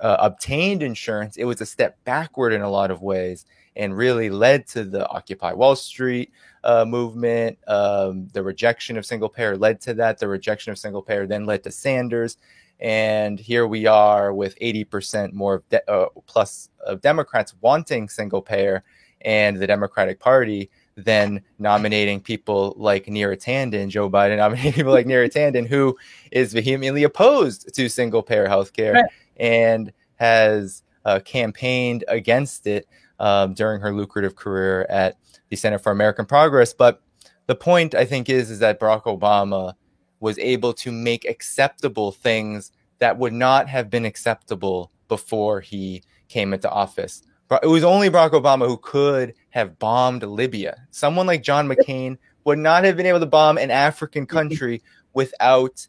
uh, 0.00 0.16
obtained 0.20 0.82
insurance, 0.82 1.36
it 1.36 1.44
was 1.44 1.60
a 1.60 1.66
step 1.66 1.98
backward 2.04 2.52
in 2.52 2.62
a 2.62 2.70
lot 2.70 2.90
of 2.90 3.02
ways 3.02 3.46
and 3.76 3.96
really 3.96 4.30
led 4.30 4.66
to 4.66 4.84
the 4.84 5.08
Occupy 5.08 5.52
Wall 5.52 5.76
Street 5.76 6.32
uh, 6.64 6.84
movement. 6.84 7.58
Um, 7.68 8.28
the 8.32 8.42
rejection 8.42 8.96
of 8.96 9.06
single 9.06 9.28
payer 9.28 9.56
led 9.56 9.80
to 9.82 9.94
that. 9.94 10.18
The 10.18 10.28
rejection 10.28 10.72
of 10.72 10.78
single 10.78 11.02
payer 11.02 11.26
then 11.26 11.46
led 11.46 11.62
to 11.64 11.70
Sanders. 11.70 12.36
And 12.80 13.38
here 13.38 13.66
we 13.66 13.86
are 13.86 14.32
with 14.32 14.58
80% 14.58 15.32
more 15.32 15.62
de- 15.68 15.90
uh, 15.90 16.08
plus 16.26 16.70
of 16.84 17.00
Democrats 17.00 17.54
wanting 17.60 18.08
single 18.08 18.42
payer 18.42 18.82
and 19.22 19.58
the 19.58 19.66
Democratic 19.66 20.18
Party 20.18 20.70
then 20.96 21.42
nominating 21.58 22.20
people 22.20 22.74
like 22.76 23.06
Neera 23.06 23.36
Tanden, 23.36 23.88
Joe 23.88 24.10
Biden 24.10 24.36
nominating 24.38 24.72
people 24.72 24.92
like 24.92 25.06
Neera 25.06 25.30
Tanden, 25.30 25.66
who 25.66 25.96
is 26.30 26.52
vehemently 26.52 27.04
opposed 27.04 27.74
to 27.74 27.88
single 27.88 28.22
payer 28.22 28.48
healthcare 28.48 28.94
right. 28.94 29.10
And 29.40 29.92
has 30.16 30.82
uh, 31.04 31.18
campaigned 31.24 32.04
against 32.06 32.66
it 32.66 32.86
um, 33.18 33.54
during 33.54 33.80
her 33.80 33.92
lucrative 33.92 34.36
career 34.36 34.86
at 34.88 35.16
the 35.48 35.56
Center 35.56 35.78
for 35.78 35.90
American 35.90 36.26
Progress. 36.26 36.72
But 36.72 37.02
the 37.46 37.54
point 37.56 37.94
I 37.94 38.04
think 38.04 38.28
is 38.28 38.50
is 38.50 38.60
that 38.60 38.78
Barack 38.78 39.04
Obama 39.04 39.74
was 40.20 40.38
able 40.38 40.72
to 40.74 40.92
make 40.92 41.24
acceptable 41.24 42.12
things 42.12 42.70
that 42.98 43.18
would 43.18 43.32
not 43.32 43.68
have 43.68 43.90
been 43.90 44.04
acceptable 44.04 44.92
before 45.08 45.60
he 45.60 46.02
came 46.28 46.52
into 46.52 46.70
office. 46.70 47.22
It 47.62 47.66
was 47.66 47.82
only 47.82 48.10
Barack 48.10 48.30
Obama 48.30 48.66
who 48.66 48.76
could 48.76 49.34
have 49.48 49.78
bombed 49.78 50.22
Libya. 50.22 50.76
Someone 50.90 51.26
like 51.26 51.42
John 51.42 51.66
McCain 51.66 52.16
would 52.44 52.58
not 52.58 52.84
have 52.84 52.96
been 52.96 53.06
able 53.06 53.18
to 53.18 53.26
bomb 53.26 53.58
an 53.58 53.70
African 53.70 54.26
country 54.26 54.82
without 55.14 55.86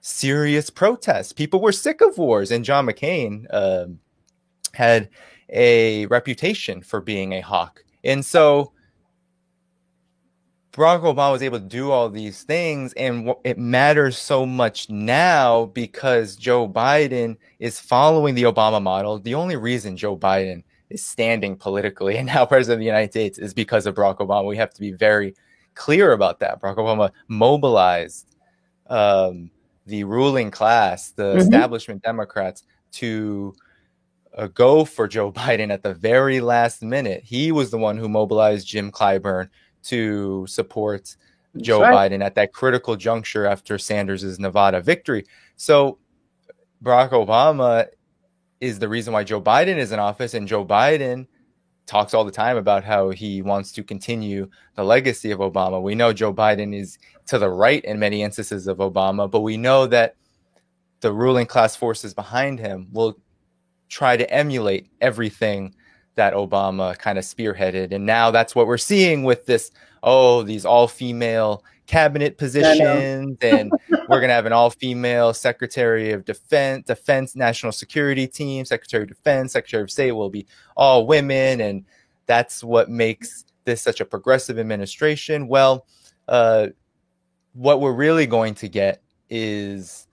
serious 0.00 0.70
protests. 0.70 1.32
People 1.32 1.60
were 1.60 1.72
sick 1.72 2.00
of 2.00 2.18
wars, 2.18 2.50
and 2.50 2.64
John 2.64 2.86
McCain 2.86 3.46
uh, 3.50 3.86
had 4.74 5.08
a 5.48 6.06
reputation 6.06 6.82
for 6.82 7.00
being 7.00 7.32
a 7.32 7.40
hawk. 7.40 7.84
And 8.04 8.24
so 8.24 8.72
Barack 10.72 11.02
Obama 11.02 11.32
was 11.32 11.42
able 11.42 11.58
to 11.58 11.64
do 11.64 11.90
all 11.90 12.08
these 12.08 12.44
things, 12.44 12.92
and 12.92 13.34
it 13.42 13.58
matters 13.58 14.16
so 14.16 14.46
much 14.46 14.88
now 14.88 15.66
because 15.66 16.36
Joe 16.36 16.68
Biden 16.68 17.36
is 17.58 17.80
following 17.80 18.36
the 18.36 18.44
Obama 18.44 18.80
model. 18.80 19.18
The 19.18 19.34
only 19.34 19.56
reason 19.56 19.96
Joe 19.96 20.16
Biden 20.16 20.62
is 20.88 21.04
standing 21.04 21.56
politically 21.56 22.16
and 22.18 22.26
now 22.26 22.46
president 22.46 22.76
of 22.76 22.80
the 22.80 22.86
United 22.86 23.10
States 23.10 23.38
is 23.38 23.52
because 23.52 23.86
of 23.86 23.94
Barack 23.94 24.18
Obama. 24.18 24.46
We 24.46 24.56
have 24.56 24.72
to 24.74 24.80
be 24.80 24.92
very 24.92 25.34
clear 25.74 26.12
about 26.12 26.38
that. 26.40 26.60
Barack 26.60 26.76
Obama 26.76 27.10
mobilized 27.26 28.36
um, 28.86 29.50
the 29.88 30.04
ruling 30.04 30.50
class, 30.50 31.10
the 31.10 31.24
mm-hmm. 31.24 31.38
establishment 31.38 32.02
Democrats, 32.02 32.62
to 32.92 33.54
uh, 34.36 34.46
go 34.48 34.84
for 34.84 35.08
Joe 35.08 35.32
Biden 35.40 35.72
at 35.72 35.82
the 35.82 35.94
very 35.94 36.40
last 36.40 36.82
minute. 36.82 37.22
He 37.24 37.52
was 37.52 37.70
the 37.70 37.78
one 37.78 37.96
who 37.96 38.08
mobilized 38.08 38.66
Jim 38.66 38.92
Clyburn 38.92 39.48
to 39.84 40.46
support 40.46 41.16
That's 41.54 41.66
Joe 41.66 41.80
right. 41.80 42.12
Biden 42.12 42.22
at 42.22 42.34
that 42.36 42.52
critical 42.52 42.96
juncture 42.96 43.46
after 43.46 43.78
Sanders' 43.78 44.38
Nevada 44.38 44.80
victory. 44.80 45.24
So 45.56 45.98
Barack 46.82 47.10
Obama 47.10 47.86
is 48.60 48.78
the 48.78 48.88
reason 48.88 49.12
why 49.12 49.24
Joe 49.24 49.40
Biden 49.40 49.76
is 49.76 49.92
in 49.92 49.98
office, 49.98 50.34
and 50.34 50.46
Joe 50.46 50.64
Biden 50.64 51.26
talks 51.86 52.12
all 52.12 52.24
the 52.24 52.30
time 52.30 52.56
about 52.56 52.84
how 52.84 53.10
he 53.10 53.40
wants 53.40 53.72
to 53.72 53.82
continue 53.82 54.48
the 54.74 54.84
legacy 54.84 55.30
of 55.30 55.38
Obama. 55.38 55.80
We 55.80 55.94
know 55.94 56.12
Joe 56.12 56.34
Biden 56.34 56.78
is 56.78 56.98
to 57.28 57.38
the 57.38 57.48
right 57.48 57.84
in 57.84 57.98
many 57.98 58.22
instances 58.22 58.66
of 58.66 58.78
Obama, 58.78 59.30
but 59.30 59.40
we 59.40 59.56
know 59.56 59.86
that 59.86 60.16
the 61.00 61.12
ruling 61.12 61.46
class 61.46 61.76
forces 61.76 62.12
behind 62.14 62.58
him 62.58 62.88
will 62.92 63.18
try 63.88 64.16
to 64.16 64.30
emulate 64.30 64.88
everything 65.00 65.74
that 66.16 66.34
Obama 66.34 66.98
kind 66.98 67.16
of 67.16 67.24
spearheaded. 67.24 67.92
And 67.92 68.04
now 68.04 68.30
that's 68.30 68.54
what 68.54 68.66
we're 68.66 68.76
seeing 68.76 69.22
with 69.22 69.46
this 69.46 69.70
oh, 70.02 70.42
these 70.42 70.64
all 70.64 70.88
female 70.88 71.64
cabinet 71.86 72.38
positions, 72.38 73.38
and 73.40 73.72
we're 73.90 74.20
going 74.20 74.28
to 74.28 74.34
have 74.34 74.46
an 74.46 74.52
all 74.52 74.70
female 74.70 75.34
secretary 75.34 76.12
of 76.12 76.24
defense, 76.24 76.86
defense, 76.86 77.34
national 77.34 77.72
security 77.72 78.26
team, 78.26 78.64
secretary 78.64 79.02
of 79.02 79.08
defense, 79.08 79.52
secretary 79.52 79.82
of 79.82 79.90
state 79.90 80.12
will 80.12 80.30
be 80.30 80.46
all 80.76 81.06
women. 81.06 81.60
And 81.60 81.84
that's 82.26 82.62
what 82.62 82.90
makes 82.90 83.44
this 83.64 83.82
such 83.82 84.00
a 84.00 84.04
progressive 84.04 84.58
administration. 84.58 85.48
Well, 85.48 85.86
uh, 86.28 86.68
what 87.58 87.80
we're 87.80 87.92
really 87.92 88.24
going 88.24 88.54
to 88.54 88.68
get 88.68 89.02
is 89.28 90.06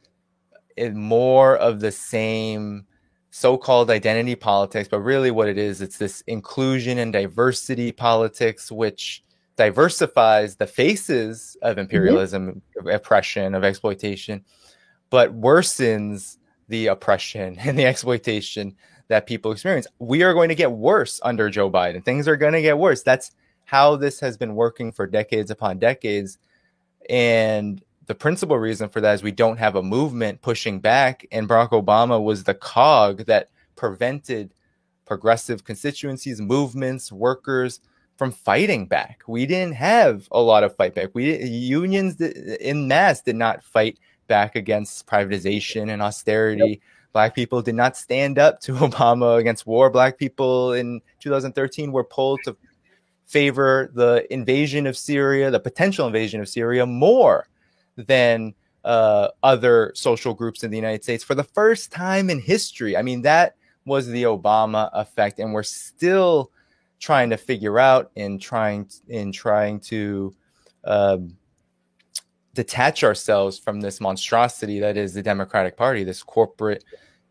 more 0.93 1.55
of 1.57 1.79
the 1.79 1.91
same 1.91 2.87
so-called 3.29 3.91
identity 3.91 4.33
politics 4.33 4.87
but 4.89 4.99
really 4.99 5.29
what 5.29 5.47
it 5.47 5.57
is 5.57 5.79
it's 5.79 5.99
this 5.99 6.21
inclusion 6.21 6.97
and 6.97 7.13
diversity 7.13 7.91
politics 7.91 8.71
which 8.71 9.23
diversifies 9.57 10.55
the 10.55 10.65
faces 10.65 11.55
of 11.61 11.73
mm-hmm. 11.73 11.81
imperialism 11.81 12.47
mm-hmm. 12.47 12.79
of 12.79 12.93
oppression 12.93 13.53
of 13.53 13.63
exploitation 13.63 14.43
but 15.11 15.39
worsens 15.39 16.37
the 16.67 16.87
oppression 16.87 17.57
and 17.59 17.77
the 17.77 17.85
exploitation 17.85 18.75
that 19.07 19.27
people 19.27 19.51
experience 19.51 19.85
we 19.99 20.23
are 20.23 20.33
going 20.33 20.49
to 20.49 20.55
get 20.55 20.71
worse 20.71 21.19
under 21.23 21.49
joe 21.51 21.69
biden 21.69 22.03
things 22.03 22.27
are 22.27 22.37
going 22.37 22.53
to 22.53 22.61
get 22.61 22.79
worse 22.79 23.03
that's 23.03 23.31
how 23.65 23.95
this 23.95 24.19
has 24.19 24.35
been 24.35 24.55
working 24.55 24.91
for 24.91 25.05
decades 25.05 25.51
upon 25.51 25.77
decades 25.77 26.39
and 27.09 27.83
the 28.07 28.15
principal 28.15 28.57
reason 28.57 28.89
for 28.89 29.01
that 29.01 29.15
is 29.15 29.23
we 29.23 29.31
don't 29.31 29.57
have 29.57 29.75
a 29.75 29.83
movement 29.83 30.41
pushing 30.41 30.79
back, 30.79 31.25
and 31.31 31.49
Barack 31.49 31.71
Obama 31.71 32.21
was 32.21 32.43
the 32.43 32.53
cog 32.53 33.25
that 33.25 33.49
prevented 33.75 34.53
progressive 35.05 35.63
constituencies, 35.63 36.41
movements, 36.41 37.11
workers 37.11 37.79
from 38.17 38.31
fighting 38.31 38.85
back. 38.85 39.21
We 39.27 39.45
didn't 39.45 39.75
have 39.75 40.27
a 40.31 40.41
lot 40.41 40.63
of 40.63 40.75
fight 40.75 40.95
back. 40.95 41.09
We 41.13 41.43
unions 41.43 42.19
in 42.21 42.87
mass 42.87 43.21
did 43.21 43.35
not 43.35 43.63
fight 43.63 43.99
back 44.27 44.55
against 44.55 45.05
privatization 45.07 45.91
and 45.91 46.01
austerity. 46.01 46.63
Yep. 46.67 46.79
Black 47.13 47.35
people 47.35 47.61
did 47.61 47.75
not 47.75 47.95
stand 47.95 48.39
up 48.39 48.59
to 48.61 48.73
Obama 48.73 49.39
against 49.39 49.65
war. 49.65 49.89
Black 49.89 50.17
people 50.17 50.73
in 50.73 51.01
2013 51.19 51.91
were 51.91 52.03
polled 52.03 52.39
to 52.45 52.55
favor 53.25 53.91
the 53.93 54.25
invasion 54.31 54.87
of 54.87 54.97
Syria, 54.97 55.51
the 55.51 55.59
potential 55.59 56.07
invasion 56.07 56.41
of 56.41 56.49
Syria, 56.49 56.85
more 56.85 57.47
than 57.95 58.53
uh, 58.83 59.29
other 59.41 59.91
social 59.95 60.33
groups 60.33 60.63
in 60.63 60.69
the 60.69 60.77
United 60.77 61.03
States 61.03 61.23
for 61.23 61.35
the 61.35 61.43
first 61.43 61.91
time 61.91 62.29
in 62.29 62.39
history. 62.39 62.95
I 62.95 63.01
mean, 63.01 63.23
that 63.23 63.55
was 63.85 64.07
the 64.07 64.23
Obama 64.23 64.89
effect, 64.93 65.39
and 65.39 65.53
we're 65.53 65.63
still 65.63 66.51
trying 66.99 67.29
to 67.29 67.37
figure 67.37 67.79
out 67.79 68.11
and 68.15 68.41
trying 68.41 68.89
in 69.07 69.31
trying 69.31 69.79
to 69.79 70.33
um, 70.85 71.35
detach 72.53 73.03
ourselves 73.03 73.59
from 73.59 73.81
this 73.81 73.99
monstrosity 73.99 74.79
that 74.79 74.97
is 74.97 75.13
the 75.13 75.21
Democratic 75.21 75.77
Party, 75.77 76.03
this 76.03 76.23
corporate 76.23 76.83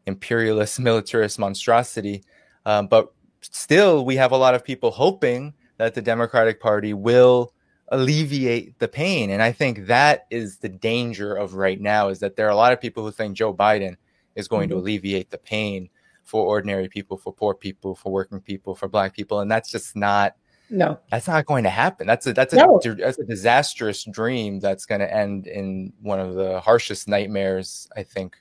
imperialist 0.07 0.78
militarist 0.80 1.38
monstrosity. 1.38 2.22
Um, 2.66 2.87
but 2.88 3.12
still, 3.40 4.04
we 4.04 4.16
have 4.16 4.33
a 4.33 4.37
lot 4.37 4.54
of 4.54 4.64
people 4.64 4.90
hoping 4.90 5.54
that 5.76 5.94
the 5.94 6.02
Democratic 6.02 6.60
Party 6.60 6.94
will 6.94 7.52
alleviate 7.88 8.78
the 8.78 8.88
pain. 8.88 9.30
And 9.30 9.42
I 9.42 9.52
think 9.52 9.87
that 9.87 10.26
is 10.30 10.58
the 10.58 10.68
danger 10.68 11.34
of 11.34 11.54
right 11.54 11.80
now 11.80 12.08
is 12.08 12.18
that 12.20 12.37
there 12.37 12.46
are 12.46 12.50
a 12.50 12.56
lot 12.56 12.72
of 12.72 12.80
people 12.80 13.04
who 13.04 13.10
think 13.10 13.37
Joe 13.37 13.52
Biden 13.52 13.96
is 14.34 14.48
going 14.48 14.68
mm-hmm. 14.68 14.78
to 14.78 14.82
alleviate 14.82 15.30
the 15.30 15.38
pain 15.38 15.88
for 16.22 16.46
ordinary 16.46 16.88
people, 16.88 17.18
for 17.18 17.32
poor 17.32 17.54
people, 17.54 17.94
for 17.94 18.10
working 18.10 18.40
people, 18.40 18.74
for 18.74 18.88
black 18.88 19.14
people. 19.14 19.40
And 19.40 19.50
that's 19.50 19.70
just 19.70 19.94
not 19.96 20.34
no 20.70 20.98
that's 21.10 21.28
not 21.28 21.44
going 21.44 21.62
to 21.62 21.68
happen 21.68 22.06
that's 22.06 22.26
a 22.26 22.32
that's 22.32 22.54
a 22.54 22.56
no. 22.56 22.80
that's 22.98 23.18
a 23.18 23.24
disastrous 23.24 24.02
dream 24.04 24.58
that's 24.60 24.87
going 24.87 25.00
to 25.00 25.14
end 25.14 25.46
in 25.46 25.92
one 26.00 26.18
of 26.18 26.34
the 26.34 26.58
harshest 26.58 27.06
nightmares 27.06 27.87
i 27.98 28.02
think 28.02 28.38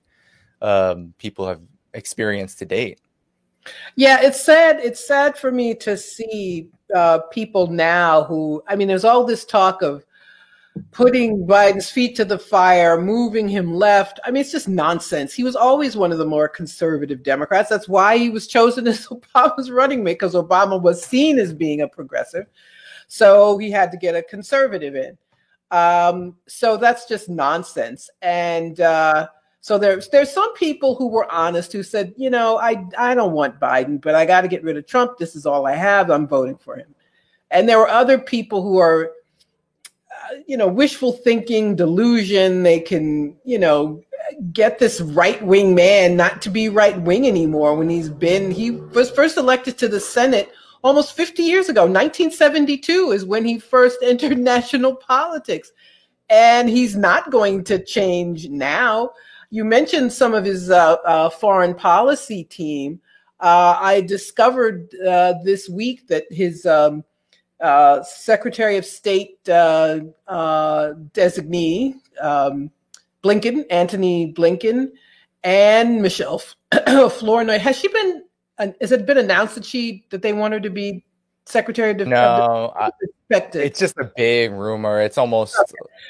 um, 0.62 1.13
people 1.17 1.46
have 1.46 1.60
experienced 1.93 2.60
to 2.60 2.65
date 2.65 3.02
yeah, 3.96 4.19
it's 4.22 4.43
sad. 4.43 4.80
It's 4.80 5.06
sad 5.06 5.38
for 5.38 5.52
me 5.52 5.76
to 5.76 5.98
see 5.98 6.69
uh, 6.93 7.19
people 7.32 7.67
now 7.67 8.23
who, 8.23 8.63
I 8.67 8.75
mean, 8.75 8.88
there's 8.88 9.06
all 9.06 9.23
this 9.23 9.45
talk 9.45 9.82
of 9.82 10.06
putting 10.91 11.45
Biden's 11.45 11.89
feet 11.89 12.15
to 12.15 12.25
the 12.25 12.39
fire, 12.39 12.99
moving 12.99 13.47
him 13.47 13.73
left. 13.73 14.19
I 14.25 14.32
mean, 14.32 14.41
it's 14.41 14.51
just 14.51 14.67
nonsense. 14.67 15.34
He 15.34 15.43
was 15.43 15.56
always 15.56 15.95
one 15.95 16.12
of 16.12 16.17
the 16.17 16.25
more 16.25 16.47
conservative 16.47 17.23
Democrats. 17.23 17.69
That's 17.69 17.88
why 17.88 18.17
he 18.17 18.29
was 18.29 18.47
chosen 18.47 18.88
as 18.89 19.08
Obama's 19.08 19.71
running 19.71 20.03
mate, 20.03 20.13
because 20.13 20.36
Obama 20.36 20.82
was 20.82 21.03
seen 21.03 21.39
as 21.39 21.53
being 21.53 21.82
a 21.82 21.88
progressive. 21.88 22.47
So 23.08 23.58
he 23.58 23.69
had 23.69 23.91
to 23.91 23.97
get 23.97 24.15
a 24.15 24.23
conservative 24.23 24.95
in. 24.95 25.17
Um, 25.71 26.36
so 26.47 26.77
that's 26.77 27.08
just 27.08 27.29
nonsense. 27.29 28.10
And, 28.21 28.79
uh, 28.79 29.27
so 29.63 29.78
there's 29.78 30.10
there's 30.10 30.30
some 30.30 30.54
people 30.56 30.93
who 30.95 31.08
were 31.08 31.32
honest 31.32 31.71
who 31.71 31.84
said, 31.84 32.13
you 32.17 32.30
know, 32.30 32.58
I 32.58 32.86
I 32.97 33.15
don't 33.15 33.32
want 33.32 33.62
Biden, 33.62 34.02
but 34.02 34.13
I 34.13 34.26
got 34.26 34.41
to 34.41 34.49
get 34.49 34.62
rid 34.62 34.76
of 34.76 34.86
Trump. 34.86 35.17
This 35.17 35.38
is 35.38 35.45
all 35.45 35.65
I 35.65 35.73
have. 35.73 36.12
I'm 36.12 36.28
voting 36.28 36.58
for 36.58 36.76
him. 36.76 36.93
And 37.49 37.69
there 37.69 37.78
were 37.78 37.88
other 37.88 38.19
people 38.19 38.62
who 38.62 38.78
are 38.78 39.13
uh, 40.12 40.36
you 40.47 40.58
know, 40.58 40.67
wishful 40.67 41.13
thinking, 41.13 41.78
delusion. 41.78 42.63
They 42.63 42.82
can, 42.82 43.38
you 43.45 43.58
know, 43.58 44.04
get 44.52 44.80
this 44.80 44.99
right 44.99 45.41
wing 45.41 45.73
man 45.73 46.17
not 46.17 46.41
to 46.41 46.49
be 46.49 46.67
right 46.67 46.99
wing 46.99 47.26
anymore 47.26 47.78
when 47.78 47.89
he's 47.89 48.10
been, 48.10 48.52
he 48.52 48.71
was 48.71 49.10
first 49.12 49.38
elected 49.38 49.78
to 49.78 49.88
the 49.88 50.02
Senate 50.02 50.52
almost 50.84 51.15
50 51.15 51.41
years 51.41 51.69
ago. 51.69 51.84
1972 51.84 53.13
is 53.13 53.23
when 53.23 53.45
he 53.45 53.60
first 53.60 53.97
entered 54.04 54.38
national 54.38 54.97
politics. 54.97 55.71
And 56.30 56.67
he's 56.67 56.97
not 56.97 57.32
going 57.32 57.63
to 57.65 57.82
change 57.82 58.49
now. 58.49 59.12
You 59.54 59.63
mentioned 59.63 60.12
some 60.12 60.34
of 60.34 60.46
his 60.46 60.72
uh, 60.72 60.96
uh, 61.06 61.30
foreign 61.30 61.76
policy 61.76 62.44
team. 62.44 63.00
Uh, 63.39 63.78
I 63.80 64.02
discovered 64.02 64.92
uh, 64.96 65.36
this 65.44 65.70
week 65.70 66.08
that 66.08 66.26
his 66.32 66.66
um, 66.66 67.04
uh, 67.62 68.02
Secretary 68.02 68.78
of 68.78 68.86
State 68.86 69.38
uh, 69.48 70.00
designee, 70.28 71.94
um, 72.20 72.72
Blinken, 73.24 73.66
Antony 73.70 74.34
Blinken, 74.34 74.89
and 75.44 76.02
Michelle 76.02 76.42
Flournoy, 77.12 77.60
has 77.60 77.78
she 77.78 77.89
been? 77.89 78.24
Has 78.58 78.92
it 78.92 79.06
been 79.06 79.20
announced 79.20 79.54
that 79.54 79.66
she 79.66 80.04
that 80.10 80.24
they 80.24 80.34
want 80.34 80.56
her 80.56 80.60
to 80.62 80.72
be 80.72 81.06
Secretary 81.46 81.92
of 81.92 81.98
Defense? 81.98 82.12
No, 82.12 82.74
I, 82.76 82.89
it's 83.30 83.80
just 83.80 83.98
a 83.98 84.12
big 84.16 84.52
rumor. 84.52 85.02
It's 85.02 85.18
almost 85.18 85.56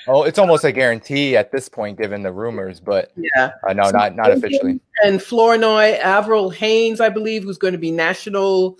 oh, 0.07 0.23
it's 0.23 0.39
almost 0.39 0.63
a 0.63 0.71
guarantee 0.71 1.37
at 1.37 1.51
this 1.51 1.69
point, 1.69 1.97
given 1.97 2.23
the 2.23 2.31
rumors. 2.31 2.79
But 2.79 3.11
yeah, 3.15 3.51
uh, 3.67 3.73
no, 3.73 3.83
so 3.85 3.91
not 3.91 4.15
not 4.15 4.31
officially. 4.31 4.79
And 5.03 5.21
Flournoy, 5.21 5.97
Avril 5.99 6.49
Haines, 6.49 6.99
I 6.99 7.09
believe, 7.09 7.43
who's 7.43 7.57
going 7.57 7.73
to 7.73 7.77
be 7.77 7.91
National 7.91 8.77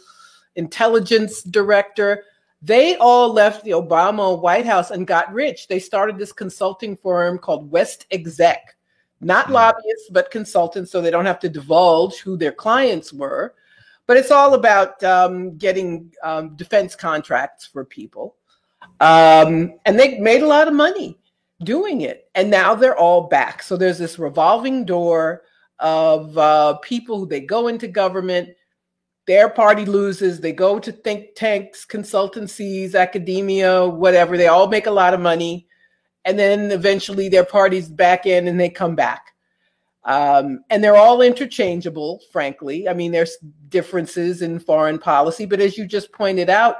Intelligence 0.56 1.44
Director. 1.44 2.24
They 2.62 2.96
all 2.96 3.34
left 3.34 3.66
the 3.66 3.72
Obama 3.72 4.40
White 4.40 4.66
House 4.66 4.90
and 4.90 5.06
got 5.06 5.34
rich. 5.34 5.68
They 5.68 5.80
started 5.80 6.18
this 6.18 6.32
consulting 6.32 6.96
firm 6.96 7.38
called 7.38 7.70
WestExec, 7.70 8.58
not 9.20 9.48
mm 9.48 9.52
lobbyists, 9.52 10.10
but 10.12 10.32
consultants, 10.32 10.92
so 10.92 11.02
they 11.02 11.12
don't 11.12 11.26
have 11.26 11.40
to 11.42 11.50
divulge 11.50 12.20
who 12.20 12.38
their 12.38 12.54
clients 12.54 13.12
were 13.12 13.54
but 14.08 14.18
it's 14.18 14.32
all 14.32 14.54
about 14.54 15.02
um, 15.04 15.58
getting 15.58 16.12
um, 16.24 16.56
defense 16.56 16.96
contracts 16.96 17.66
for 17.66 17.86
people. 17.86 18.36
Um, 19.00 19.74
and 19.86 20.00
they 20.00 20.20
made 20.20 20.44
a 20.44 20.48
lot 20.48 20.68
of 20.68 20.74
money 20.74 21.20
doing 21.64 22.02
it. 22.02 22.30
And 22.36 22.50
now 22.50 22.76
they're 22.76 22.98
all 22.98 23.28
back. 23.28 23.64
So 23.64 23.78
there's 23.78 23.98
this 23.98 24.20
revolving 24.20 24.86
door 24.86 25.44
of 25.80 26.38
uh, 26.38 26.76
people 26.78 27.20
who 27.20 27.28
they 27.28 27.42
go 27.42 27.68
into 27.68 27.88
government, 27.88 28.50
their 29.26 29.50
party 29.50 29.86
loses, 29.86 30.40
they 30.40 30.52
go 30.52 30.80
to 30.80 30.92
think 30.92 31.36
tanks, 31.36 31.86
consultancies, 31.86 32.96
academia, 32.96 33.88
whatever. 33.88 34.38
They 34.38 34.48
all 34.48 34.68
make 34.68 34.88
a 34.88 34.92
lot 34.92 35.14
of 35.14 35.22
money. 35.22 35.68
And 36.26 36.38
then 36.40 36.72
eventually 36.72 37.30
their 37.30 37.46
party's 37.46 37.90
back 37.90 38.26
in 38.26 38.48
and 38.48 38.60
they 38.60 38.70
come 38.70 38.96
back. 38.96 39.33
Um, 40.06 40.64
and 40.70 40.84
they're 40.84 40.98
all 40.98 41.22
interchangeable, 41.22 42.22
frankly. 42.32 42.90
I 42.90 42.94
mean, 42.94 43.12
there's 43.12 43.38
differences 43.70 44.42
in 44.42 44.60
foreign 44.60 45.00
policy, 45.00 45.46
but 45.46 45.62
as 45.62 45.78
you 45.78 45.86
just 45.88 46.12
pointed 46.12 46.50
out, 46.50 46.78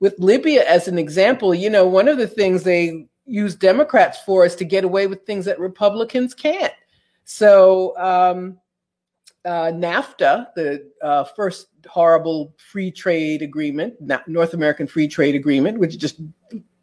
with 0.00 0.18
Libya 0.18 0.64
as 0.68 0.86
an 0.86 0.98
example, 0.98 1.54
you 1.54 1.70
know, 1.70 1.86
one 1.86 2.08
of 2.08 2.18
the 2.18 2.28
things 2.28 2.62
they 2.62 3.06
use 3.26 3.54
Democrats 3.54 4.18
for 4.20 4.44
is 4.44 4.54
to 4.56 4.64
get 4.64 4.84
away 4.84 5.06
with 5.06 5.24
things 5.24 5.46
that 5.46 5.58
Republicans 5.58 6.34
can't. 6.34 6.72
So, 7.24 7.96
um, 7.96 8.58
uh, 9.44 9.72
NAFTA, 9.72 10.54
the 10.54 10.90
uh, 11.02 11.24
first 11.24 11.68
horrible 11.86 12.54
free 12.70 12.90
trade 12.90 13.42
agreement, 13.42 13.94
North 14.26 14.54
American 14.54 14.86
free 14.86 15.08
trade 15.08 15.34
agreement, 15.34 15.78
which 15.78 15.98
just 15.98 16.20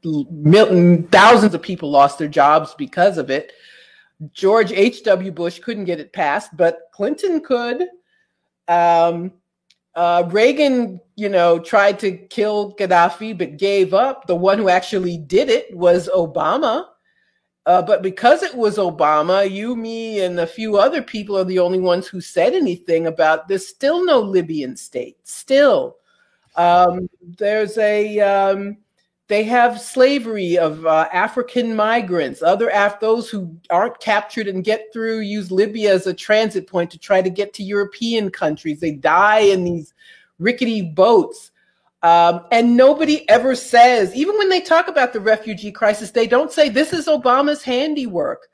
thousands 0.04 1.54
of 1.54 1.62
people 1.62 1.90
lost 1.90 2.20
their 2.20 2.28
jobs 2.28 2.76
because 2.78 3.18
of 3.18 3.30
it. 3.30 3.52
George 4.34 4.72
H.W. 4.72 5.32
Bush 5.32 5.60
couldn't 5.60 5.86
get 5.86 6.00
it 6.00 6.14
passed, 6.14 6.56
but 6.56 6.90
Clinton 6.94 7.42
could. 7.42 7.88
Um, 8.68 9.34
uh, 9.96 10.24
Reagan, 10.30 11.02
you 11.16 11.30
know, 11.30 11.60
tried 11.60 12.00
to 12.00 12.12
kill 12.12 12.76
Gaddafi, 12.76 13.38
but 13.38 13.58
gave 13.58 13.94
up. 13.94 14.28
The 14.28 14.36
one 14.36 14.58
who 14.58 14.70
actually 14.70 15.18
did 15.18 15.50
it 15.50 15.76
was 15.76 16.10
Obama. 16.16 16.86
Uh, 17.66 17.82
but 17.82 18.02
because 18.02 18.42
it 18.42 18.56
was 18.56 18.78
Obama, 18.78 19.50
you, 19.50 19.76
me, 19.76 20.22
and 20.22 20.40
a 20.40 20.48
few 20.48 20.78
other 20.78 21.02
people 21.02 21.38
are 21.38 21.44
the 21.44 21.60
only 21.60 21.80
ones 21.80 22.08
who 22.08 22.20
said 22.20 22.54
anything 22.54 23.06
about 23.06 23.48
there's 23.48 23.68
still 23.68 24.04
no 24.04 24.20
Libyan 24.20 24.76
state. 24.76 25.18
Still. 25.24 25.98
Um, 26.56 27.10
there's 27.22 27.78
a. 27.78 28.20
Um, 28.20 28.78
they 29.32 29.44
have 29.46 29.80
slavery 29.80 30.58
of 30.58 30.86
uh, 30.86 31.08
African 31.14 31.74
migrants. 31.74 32.42
Other 32.42 32.68
Af- 32.68 33.00
those 33.00 33.30
who 33.30 33.56
aren't 33.70 33.98
captured 34.02 34.50
and 34.50 34.62
get 34.62 34.92
through 34.92 35.20
use 35.20 35.50
Libya 35.50 35.94
as 35.94 36.06
a 36.06 36.14
transit 36.14 36.68
point 36.68 36.92
to 36.92 37.00
try 37.00 37.22
to 37.22 37.30
get 37.30 37.54
to 37.54 37.64
European 37.64 38.30
countries. 38.30 38.82
They 38.82 38.92
die 38.92 39.40
in 39.40 39.64
these 39.64 39.94
rickety 40.38 40.82
boats. 40.82 41.52
Um, 42.04 42.42
and 42.52 42.76
nobody 42.76 43.28
ever 43.30 43.56
says, 43.56 44.14
even 44.14 44.38
when 44.38 44.50
they 44.50 44.60
talk 44.60 44.90
about 44.90 45.14
the 45.14 45.22
refugee 45.22 45.72
crisis, 45.72 46.12
they 46.12 46.28
don't 46.28 46.52
say 46.52 46.68
this 46.68 46.92
is 46.92 47.08
Obama's 47.08 47.64
handiwork. 47.64 48.50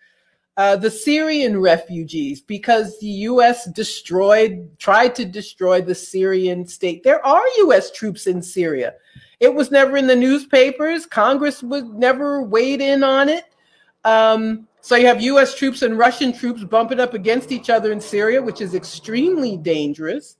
Uh, 0.58 0.76
the 0.76 0.92
Syrian 0.92 1.60
refugees, 1.60 2.40
because 2.40 3.00
the 3.00 3.08
U.S. 3.08 3.68
destroyed, 3.72 4.70
tried 4.78 5.16
to 5.16 5.26
destroy 5.26 5.82
the 5.82 5.96
Syrian 5.96 6.68
state. 6.68 7.02
There 7.02 7.26
are 7.26 7.44
U.S. 7.58 7.90
troops 7.90 8.28
in 8.28 8.44
Syria. 8.44 8.94
It 9.40 9.54
was 9.54 9.72
never 9.72 9.98
in 9.98 10.08
the 10.08 10.16
newspapers. 10.16 11.06
Congress 11.06 11.62
would 11.62 11.94
never 11.94 12.42
weighed 12.42 12.82
in 12.82 13.04
on 13.04 13.30
it. 13.30 13.46
Um, 14.04 14.68
so 14.82 14.96
you 14.96 15.06
have 15.08 15.22
U.S. 15.22 15.56
troops 15.56 15.82
and 15.82 15.98
Russian 15.98 16.34
troops 16.34 16.64
bumping 16.64 17.00
up 17.00 17.14
against 17.14 17.52
each 17.52 17.70
other 17.70 17.92
in 17.92 18.00
Syria, 18.00 18.42
which 18.42 18.62
is 18.62 18.74
extremely 18.74 19.58
dangerous. 19.58 20.38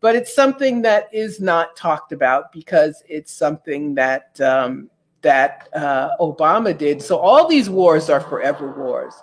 But 0.00 0.14
it's 0.14 0.34
something 0.34 0.82
that 0.82 1.08
is 1.12 1.40
not 1.40 1.74
talked 1.76 2.12
about 2.12 2.52
because 2.52 3.02
it's 3.08 3.32
something 3.32 3.94
that 3.94 4.38
um, 4.40 4.90
that 5.22 5.68
uh, 5.74 6.10
Obama 6.20 6.76
did. 6.76 7.02
So 7.02 7.16
all 7.16 7.48
these 7.48 7.70
wars 7.70 8.10
are 8.10 8.20
forever 8.20 8.72
wars. 8.78 9.14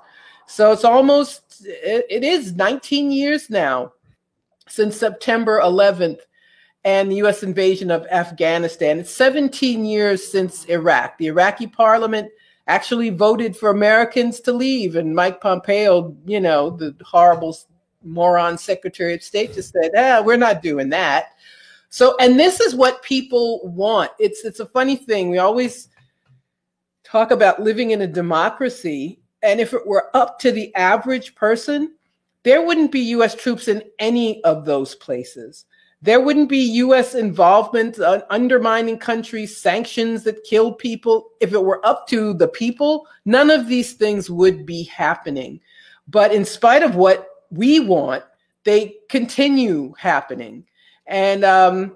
So 0.47 0.71
it's 0.71 0.83
almost 0.83 1.63
it, 1.65 2.05
it 2.09 2.23
is 2.23 2.53
19 2.53 3.12
years 3.12 3.49
now 3.49 3.93
since 4.67 4.97
September 4.97 5.62
11th 5.62 6.19
and 6.86 7.12
the 7.12 7.17
US 7.17 7.43
invasion 7.43 7.91
of 7.91 8.06
Afghanistan. 8.12 9.00
It's 9.00 9.12
17 9.12 9.86
years 9.86 10.26
since 10.26 10.65
Iraq. 10.65 11.17
The 11.17 11.28
Iraqi 11.28 11.67
parliament 11.67 12.30
actually 12.67 13.10
voted 13.10 13.56
for 13.56 13.69
Americans 13.69 14.39
to 14.41 14.54
leave. 14.54 14.96
And 14.96 15.15
Mike 15.15 15.41
Pompeo, 15.41 16.15
you 16.26 16.39
know, 16.39 16.69
the 16.69 16.96
horrible 17.04 17.58
moron 18.04 18.58
Secretary 18.58 19.13
of 19.13 19.24
State, 19.24 19.54
just 19.54 19.74
said, 19.74 19.91
ah, 19.98 20.22
we're 20.24 20.38
not 20.38 20.62
doing 20.62 20.89
that. 20.89 21.28
So, 21.89 22.17
and 22.17 22.39
this 22.39 22.60
is 22.60 22.76
what 22.76 23.04
people 23.04 23.62
want. 23.63 24.12
It's 24.17 24.43
it's 24.43 24.60
a 24.60 24.65
funny 24.65 24.96
thing. 24.96 25.30
We 25.30 25.38
always 25.38 25.89
talk 27.04 27.32
about 27.32 27.62
living 27.62 27.91
in 27.91 28.02
a 28.02 28.08
democracy. 28.08 29.19
And 29.43 29.60
if 29.60 29.74
it 29.74 29.86
were 29.86 30.10
up 30.15 30.39
to 30.39 30.52
the 30.52 30.74
average 30.74 31.36
person, 31.36 31.93
there 32.43 32.65
wouldn't 32.65 32.91
be 32.91 33.12
US 33.15 33.36
troops 33.36 33.67
in 33.67 33.84
any 34.00 34.43
of 34.43 34.65
those 34.65 34.96
places 34.96 35.65
there 36.03 36.19
wouldn't 36.19 36.49
be 36.49 36.57
U.S. 36.57 37.15
involvement, 37.15 37.97
uh, 37.97 38.23
undermining 38.29 38.97
countries, 38.97 39.55
sanctions 39.55 40.23
that 40.23 40.43
kill 40.43 40.73
people. 40.73 41.29
If 41.39 41.53
it 41.53 41.63
were 41.63 41.83
up 41.85 42.07
to 42.09 42.33
the 42.33 42.49
people, 42.49 43.07
none 43.23 43.49
of 43.49 43.67
these 43.67 43.93
things 43.93 44.29
would 44.29 44.65
be 44.65 44.83
happening. 44.83 45.61
But 46.09 46.33
in 46.33 46.43
spite 46.43 46.83
of 46.83 46.95
what 46.95 47.29
we 47.51 47.79
want, 47.79 48.25
they 48.65 48.97
continue 49.07 49.93
happening. 49.97 50.65
And 51.07 51.45
um, 51.45 51.95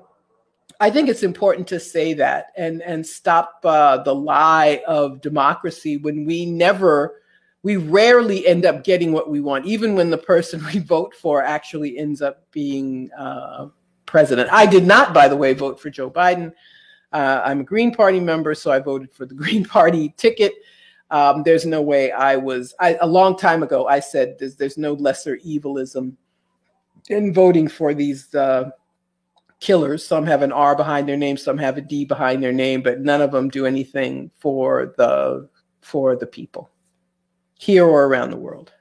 I 0.80 0.90
think 0.90 1.10
it's 1.10 1.24
important 1.24 1.68
to 1.68 1.80
say 1.80 2.14
that 2.14 2.54
and, 2.56 2.82
and 2.84 3.06
stop 3.06 3.60
uh, 3.66 4.04
the 4.04 4.16
lie 4.16 4.82
of 4.88 5.20
democracy 5.20 5.98
when 5.98 6.26
we 6.26 6.46
never, 6.46 7.24
we 7.62 7.76
rarely 7.76 8.48
end 8.48 8.66
up 8.66 8.86
getting 8.86 9.12
what 9.12 9.30
we 9.30 9.42
want, 9.42 9.66
even 9.66 9.96
when 9.96 10.10
the 10.10 10.18
person 10.18 10.66
we 10.74 10.80
vote 10.80 11.14
for 11.14 11.44
actually 11.44 11.98
ends 11.98 12.22
up 12.22 12.50
being 12.54 13.12
uh, 13.12 13.68
president. 14.08 14.50
I 14.52 14.66
did 14.66 14.88
not, 14.88 15.14
by 15.14 15.28
the 15.28 15.38
way, 15.38 15.54
vote 15.54 15.80
for 15.80 15.92
Joe 15.92 16.10
Biden. 16.10 16.52
Uh, 17.14 17.42
I'm 17.46 17.60
a 17.60 17.64
Green 17.64 17.94
Party 17.94 18.20
member, 18.20 18.56
so 18.56 18.72
I 18.72 18.80
voted 18.80 19.12
for 19.14 19.28
the 19.28 19.36
Green 19.44 19.64
Party 19.64 20.16
ticket. 20.18 20.54
Um, 21.12 21.44
there's 21.44 21.66
no 21.66 21.82
way 21.82 22.12
I 22.12 22.36
was. 22.36 22.74
I, 22.80 22.98
a 23.00 23.08
long 23.08 23.38
time 23.38 23.62
ago, 23.62 23.88
I 23.88 24.00
said 24.00 24.38
there's, 24.40 24.56
there's 24.56 24.78
no 24.78 24.94
lesser 24.94 25.38
evilism 25.46 26.18
in 27.10 27.34
voting 27.34 27.68
for 27.68 27.94
these 27.94 28.34
uh, 28.34 28.72
killers. 29.60 30.06
Some 30.06 30.26
have 30.26 30.42
an 30.42 30.52
R 30.52 30.76
behind 30.76 31.08
their 31.08 31.16
name, 31.16 31.38
some 31.38 31.58
have 31.60 31.78
a 31.78 31.82
D 31.82 32.04
behind 32.04 32.44
their 32.44 32.52
name, 32.52 32.82
but 32.82 33.00
none 33.00 33.22
of 33.22 33.32
them 33.32 33.50
do 33.50 33.66
anything 33.66 34.32
for 34.40 34.94
the 34.98 35.48
for 35.82 36.18
the 36.18 36.28
people 36.28 36.70
here 37.58 37.86
or 37.86 38.06
around 38.06 38.32
the 38.32 38.38
world. 38.38 38.74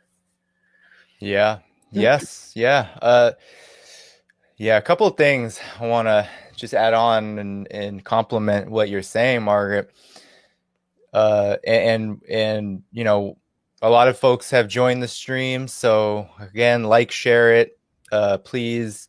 Yeah. 1.20 1.59
Yes. 1.93 2.53
Yeah. 2.55 2.89
Uh, 3.01 3.33
yeah, 4.57 4.77
a 4.77 4.83
couple 4.83 5.07
of 5.07 5.17
things 5.17 5.61
I 5.79 5.87
want 5.87 6.09
to 6.09 6.29
just 6.57 6.75
add 6.75 6.95
on 6.95 7.39
and, 7.39 7.69
and 7.71 8.05
complement 8.05 8.71
what 8.71 8.89
you're 8.89 9.03
saying, 9.03 9.43
Margaret. 9.43 9.91
uh, 11.13 11.57
and 11.67 12.21
and 12.29 12.83
you 12.93 13.03
know 13.05 13.39
a 13.83 13.91
lot 13.91 14.09
of 14.09 14.19
folks 14.19 14.51
have 14.51 14.69
joined 14.69 15.03
the 15.03 15.09
stream. 15.09 15.67
So 15.69 16.29
again, 16.39 16.85
like, 16.85 17.11
share 17.11 17.55
it, 17.55 17.79
uh, 18.13 18.39
please. 18.39 19.09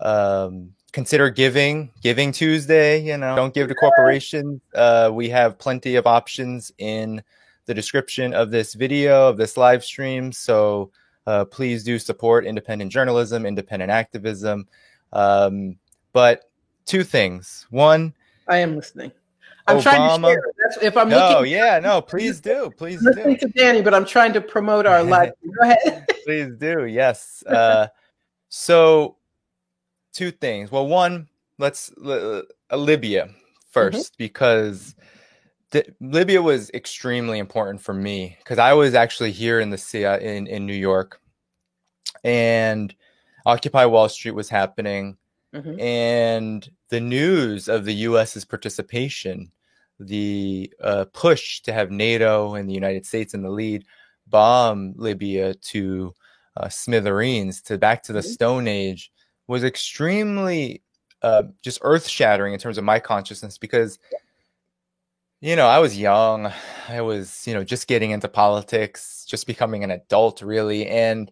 Um, 0.00 0.74
consider 0.92 1.28
giving 1.28 1.90
giving 2.02 2.32
tuesday 2.32 2.98
you 2.98 3.16
know 3.18 3.36
don't 3.36 3.52
give 3.52 3.68
to 3.68 3.74
corporations 3.74 4.60
uh, 4.74 5.10
we 5.12 5.28
have 5.28 5.58
plenty 5.58 5.96
of 5.96 6.06
options 6.06 6.72
in 6.78 7.22
the 7.66 7.74
description 7.74 8.32
of 8.32 8.50
this 8.50 8.72
video 8.72 9.28
of 9.28 9.36
this 9.36 9.58
live 9.58 9.84
stream 9.84 10.32
so 10.32 10.90
uh, 11.28 11.44
please 11.44 11.84
do 11.84 11.98
support 11.98 12.46
independent 12.46 12.90
journalism 12.90 13.44
independent 13.44 13.90
activism. 13.90 14.66
Um, 15.12 15.76
but 16.12 16.50
two 16.86 17.04
things. 17.04 17.66
One 17.70 18.14
i 18.48 18.56
am 18.56 18.76
listening. 18.76 19.12
I'm 19.66 19.76
Obama, 19.76 19.82
trying 19.82 20.20
to 20.22 20.26
share. 20.28 20.42
That's, 20.62 20.76
if 20.82 20.96
i'm 20.96 21.10
no 21.10 21.28
looking, 21.40 21.52
yeah 21.52 21.78
no 21.78 22.00
please 22.00 22.40
do 22.40 22.72
please 22.78 23.02
listening 23.02 23.36
do. 23.36 23.46
to 23.46 23.48
danny 23.48 23.82
but 23.82 23.92
i'm 23.92 24.06
trying 24.06 24.32
to 24.32 24.40
promote 24.40 24.86
our 24.86 25.02
live. 25.14 25.32
Go 25.44 25.62
ahead. 25.70 26.06
Please 26.24 26.54
do 26.58 26.84
yes. 26.84 27.42
Uh, 27.46 27.88
so 28.48 29.16
two 30.12 30.30
things. 30.30 30.70
Well, 30.70 30.86
one, 30.86 31.28
let's 31.58 31.90
uh, 31.92 32.42
Libya 32.70 33.30
1st 33.74 33.90
mm-hmm. 33.94 34.14
because 34.18 34.94
Libya 36.00 36.40
was 36.40 36.70
extremely 36.70 37.38
important 37.38 37.80
for 37.80 37.92
me 37.92 38.36
because 38.38 38.58
I 38.58 38.72
was 38.72 38.94
actually 38.94 39.32
here 39.32 39.60
in 39.60 39.70
the 39.70 39.78
CIA 39.78 40.36
in 40.36 40.46
in 40.46 40.66
New 40.66 40.74
York, 40.74 41.20
and 42.24 42.94
Occupy 43.44 43.84
Wall 43.84 44.08
Street 44.08 44.32
was 44.32 44.48
happening, 44.48 45.16
mm-hmm. 45.54 45.78
and 45.78 46.70
the 46.88 47.00
news 47.00 47.68
of 47.68 47.84
the 47.84 47.94
U.S.'s 47.94 48.44
participation, 48.44 49.50
the 50.00 50.72
uh, 50.82 51.04
push 51.12 51.60
to 51.62 51.72
have 51.72 51.90
NATO 51.90 52.54
and 52.54 52.68
the 52.68 52.74
United 52.74 53.04
States 53.04 53.34
in 53.34 53.42
the 53.42 53.50
lead, 53.50 53.84
bomb 54.26 54.94
Libya 54.96 55.54
to 55.54 56.14
uh, 56.56 56.68
smithereens, 56.68 57.60
to 57.62 57.76
back 57.76 58.02
to 58.04 58.12
the 58.12 58.20
mm-hmm. 58.20 58.30
Stone 58.30 58.68
Age 58.68 59.12
was 59.48 59.64
extremely 59.64 60.82
uh, 61.22 61.42
just 61.62 61.80
earth 61.82 62.06
shattering 62.06 62.54
in 62.54 62.60
terms 62.60 62.78
of 62.78 62.84
my 62.84 62.98
consciousness 62.98 63.58
because 63.58 63.98
you 65.40 65.54
know 65.54 65.66
i 65.66 65.78
was 65.78 65.98
young 65.98 66.52
i 66.88 67.00
was 67.00 67.46
you 67.46 67.54
know 67.54 67.64
just 67.64 67.86
getting 67.86 68.10
into 68.10 68.28
politics 68.28 69.24
just 69.28 69.46
becoming 69.46 69.84
an 69.84 69.90
adult 69.90 70.42
really 70.42 70.86
and 70.86 71.30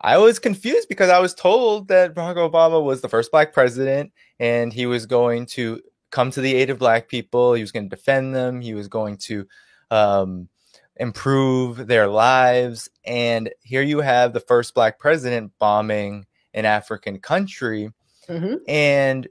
i 0.00 0.18
was 0.18 0.38
confused 0.38 0.88
because 0.88 1.10
i 1.10 1.18
was 1.18 1.34
told 1.34 1.88
that 1.88 2.14
barack 2.14 2.36
obama 2.36 2.82
was 2.82 3.00
the 3.00 3.08
first 3.08 3.30
black 3.30 3.52
president 3.52 4.12
and 4.38 4.72
he 4.72 4.86
was 4.86 5.06
going 5.06 5.46
to 5.46 5.80
come 6.10 6.30
to 6.30 6.40
the 6.40 6.54
aid 6.54 6.70
of 6.70 6.78
black 6.78 7.08
people 7.08 7.54
he 7.54 7.62
was 7.62 7.72
going 7.72 7.88
to 7.88 7.96
defend 7.96 8.34
them 8.34 8.60
he 8.60 8.74
was 8.74 8.88
going 8.88 9.16
to 9.16 9.46
um, 9.90 10.48
improve 10.96 11.86
their 11.86 12.06
lives 12.06 12.88
and 13.04 13.50
here 13.62 13.82
you 13.82 14.00
have 14.00 14.32
the 14.32 14.40
first 14.40 14.74
black 14.74 14.98
president 14.98 15.52
bombing 15.58 16.26
an 16.54 16.64
African 16.64 17.18
country. 17.18 17.90
Mm-hmm. 18.28 18.54
And 18.66 19.28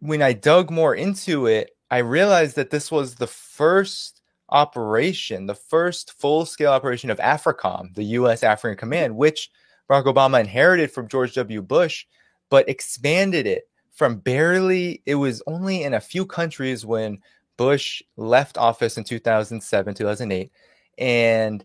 when 0.00 0.22
I 0.22 0.32
dug 0.32 0.70
more 0.70 0.94
into 0.94 1.46
it, 1.46 1.73
I 1.90 1.98
realized 1.98 2.56
that 2.56 2.70
this 2.70 2.90
was 2.90 3.14
the 3.14 3.26
first 3.26 4.22
operation, 4.48 5.46
the 5.46 5.54
first 5.54 6.12
full 6.12 6.46
scale 6.46 6.72
operation 6.72 7.10
of 7.10 7.18
AFRICOM, 7.18 7.94
the 7.94 8.04
U.S. 8.04 8.42
African 8.42 8.78
Command, 8.78 9.16
which 9.16 9.50
Barack 9.88 10.04
Obama 10.04 10.40
inherited 10.40 10.90
from 10.90 11.08
George 11.08 11.34
W. 11.34 11.62
Bush, 11.62 12.06
but 12.50 12.68
expanded 12.68 13.46
it 13.46 13.68
from 13.94 14.16
barely, 14.16 15.02
it 15.06 15.14
was 15.14 15.42
only 15.46 15.84
in 15.84 15.94
a 15.94 16.00
few 16.00 16.26
countries 16.26 16.84
when 16.84 17.18
Bush 17.56 18.02
left 18.16 18.58
office 18.58 18.98
in 18.98 19.04
2007, 19.04 19.94
2008. 19.94 20.50
And 20.98 21.64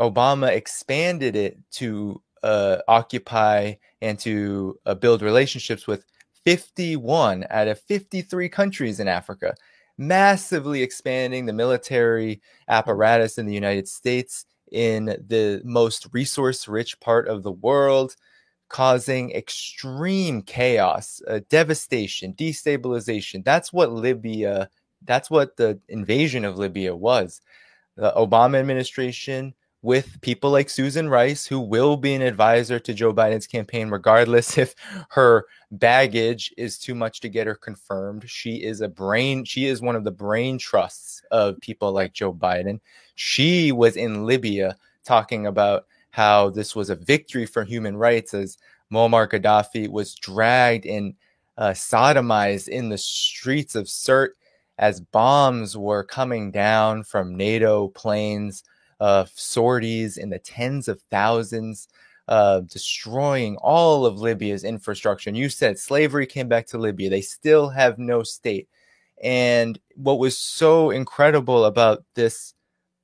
Obama 0.00 0.48
expanded 0.48 1.36
it 1.36 1.58
to 1.72 2.20
uh, 2.42 2.78
occupy 2.88 3.74
and 4.00 4.18
to 4.18 4.78
uh, 4.86 4.94
build 4.94 5.22
relationships 5.22 5.86
with 5.86 6.04
51 6.46 7.44
out 7.50 7.66
of 7.66 7.80
53 7.80 8.48
countries 8.48 9.00
in 9.00 9.08
Africa, 9.08 9.52
massively 9.98 10.80
expanding 10.80 11.44
the 11.44 11.52
military 11.52 12.40
apparatus 12.68 13.36
in 13.36 13.46
the 13.46 13.52
United 13.52 13.88
States 13.88 14.46
in 14.70 15.06
the 15.06 15.60
most 15.64 16.06
resource 16.12 16.68
rich 16.68 17.00
part 17.00 17.26
of 17.26 17.42
the 17.42 17.50
world, 17.50 18.14
causing 18.68 19.32
extreme 19.32 20.40
chaos, 20.40 21.20
uh, 21.26 21.40
devastation, 21.50 22.32
destabilization. 22.34 23.44
That's 23.44 23.72
what 23.72 23.90
Libya, 23.90 24.70
that's 25.04 25.28
what 25.28 25.56
the 25.56 25.80
invasion 25.88 26.44
of 26.44 26.58
Libya 26.58 26.94
was. 26.94 27.40
The 27.96 28.12
Obama 28.16 28.60
administration 28.60 29.52
with 29.82 30.20
people 30.20 30.50
like 30.50 30.68
Susan 30.68 31.08
Rice, 31.08 31.46
who 31.46 31.60
will 31.60 31.96
be 31.96 32.14
an 32.14 32.22
advisor 32.22 32.78
to 32.78 32.94
Joe 32.94 33.12
Biden's 33.12 33.46
campaign, 33.46 33.88
regardless 33.88 34.58
if 34.58 34.74
her 35.10 35.46
baggage 35.70 36.52
is 36.56 36.78
too 36.78 36.94
much 36.94 37.20
to 37.20 37.28
get 37.28 37.46
her 37.46 37.54
confirmed. 37.54 38.28
She 38.28 38.64
is 38.64 38.80
a 38.80 38.88
brain, 38.88 39.44
she 39.44 39.66
is 39.66 39.80
one 39.80 39.96
of 39.96 40.04
the 40.04 40.10
brain 40.10 40.58
trusts 40.58 41.22
of 41.30 41.60
people 41.60 41.92
like 41.92 42.12
Joe 42.12 42.32
Biden. 42.32 42.80
She 43.14 43.72
was 43.72 43.96
in 43.96 44.24
Libya 44.26 44.76
talking 45.04 45.46
about 45.46 45.86
how 46.10 46.50
this 46.50 46.74
was 46.74 46.90
a 46.90 46.96
victory 46.96 47.46
for 47.46 47.62
human 47.62 47.96
rights 47.96 48.34
as 48.34 48.58
Muammar 48.92 49.28
Gaddafi 49.28 49.88
was 49.88 50.14
dragged 50.14 50.86
and 50.86 51.14
uh, 51.58 51.70
sodomized 51.70 52.68
in 52.68 52.88
the 52.88 52.98
streets 52.98 53.74
of 53.74 53.86
Sirte 53.86 54.30
as 54.78 55.00
bombs 55.00 55.76
were 55.76 56.04
coming 56.04 56.50
down 56.50 57.02
from 57.02 57.36
NATO 57.36 57.88
planes 57.88 58.62
of 59.00 59.30
sorties 59.34 60.16
in 60.16 60.30
the 60.30 60.38
tens 60.38 60.88
of 60.88 61.00
thousands, 61.10 61.88
uh, 62.28 62.60
destroying 62.60 63.56
all 63.56 64.06
of 64.06 64.20
Libya's 64.20 64.64
infrastructure. 64.64 65.30
And 65.30 65.36
you 65.36 65.48
said 65.48 65.78
slavery 65.78 66.26
came 66.26 66.48
back 66.48 66.66
to 66.68 66.78
Libya. 66.78 67.10
They 67.10 67.20
still 67.20 67.68
have 67.68 67.98
no 67.98 68.22
state. 68.22 68.68
And 69.22 69.78
what 69.94 70.18
was 70.18 70.36
so 70.38 70.90
incredible 70.90 71.64
about 71.64 72.04
this 72.14 72.54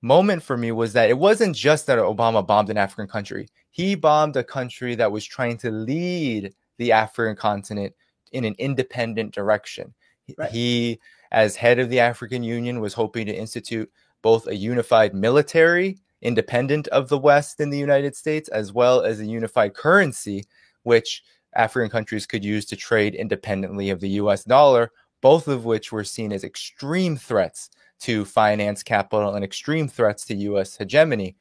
moment 0.02 0.42
for 0.42 0.56
me 0.56 0.72
was 0.72 0.92
that 0.92 1.08
it 1.08 1.18
wasn't 1.18 1.56
just 1.56 1.86
that 1.86 1.98
Obama 1.98 2.46
bombed 2.46 2.70
an 2.70 2.76
African 2.76 3.06
country. 3.06 3.48
He 3.70 3.94
bombed 3.94 4.36
a 4.36 4.44
country 4.44 4.94
that 4.96 5.12
was 5.12 5.24
trying 5.24 5.56
to 5.58 5.70
lead 5.70 6.54
the 6.78 6.92
African 6.92 7.36
continent 7.36 7.94
in 8.32 8.44
an 8.44 8.54
independent 8.58 9.32
direction. 9.32 9.94
Right. 10.36 10.50
He, 10.50 11.00
as 11.30 11.56
head 11.56 11.78
of 11.78 11.88
the 11.88 12.00
African 12.00 12.42
Union, 12.42 12.80
was 12.80 12.94
hoping 12.94 13.26
to 13.26 13.34
institute 13.34 13.90
both 14.22 14.46
a 14.46 14.56
unified 14.56 15.14
military 15.14 15.98
independent 16.22 16.88
of 16.88 17.08
the 17.08 17.18
West 17.18 17.60
in 17.60 17.70
the 17.70 17.78
United 17.78 18.16
States, 18.16 18.48
as 18.48 18.72
well 18.72 19.02
as 19.02 19.20
a 19.20 19.26
unified 19.26 19.74
currency, 19.74 20.44
which 20.84 21.22
African 21.54 21.90
countries 21.90 22.26
could 22.26 22.44
use 22.44 22.64
to 22.66 22.76
trade 22.76 23.14
independently 23.14 23.90
of 23.90 24.00
the 24.00 24.10
US 24.10 24.44
dollar, 24.44 24.90
both 25.20 25.48
of 25.48 25.64
which 25.64 25.92
were 25.92 26.04
seen 26.04 26.32
as 26.32 26.44
extreme 26.44 27.16
threats 27.16 27.70
to 28.00 28.24
finance 28.24 28.82
capital 28.82 29.34
and 29.34 29.44
extreme 29.44 29.88
threats 29.88 30.24
to 30.26 30.34
US 30.34 30.76
hegemony. 30.76 31.36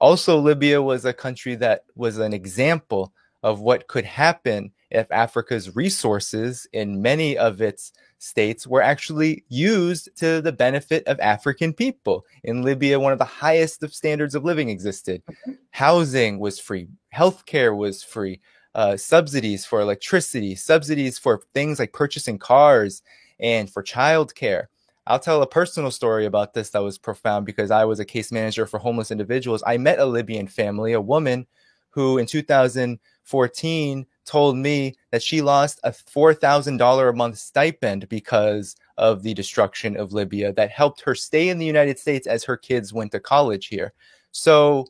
Also, 0.00 0.38
Libya 0.38 0.82
was 0.82 1.04
a 1.04 1.12
country 1.12 1.54
that 1.56 1.84
was 1.94 2.18
an 2.18 2.32
example 2.32 3.12
of 3.42 3.60
what 3.60 3.86
could 3.88 4.04
happen 4.04 4.72
if 4.90 5.10
Africa's 5.10 5.76
resources 5.76 6.66
in 6.72 7.00
many 7.00 7.36
of 7.36 7.60
its 7.60 7.92
states 8.24 8.66
were 8.66 8.80
actually 8.80 9.44
used 9.48 10.08
to 10.16 10.40
the 10.40 10.52
benefit 10.52 11.06
of 11.06 11.20
African 11.20 11.74
people. 11.74 12.24
In 12.42 12.62
Libya, 12.62 12.98
one 12.98 13.12
of 13.12 13.18
the 13.18 13.24
highest 13.24 13.82
of 13.82 13.94
standards 13.94 14.34
of 14.34 14.44
living 14.44 14.70
existed. 14.70 15.22
Mm-hmm. 15.26 15.52
Housing 15.70 16.38
was 16.38 16.58
free, 16.58 16.88
healthcare 17.14 17.76
was 17.76 18.02
free, 18.02 18.40
uh, 18.74 18.96
subsidies 18.96 19.66
for 19.66 19.80
electricity, 19.80 20.54
subsidies 20.54 21.18
for 21.18 21.42
things 21.52 21.78
like 21.78 21.92
purchasing 21.92 22.38
cars 22.38 23.02
and 23.40 23.70
for 23.70 23.82
childcare. 23.82 24.66
I'll 25.06 25.18
tell 25.18 25.42
a 25.42 25.46
personal 25.46 25.90
story 25.90 26.24
about 26.24 26.54
this 26.54 26.70
that 26.70 26.82
was 26.82 26.96
profound 26.96 27.44
because 27.44 27.70
I 27.70 27.84
was 27.84 28.00
a 28.00 28.06
case 28.06 28.32
manager 28.32 28.64
for 28.64 28.78
homeless 28.78 29.10
individuals. 29.10 29.62
I 29.66 29.76
met 29.76 29.98
a 29.98 30.06
Libyan 30.06 30.48
family, 30.48 30.94
a 30.94 31.00
woman 31.00 31.46
who 31.90 32.16
in 32.16 32.24
2014 32.24 34.06
told 34.24 34.56
me 34.56 34.96
that 35.14 35.22
she 35.22 35.40
lost 35.40 35.78
a 35.84 35.92
$4,000 35.92 37.08
a 37.08 37.12
month 37.12 37.38
stipend 37.38 38.08
because 38.08 38.74
of 38.98 39.22
the 39.22 39.32
destruction 39.32 39.96
of 39.96 40.12
Libya 40.12 40.52
that 40.54 40.72
helped 40.72 41.02
her 41.02 41.14
stay 41.14 41.50
in 41.50 41.58
the 41.58 41.64
United 41.64 42.00
States 42.00 42.26
as 42.26 42.42
her 42.42 42.56
kids 42.56 42.92
went 42.92 43.12
to 43.12 43.20
college 43.20 43.68
here. 43.68 43.92
So 44.32 44.88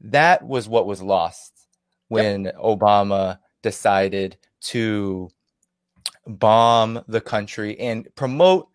that 0.00 0.44
was 0.44 0.68
what 0.68 0.88
was 0.88 1.00
lost 1.00 1.68
when 2.08 2.46
yep. 2.46 2.56
Obama 2.56 3.38
decided 3.62 4.36
to 4.62 5.30
bomb 6.26 7.00
the 7.06 7.20
country 7.20 7.78
and 7.78 8.08
promote 8.16 8.66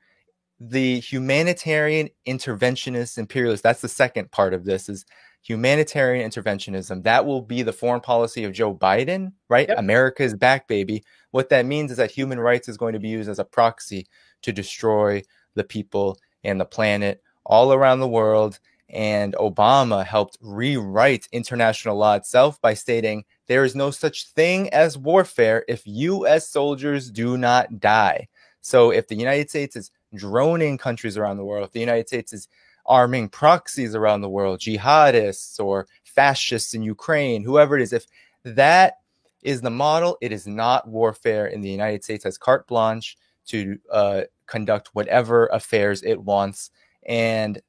the 0.62 1.02
humanitarian 1.02 2.08
interventionist 2.26 3.18
imperialist 3.18 3.62
that's 3.62 3.82
the 3.82 3.90
second 3.90 4.32
part 4.32 4.54
of 4.54 4.64
this 4.64 4.88
is 4.88 5.06
humanitarian 5.46 6.28
interventionism. 6.28 7.04
That 7.04 7.26
will 7.26 7.42
be 7.42 7.62
the 7.62 7.74
foreign 7.74 8.02
policy 8.02 8.44
of 8.46 8.54
Joe 8.54 8.74
Biden, 8.74 9.34
right? 9.48 9.68
Yep. 9.70 9.78
America's 9.78 10.34
back, 10.34 10.68
baby. 10.68 11.04
What 11.32 11.50
that 11.50 11.68
means 11.68 11.92
is 11.92 11.98
that 11.98 12.10
human 12.10 12.40
rights 12.40 12.68
is 12.68 12.78
going 12.78 12.94
to 12.94 13.00
be 13.00 13.10
used 13.10 13.30
as 13.30 13.38
a 13.38 13.46
proxy 13.46 14.08
to 14.42 14.52
destroy 14.52 15.22
the 15.54 15.64
people 15.64 16.18
and 16.44 16.60
the 16.60 16.66
planet 16.66 17.22
all 17.46 17.74
around 17.74 18.00
the 18.00 18.08
world. 18.08 18.60
And 18.90 19.36
Obama 19.36 20.04
helped 20.04 20.38
rewrite 20.42 21.28
international 21.32 21.98
law 21.98 22.16
itself 22.16 22.60
by 22.60 22.74
stating 22.74 23.24
there 23.48 23.64
is 23.64 23.76
no 23.76 23.92
such 23.92 24.28
thing 24.30 24.70
as 24.70 24.98
warfare 24.98 25.64
if 25.68 25.84
U.S. 25.86 26.50
soldiers 26.50 27.12
do 27.12 27.38
not 27.38 27.80
die. 27.80 28.28
So 28.62 28.90
if 28.90 29.08
the 29.08 29.16
United 29.16 29.52
States 29.52 29.76
is 29.76 29.92
droning 30.16 30.80
countries 30.80 31.18
around 31.18 31.38
the 31.38 31.46
world, 31.46 31.66
if 31.66 31.72
the 31.72 31.80
United 31.80 32.08
States 32.08 32.34
is 32.34 32.48
arming 32.86 33.30
proxies 33.30 33.96
around 33.96 34.22
the 34.22 34.30
world, 34.30 34.60
jihadists 34.60 35.60
or 35.60 35.88
fascists 36.04 36.74
in 36.74 36.84
Ukraine, 36.84 37.44
whoever 37.44 37.76
it 37.78 37.82
is, 37.82 37.94
if 37.94 38.06
that 38.44 38.98
is 39.44 39.62
the 39.62 39.70
model, 39.70 40.18
it 40.22 40.32
is 40.32 40.48
not 40.48 40.88
warfare, 40.88 41.46
and 41.46 41.64
the 41.64 41.70
United 41.70 42.04
States 42.04 42.24
has 42.24 42.38
carte 42.38 42.68
blanche 42.68 43.18
to 43.48 43.78
uh, 43.92 44.22
conduct 44.48 44.90
whatever 44.94 45.48
affairs 45.48 46.02
it 46.04 46.22
wants. 46.22 46.72
And 47.08 47.62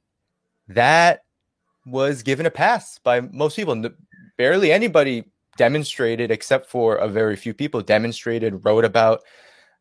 that 0.67 1.23
was 1.85 2.23
given 2.23 2.45
a 2.45 2.51
pass 2.51 2.99
by 2.99 3.21
most 3.21 3.55
people. 3.55 3.81
Barely 4.37 4.71
anybody 4.71 5.23
demonstrated, 5.57 6.31
except 6.31 6.69
for 6.69 6.95
a 6.95 7.07
very 7.07 7.35
few 7.35 7.53
people, 7.53 7.81
demonstrated, 7.81 8.65
wrote 8.65 8.85
about 8.85 9.21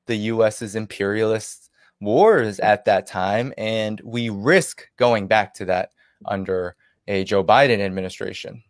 the 0.07 0.16
US's 0.16 0.76
imperialist 0.76 1.65
wars 2.01 2.59
at 2.61 2.84
that 2.84 3.07
time. 3.07 3.53
And 3.57 4.01
we 4.05 4.28
risk 4.28 4.88
going 4.97 5.26
back 5.26 5.55
to 5.55 5.64
that 5.66 5.92
under 6.24 6.76
a 7.09 7.24
Joe 7.24 7.44
Biden 7.44 7.80
administration. 7.80 8.62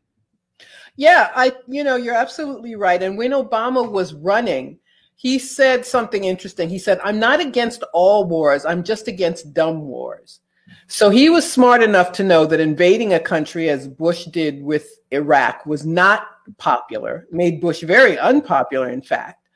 Yeah, 0.96 1.30
I 1.34 1.52
you 1.68 1.84
know, 1.84 1.96
you're 1.96 2.14
absolutely 2.14 2.74
right. 2.74 3.02
And 3.02 3.18
when 3.18 3.32
Obama 3.32 3.90
was 3.90 4.14
running, 4.14 4.78
he 5.16 5.38
said 5.38 5.84
something 5.84 6.24
interesting. 6.24 6.68
He 6.68 6.78
said, 6.78 7.00
"I'm 7.04 7.18
not 7.18 7.40
against 7.40 7.82
all 7.92 8.24
wars. 8.24 8.64
I'm 8.64 8.82
just 8.82 9.06
against 9.08 9.52
dumb 9.52 9.82
wars." 9.82 10.40
So 10.88 11.10
he 11.10 11.28
was 11.28 11.50
smart 11.50 11.82
enough 11.82 12.12
to 12.12 12.24
know 12.24 12.46
that 12.46 12.60
invading 12.60 13.14
a 13.14 13.20
country 13.20 13.68
as 13.68 13.88
Bush 13.88 14.24
did 14.26 14.62
with 14.62 15.00
Iraq 15.10 15.66
was 15.66 15.84
not 15.84 16.28
popular, 16.58 17.26
made 17.30 17.60
Bush 17.60 17.82
very 17.82 18.18
unpopular, 18.18 18.90
in 18.90 19.02
fact, 19.02 19.48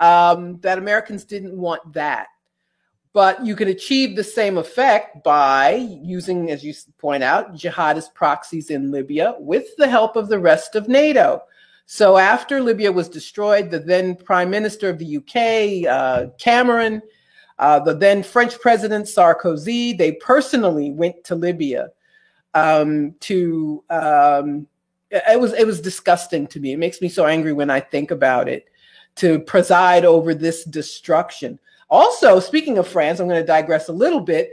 um, 0.00 0.58
that 0.60 0.78
Americans 0.78 1.24
didn't 1.24 1.56
want 1.56 1.92
that. 1.92 2.28
But 3.16 3.46
you 3.46 3.56
can 3.56 3.68
achieve 3.68 4.14
the 4.14 4.22
same 4.22 4.58
effect 4.58 5.24
by 5.24 5.70
using, 6.02 6.50
as 6.50 6.62
you 6.62 6.74
point 6.98 7.22
out, 7.22 7.54
jihadist 7.54 8.12
proxies 8.12 8.68
in 8.68 8.90
Libya 8.90 9.36
with 9.38 9.74
the 9.78 9.88
help 9.88 10.16
of 10.16 10.28
the 10.28 10.38
rest 10.38 10.74
of 10.74 10.86
NATO. 10.86 11.40
So 11.86 12.18
after 12.18 12.60
Libya 12.60 12.92
was 12.92 13.08
destroyed, 13.08 13.70
the 13.70 13.78
then 13.78 14.16
Prime 14.16 14.50
Minister 14.50 14.90
of 14.90 14.98
the 14.98 15.16
UK, 15.16 15.90
uh, 15.90 16.26
Cameron, 16.36 17.00
uh, 17.58 17.80
the 17.80 17.94
then 17.94 18.22
French 18.22 18.60
President 18.60 19.06
Sarkozy, 19.06 19.96
they 19.96 20.12
personally 20.12 20.90
went 20.90 21.24
to 21.24 21.36
Libya 21.36 21.88
um, 22.52 23.14
to. 23.20 23.82
Um, 23.88 24.66
it 25.10 25.40
was 25.40 25.54
it 25.54 25.66
was 25.66 25.80
disgusting 25.80 26.46
to 26.48 26.60
me. 26.60 26.74
It 26.74 26.78
makes 26.78 27.00
me 27.00 27.08
so 27.08 27.24
angry 27.24 27.54
when 27.54 27.70
I 27.70 27.80
think 27.80 28.10
about 28.10 28.46
it. 28.46 28.66
To 29.14 29.38
preside 29.38 30.04
over 30.04 30.34
this 30.34 30.64
destruction. 30.64 31.58
Also, 31.88 32.40
speaking 32.40 32.78
of 32.78 32.88
France, 32.88 33.20
I'm 33.20 33.28
going 33.28 33.40
to 33.40 33.46
digress 33.46 33.88
a 33.88 33.92
little 33.92 34.20
bit. 34.20 34.50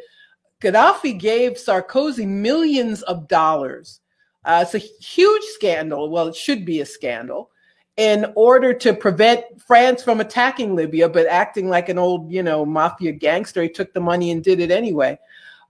Gaddafi 0.62 1.20
gave 1.20 1.54
Sarkozy 1.54 2.28
millions 2.28 3.02
of 3.04 3.28
dollars. 3.28 4.00
Uh, 4.46 4.64
it's 4.64 4.76
a 4.76 4.78
huge 4.78 5.44
scandal. 5.44 6.10
Well, 6.10 6.28
it 6.28 6.36
should 6.36 6.66
be 6.66 6.82
a 6.82 6.86
scandal 6.86 7.50
in 7.98 8.32
order 8.36 8.74
to 8.74 8.94
prevent 8.94 9.46
France 9.62 10.04
from 10.04 10.20
attacking 10.20 10.76
Libya, 10.76 11.08
but 11.08 11.28
acting 11.28 11.70
like 11.70 11.90
an 11.90 11.98
old, 11.98 12.32
you 12.32 12.44
know, 12.44 12.66
mafia 12.66 13.12
gangster. 13.12 13.62
He 13.64 13.70
took 13.70 13.94
the 13.94 14.00
money 14.00 14.32
and 14.32 14.44
did 14.44 14.60
it 14.60 14.72
anyway. 14.72 15.18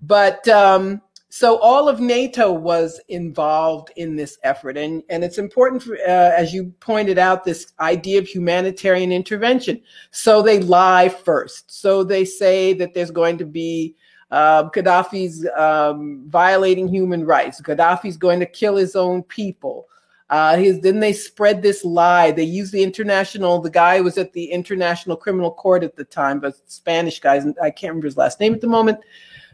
But 0.01 0.47
um, 0.47 1.01
so 1.35 1.57
all 1.61 1.89
of 1.89 1.99
NATO 1.99 2.51
was 2.51 3.01
involved 3.07 3.91
in 3.95 4.15
this 4.15 4.37
effort, 4.43 4.77
and 4.77 5.01
and 5.09 5.23
it's 5.23 5.39
important, 5.39 5.81
for, 5.81 5.95
uh, 5.95 6.31
as 6.37 6.53
you 6.53 6.71
pointed 6.79 7.17
out, 7.17 7.43
this 7.43 7.73
idea 7.79 8.19
of 8.19 8.27
humanitarian 8.27 9.11
intervention. 9.11 9.81
So 10.11 10.43
they 10.43 10.59
lie 10.59 11.09
first. 11.09 11.71
So 11.71 12.03
they 12.03 12.23
say 12.23 12.73
that 12.73 12.93
there's 12.93 13.09
going 13.09 13.39
to 13.39 13.47
be 13.47 13.95
uh, 14.29 14.69
Gaddafi's 14.69 15.47
um, 15.57 16.23
violating 16.27 16.87
human 16.87 17.25
rights. 17.25 17.59
Gaddafi's 17.59 18.15
going 18.15 18.39
to 18.39 18.45
kill 18.45 18.75
his 18.75 18.95
own 18.95 19.23
people. 19.23 19.87
Uh, 20.29 20.55
his, 20.57 20.81
then 20.81 20.99
they 20.99 21.13
spread 21.13 21.63
this 21.63 21.83
lie. 21.83 22.29
They 22.29 22.43
use 22.43 22.69
the 22.69 22.83
international. 22.83 23.59
The 23.59 23.71
guy 23.71 24.01
was 24.01 24.19
at 24.19 24.33
the 24.33 24.45
International 24.51 25.17
Criminal 25.17 25.51
Court 25.51 25.83
at 25.83 25.95
the 25.95 26.05
time, 26.05 26.39
but 26.39 26.53
Spanish 26.69 27.19
guys. 27.19 27.43
I 27.59 27.71
can't 27.71 27.89
remember 27.89 28.05
his 28.05 28.17
last 28.17 28.39
name 28.39 28.53
at 28.53 28.61
the 28.61 28.67
moment. 28.67 28.99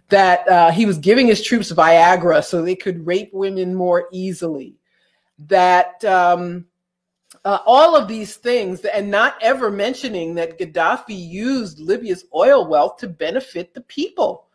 That 0.09 0.47
uh, 0.47 0.71
he 0.71 0.85
was 0.85 0.97
giving 0.97 1.27
his 1.27 1.43
troops 1.43 1.71
Viagra 1.71 2.43
so 2.43 2.61
they 2.61 2.75
could 2.75 3.05
rape 3.05 3.31
women 3.33 3.75
more 3.75 4.07
easily. 4.11 4.75
That 5.47 6.03
um, 6.03 6.65
uh, 7.45 7.59
all 7.65 7.95
of 7.95 8.07
these 8.07 8.35
things, 8.35 8.83
and 8.85 9.11
not 9.11 9.35
ever 9.41 9.69
mentioning 9.69 10.35
that 10.35 10.59
Gaddafi 10.59 11.29
used 11.29 11.79
Libya's 11.79 12.25
oil 12.33 12.67
wealth 12.67 12.97
to 12.97 13.07
benefit 13.07 13.73
the 13.73 13.81
people. 13.81 14.47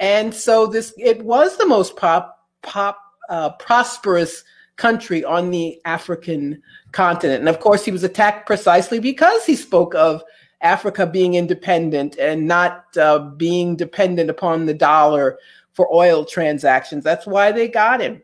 And 0.00 0.32
so 0.32 0.66
this 0.66 0.92
it 0.96 1.22
was 1.24 1.56
the 1.56 1.66
most 1.66 1.96
pop 1.96 2.46
pop 2.62 3.00
uh, 3.28 3.50
prosperous 3.50 4.44
country 4.76 5.24
on 5.24 5.50
the 5.50 5.80
African 5.84 6.62
continent. 6.92 7.40
And 7.40 7.48
of 7.48 7.60
course, 7.60 7.84
he 7.84 7.90
was 7.90 8.04
attacked 8.04 8.46
precisely 8.46 9.00
because 9.00 9.44
he 9.44 9.56
spoke 9.56 9.94
of 9.94 10.22
Africa 10.60 11.06
being 11.06 11.34
independent 11.34 12.16
and 12.16 12.46
not 12.46 12.84
uh, 12.96 13.18
being 13.18 13.76
dependent 13.76 14.30
upon 14.30 14.66
the 14.66 14.74
dollar 14.74 15.38
for 15.72 15.92
oil 15.94 16.24
transactions. 16.24 17.04
That's 17.04 17.26
why 17.26 17.52
they 17.52 17.68
got 17.68 18.00
him. 18.00 18.22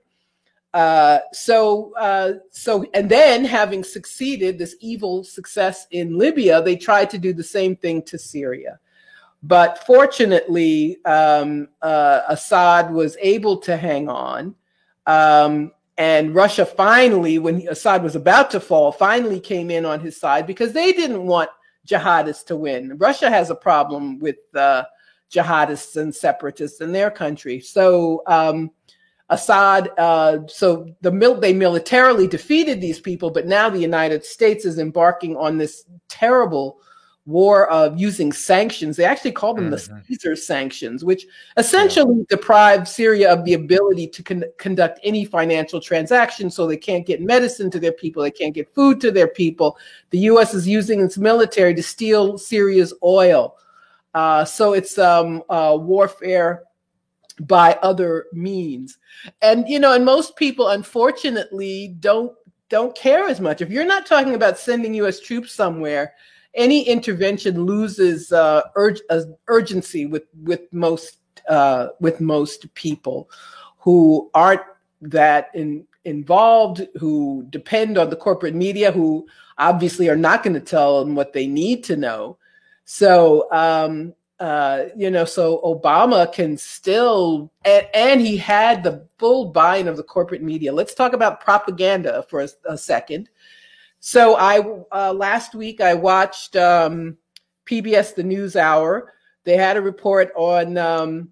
Uh, 0.72 1.20
so, 1.32 1.95
uh, 1.97 2.32
so, 2.51 2.85
and 2.95 3.09
then 3.09 3.45
having 3.45 3.85
succeeded 3.85 4.59
this 4.59 4.74
evil 4.80 5.22
success 5.22 5.87
in 5.93 6.18
Libya, 6.18 6.61
they 6.61 6.74
tried 6.74 7.09
to 7.11 7.18
do 7.18 7.32
the 7.32 7.45
same 7.45 7.76
thing 7.76 8.03
to 8.03 8.18
Syria. 8.18 8.80
But 9.45 9.87
fortunately, 9.87 10.99
um, 11.05 11.68
uh, 11.80 12.22
Assad 12.28 12.91
was 12.91 13.16
able 13.20 13.59
to 13.59 13.76
hang 13.76 14.09
on. 14.09 14.57
Um, 15.07 15.70
and 15.97 16.35
Russia 16.35 16.66
finally, 16.66 17.39
when 17.39 17.68
Assad 17.68 18.03
was 18.03 18.16
about 18.16 18.51
to 18.51 18.59
fall, 18.59 18.91
finally 18.91 19.39
came 19.39 19.70
in 19.70 19.85
on 19.85 20.01
his 20.01 20.18
side 20.18 20.45
because 20.45 20.72
they 20.72 20.93
didn't 20.93 21.24
want 21.24 21.51
jihadists 21.87 22.45
to 22.47 22.57
win. 22.57 22.97
Russia 22.99 23.30
has 23.30 23.51
a 23.51 23.55
problem 23.55 24.18
with 24.18 24.37
uh, 24.55 24.85
jihadists 25.32 25.97
and 25.97 26.14
separatists 26.14 26.80
in 26.80 26.93
their 26.93 27.11
country. 27.11 27.61
So 27.61 28.22
um, 28.26 28.70
Assad, 29.30 29.91
uh, 29.99 30.41
so 30.47 30.87
the 31.01 31.11
mil- 31.11 31.41
they 31.41 31.53
militarily 31.53 32.26
defeated 32.26 32.80
these 32.80 33.01
people, 33.01 33.30
but 33.30 33.47
now 33.47 33.68
the 33.68 33.78
United 33.78 34.24
States 34.24 34.64
is 34.64 34.78
embarking 34.78 35.37
on 35.37 35.59
this 35.59 35.85
terrible 36.09 36.78
war 37.26 37.68
of 37.70 37.98
using 37.98 38.32
sanctions. 38.32 38.96
They 38.96 39.04
actually 39.04 39.32
call 39.32 39.54
them 39.54 39.70
mm-hmm. 39.70 39.94
the 39.94 40.02
Caesar 40.08 40.36
sanctions, 40.36 41.04
which 41.04 41.26
essentially 41.56 42.18
yeah. 42.18 42.24
deprive 42.28 42.86
Syria 42.86 43.32
of 43.32 43.44
the 43.44 43.54
ability 43.54 44.08
to 44.08 44.22
con- 44.22 44.44
conduct 44.58 45.00
any 45.02 45.24
financial 45.24 45.80
transactions. 45.80 46.54
So 46.54 46.66
they 46.66 46.76
can't 46.76 47.06
get 47.06 47.22
medicine 47.22 47.70
to 47.70 47.80
their 47.80 47.92
people, 47.92 48.22
they 48.22 48.30
can't 48.30 48.54
get 48.54 48.74
food 48.74 49.00
to 49.00 49.10
their 49.10 49.28
people. 49.28 49.78
The 50.10 50.18
U.S. 50.18 50.54
is 50.54 50.68
using 50.68 51.00
its 51.00 51.16
military 51.16 51.74
to 51.74 51.82
steal 51.82 52.36
Syria's 52.36 52.92
oil. 53.02 53.56
Uh, 54.12 54.44
so 54.44 54.74
it's 54.74 54.98
um, 54.98 55.42
uh, 55.48 55.76
warfare 55.80 56.64
by 57.40 57.76
other 57.82 58.26
means, 58.32 58.98
and 59.42 59.68
you 59.68 59.80
know, 59.80 59.92
and 59.92 60.04
most 60.04 60.36
people, 60.36 60.68
unfortunately, 60.68 61.96
don't 61.98 62.32
don't 62.68 62.94
care 62.94 63.28
as 63.28 63.40
much. 63.40 63.60
If 63.60 63.70
you're 63.70 63.84
not 63.84 64.06
talking 64.06 64.34
about 64.34 64.56
sending 64.56 64.94
U.S. 64.94 65.18
troops 65.18 65.52
somewhere 65.52 66.14
any 66.55 66.82
intervention 66.82 67.64
loses 67.64 68.32
uh, 68.32 68.62
uh, 68.76 69.20
urgency 69.48 70.07
with 70.07 70.24
with 70.42 70.61
most 70.72 71.18
uh, 71.48 71.88
with 72.00 72.20
most 72.20 72.72
people 72.74 73.28
who 73.78 74.30
aren't 74.34 74.62
that 75.00 75.50
in, 75.55 75.84
involved, 76.05 76.86
who 76.98 77.46
depend 77.50 77.98
on 77.98 78.09
the 78.09 78.16
corporate 78.16 78.55
media, 78.55 78.90
who 78.90 79.26
obviously 79.59 80.09
are 80.09 80.16
not 80.16 80.42
going 80.42 80.55
to 80.55 80.61
tell 80.61 81.05
them 81.05 81.14
what 81.14 81.32
they 81.32 81.46
need 81.46 81.84
to 81.84 81.96
know. 81.96 82.38
So 82.84 83.50
um, 83.52 84.14
uh, 84.40 84.86
you 84.96 85.11
know, 85.11 85.24
so 85.24 85.61
Obama 85.64 86.30
can 86.30 86.57
still, 86.57 87.52
and, 87.64 87.86
and, 87.94 88.20
he 88.20 88.36
had 88.36 88.82
the 88.82 89.07
full 89.16 89.46
buy-in 89.46 89.86
of 89.86 89.96
the 89.96 90.02
corporate 90.02 90.42
media. 90.42 90.72
Let's 90.72 90.92
talk 90.92 91.12
about 91.12 91.40
propaganda 91.40 92.26
for 92.28 92.42
a, 92.42 92.48
a 92.68 92.76
second. 92.76 93.30
So 94.07 94.36
I 94.36 94.61
uh, 94.92 95.14
last 95.14 95.55
week 95.55 95.80
I 95.80 95.94
watched 95.94 96.57
um, 96.57 97.16
PBS 97.64 98.14
The 98.14 98.22
News 98.22 98.55
Hour. 98.55 99.14
They 99.44 99.57
had 99.57 99.78
a 99.78 99.80
report 99.80 100.30
on 100.36 100.76
um, 100.76 101.30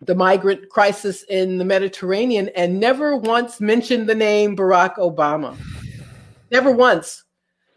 the 0.00 0.14
migrant 0.14 0.70
crisis 0.70 1.24
in 1.24 1.58
the 1.58 1.66
Mediterranean 1.66 2.48
and 2.56 2.80
never 2.80 3.14
once 3.14 3.60
mentioned 3.60 4.08
the 4.08 4.14
name 4.14 4.56
Barack 4.56 4.96
Obama. 4.96 5.54
Never 6.50 6.70
once. 6.70 7.24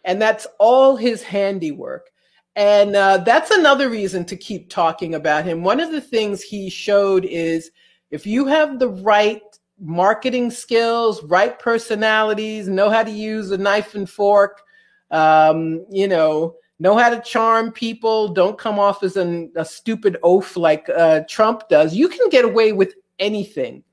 And 0.06 0.22
that's 0.22 0.48
all 0.60 0.96
his 0.96 1.22
handiwork. 1.22 2.10
And 2.56 2.96
uh, 2.96 3.18
that's 3.18 3.52
another 3.52 3.90
reason 3.90 4.24
to 4.28 4.38
keep 4.38 4.70
talking 4.70 5.14
about 5.14 5.44
him. 5.44 5.62
One 5.62 5.82
of 5.82 5.92
the 5.92 6.00
things 6.00 6.42
he 6.42 6.70
showed 6.70 7.26
is 7.26 7.70
if 8.12 8.26
you 8.26 8.46
have 8.46 8.80
the 8.80 8.88
right 8.88 9.51
marketing 9.82 10.52
skills, 10.52 11.24
right 11.24 11.58
personalities, 11.60 12.68
know 12.68 12.90
how 12.90 13.04
to 13.04 13.12
use 13.12 13.52
a 13.52 13.58
knife 13.58 13.96
and 13.96 14.10
fork, 14.10 14.62
um, 15.10 15.86
you 15.90 16.08
know, 16.08 16.56
know 16.80 16.96
how 16.96 17.10
to 17.10 17.22
charm 17.22 17.72
people, 17.72 18.30
don't 18.30 18.58
come 18.58 18.80
off 18.80 19.04
as 19.04 19.18
an, 19.18 19.52
a 19.56 19.66
stupid 19.66 20.18
oaf 20.24 20.56
like 20.56 20.88
uh, 20.90 21.22
Trump 21.28 21.68
does, 21.68 21.96
you 21.96 22.08
can 22.08 22.30
get 22.30 22.46
away 22.46 22.72
with 22.72 22.94
anything. 23.20 23.84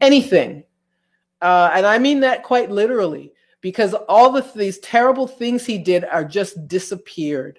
Anything. 0.00 0.64
Uh, 1.42 1.70
and 1.74 1.86
I 1.86 1.98
mean 1.98 2.20
that 2.20 2.42
quite 2.42 2.70
literally 2.70 3.32
because 3.60 3.94
all 4.08 4.30
the, 4.30 4.48
these 4.54 4.78
terrible 4.78 5.26
things 5.26 5.66
he 5.66 5.78
did 5.78 6.04
are 6.04 6.24
just 6.24 6.66
disappeared 6.68 7.58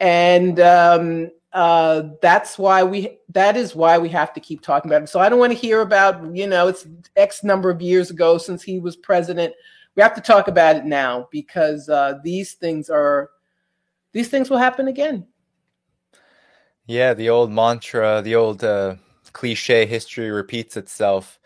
and 0.00 0.60
um, 0.60 1.30
uh, 1.56 2.10
that's 2.20 2.58
why 2.58 2.84
we 2.84 3.18
that 3.30 3.56
is 3.56 3.74
why 3.74 3.96
we 3.96 4.10
have 4.10 4.30
to 4.34 4.40
keep 4.40 4.60
talking 4.60 4.90
about 4.90 5.00
him. 5.00 5.06
So 5.06 5.20
I 5.20 5.30
don't 5.30 5.38
want 5.38 5.54
to 5.54 5.58
hear 5.58 5.80
about 5.80 6.36
you 6.36 6.46
know 6.46 6.68
it's 6.68 6.86
X 7.16 7.42
number 7.42 7.70
of 7.70 7.80
years 7.80 8.10
ago 8.10 8.36
since 8.36 8.62
he 8.62 8.78
was 8.78 8.94
president. 8.94 9.54
We 9.94 10.02
have 10.02 10.14
to 10.16 10.20
talk 10.20 10.48
about 10.48 10.76
it 10.76 10.84
now 10.84 11.28
because 11.32 11.88
uh, 11.88 12.18
these 12.22 12.52
things 12.52 12.90
are 12.90 13.30
these 14.12 14.28
things 14.28 14.50
will 14.50 14.58
happen 14.58 14.86
again. 14.86 15.26
Yeah, 16.84 17.14
the 17.14 17.30
old 17.30 17.50
mantra, 17.50 18.20
the 18.20 18.34
old 18.34 18.62
uh, 18.62 18.96
cliche, 19.32 19.86
history 19.86 20.30
repeats 20.30 20.76
itself. 20.76 21.40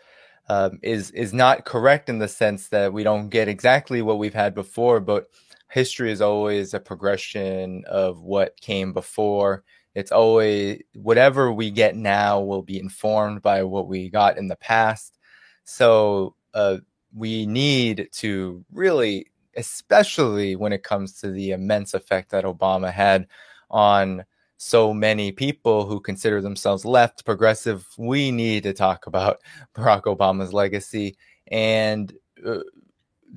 Um, 0.49 0.79
is 0.83 1.11
is 1.11 1.31
not 1.31 1.63
correct 1.63 2.09
in 2.09 2.19
the 2.19 2.27
sense 2.27 2.67
that 2.67 2.91
we 2.91 3.03
don't 3.03 3.29
get 3.29 3.47
exactly 3.47 4.01
what 4.01 4.19
we've 4.19 4.33
had 4.33 4.53
before, 4.55 4.99
but 4.99 5.29
history 5.69 6.11
is 6.11 6.19
always 6.19 6.73
a 6.73 6.81
progression 6.81 7.85
of 7.87 8.19
what 8.23 8.59
came 8.59 8.91
before. 8.91 9.63
It's 9.93 10.11
always 10.11 10.81
whatever 10.93 11.51
we 11.51 11.71
get 11.71 11.95
now 11.95 12.39
will 12.41 12.61
be 12.61 12.79
informed 12.79 13.41
by 13.41 13.63
what 13.63 13.87
we 13.87 14.09
got 14.09 14.37
in 14.37 14.47
the 14.47 14.55
past. 14.55 15.17
So 15.63 16.35
uh, 16.53 16.77
we 17.13 17.45
need 17.45 18.09
to 18.13 18.63
really, 18.71 19.27
especially 19.57 20.55
when 20.55 20.73
it 20.73 20.83
comes 20.83 21.19
to 21.21 21.31
the 21.31 21.51
immense 21.51 21.93
effect 21.93 22.31
that 22.31 22.45
Obama 22.45 22.91
had 22.91 23.27
on 23.69 24.23
so 24.57 24.93
many 24.93 25.31
people 25.31 25.85
who 25.85 25.99
consider 25.99 26.39
themselves 26.39 26.85
left 26.85 27.25
progressive, 27.25 27.87
we 27.97 28.31
need 28.31 28.63
to 28.63 28.73
talk 28.73 29.07
about 29.07 29.41
Barack 29.75 30.03
Obama's 30.03 30.53
legacy 30.53 31.17
and 31.47 32.13
uh, 32.45 32.59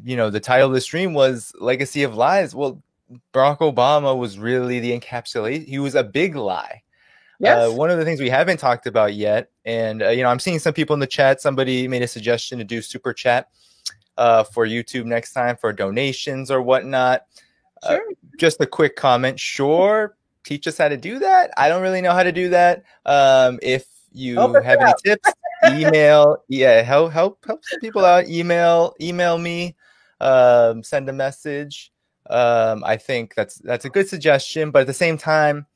you 0.02 0.16
know, 0.16 0.30
the 0.30 0.40
title 0.40 0.68
of 0.68 0.74
the 0.74 0.80
stream 0.80 1.14
was 1.14 1.52
Legacy 1.60 2.02
of 2.02 2.16
Lies. 2.16 2.54
Well, 2.54 2.82
Barack 3.32 3.58
Obama 3.58 4.16
was 4.16 4.38
really 4.38 4.80
the 4.80 4.98
encapsulation. 4.98 5.66
He 5.66 5.78
was 5.78 5.94
a 5.94 6.04
big 6.04 6.36
lie. 6.36 6.82
Yes. 7.40 7.70
Uh, 7.70 7.74
one 7.74 7.90
of 7.90 7.98
the 7.98 8.04
things 8.04 8.20
we 8.20 8.30
haven't 8.30 8.58
talked 8.58 8.86
about 8.86 9.14
yet, 9.14 9.50
and 9.64 10.02
uh, 10.02 10.08
you 10.10 10.22
know, 10.22 10.28
I'm 10.28 10.38
seeing 10.38 10.58
some 10.58 10.72
people 10.72 10.94
in 10.94 11.00
the 11.00 11.06
chat. 11.06 11.40
Somebody 11.40 11.88
made 11.88 12.02
a 12.02 12.08
suggestion 12.08 12.58
to 12.58 12.64
do 12.64 12.80
super 12.80 13.12
chat 13.12 13.48
uh, 14.16 14.44
for 14.44 14.66
YouTube 14.66 15.04
next 15.04 15.32
time 15.32 15.56
for 15.56 15.72
donations 15.72 16.50
or 16.50 16.62
whatnot. 16.62 17.22
Uh, 17.82 17.96
sure. 17.96 18.12
just 18.38 18.60
a 18.60 18.66
quick 18.66 18.96
comment. 18.96 19.38
Sure, 19.38 20.16
teach 20.44 20.66
us 20.66 20.78
how 20.78 20.88
to 20.88 20.96
do 20.96 21.18
that. 21.18 21.50
I 21.56 21.68
don't 21.68 21.82
really 21.82 22.00
know 22.00 22.12
how 22.12 22.22
to 22.22 22.32
do 22.32 22.50
that. 22.50 22.84
Um, 23.04 23.58
if 23.62 23.86
you 24.12 24.38
have 24.38 24.80
any 24.80 24.92
tips, 25.04 25.30
email. 25.72 26.38
Yeah, 26.48 26.82
help 26.82 27.12
help 27.12 27.44
help 27.44 27.64
some 27.64 27.80
people 27.80 28.04
out. 28.04 28.28
Email 28.28 28.94
email 29.00 29.38
me 29.38 29.74
um, 30.20 30.82
send 30.82 31.08
a 31.08 31.12
message. 31.12 31.92
Um, 32.30 32.82
I 32.84 32.96
think 32.96 33.34
that's 33.34 33.56
that's 33.56 33.84
a 33.84 33.90
good 33.90 34.08
suggestion. 34.08 34.70
But 34.70 34.82
at 34.82 34.86
the 34.86 34.94
same 34.94 35.18
time, 35.18 35.66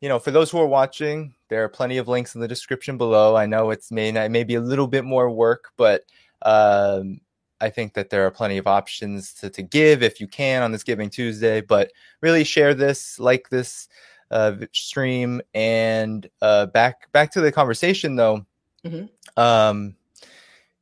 you 0.00 0.08
know, 0.08 0.18
for 0.18 0.30
those 0.30 0.50
who 0.50 0.58
are 0.58 0.66
watching, 0.66 1.34
there 1.48 1.64
are 1.64 1.68
plenty 1.68 1.98
of 1.98 2.08
links 2.08 2.34
in 2.34 2.40
the 2.40 2.48
description 2.48 2.98
below. 2.98 3.36
I 3.36 3.46
know 3.46 3.70
it's 3.70 3.90
may 3.90 4.12
not, 4.12 4.30
maybe 4.30 4.54
a 4.56 4.60
little 4.60 4.86
bit 4.86 5.04
more 5.04 5.30
work, 5.30 5.70
but 5.76 6.02
um, 6.42 7.20
I 7.60 7.70
think 7.70 7.94
that 7.94 8.10
there 8.10 8.26
are 8.26 8.30
plenty 8.30 8.58
of 8.58 8.66
options 8.66 9.32
to, 9.34 9.50
to 9.50 9.62
give 9.62 10.02
if 10.02 10.20
you 10.20 10.28
can 10.28 10.62
on 10.62 10.72
this 10.72 10.82
Giving 10.82 11.10
Tuesday. 11.10 11.60
But 11.60 11.92
really 12.20 12.44
share 12.44 12.74
this, 12.74 13.18
like 13.18 13.48
this 13.48 13.88
uh, 14.30 14.56
stream, 14.72 15.40
and 15.54 16.28
uh, 16.42 16.66
back 16.66 17.10
back 17.12 17.32
to 17.32 17.40
the 17.40 17.52
conversation 17.52 18.16
though. 18.16 18.44
Mm-hmm. 18.84 19.40
Um, 19.40 19.96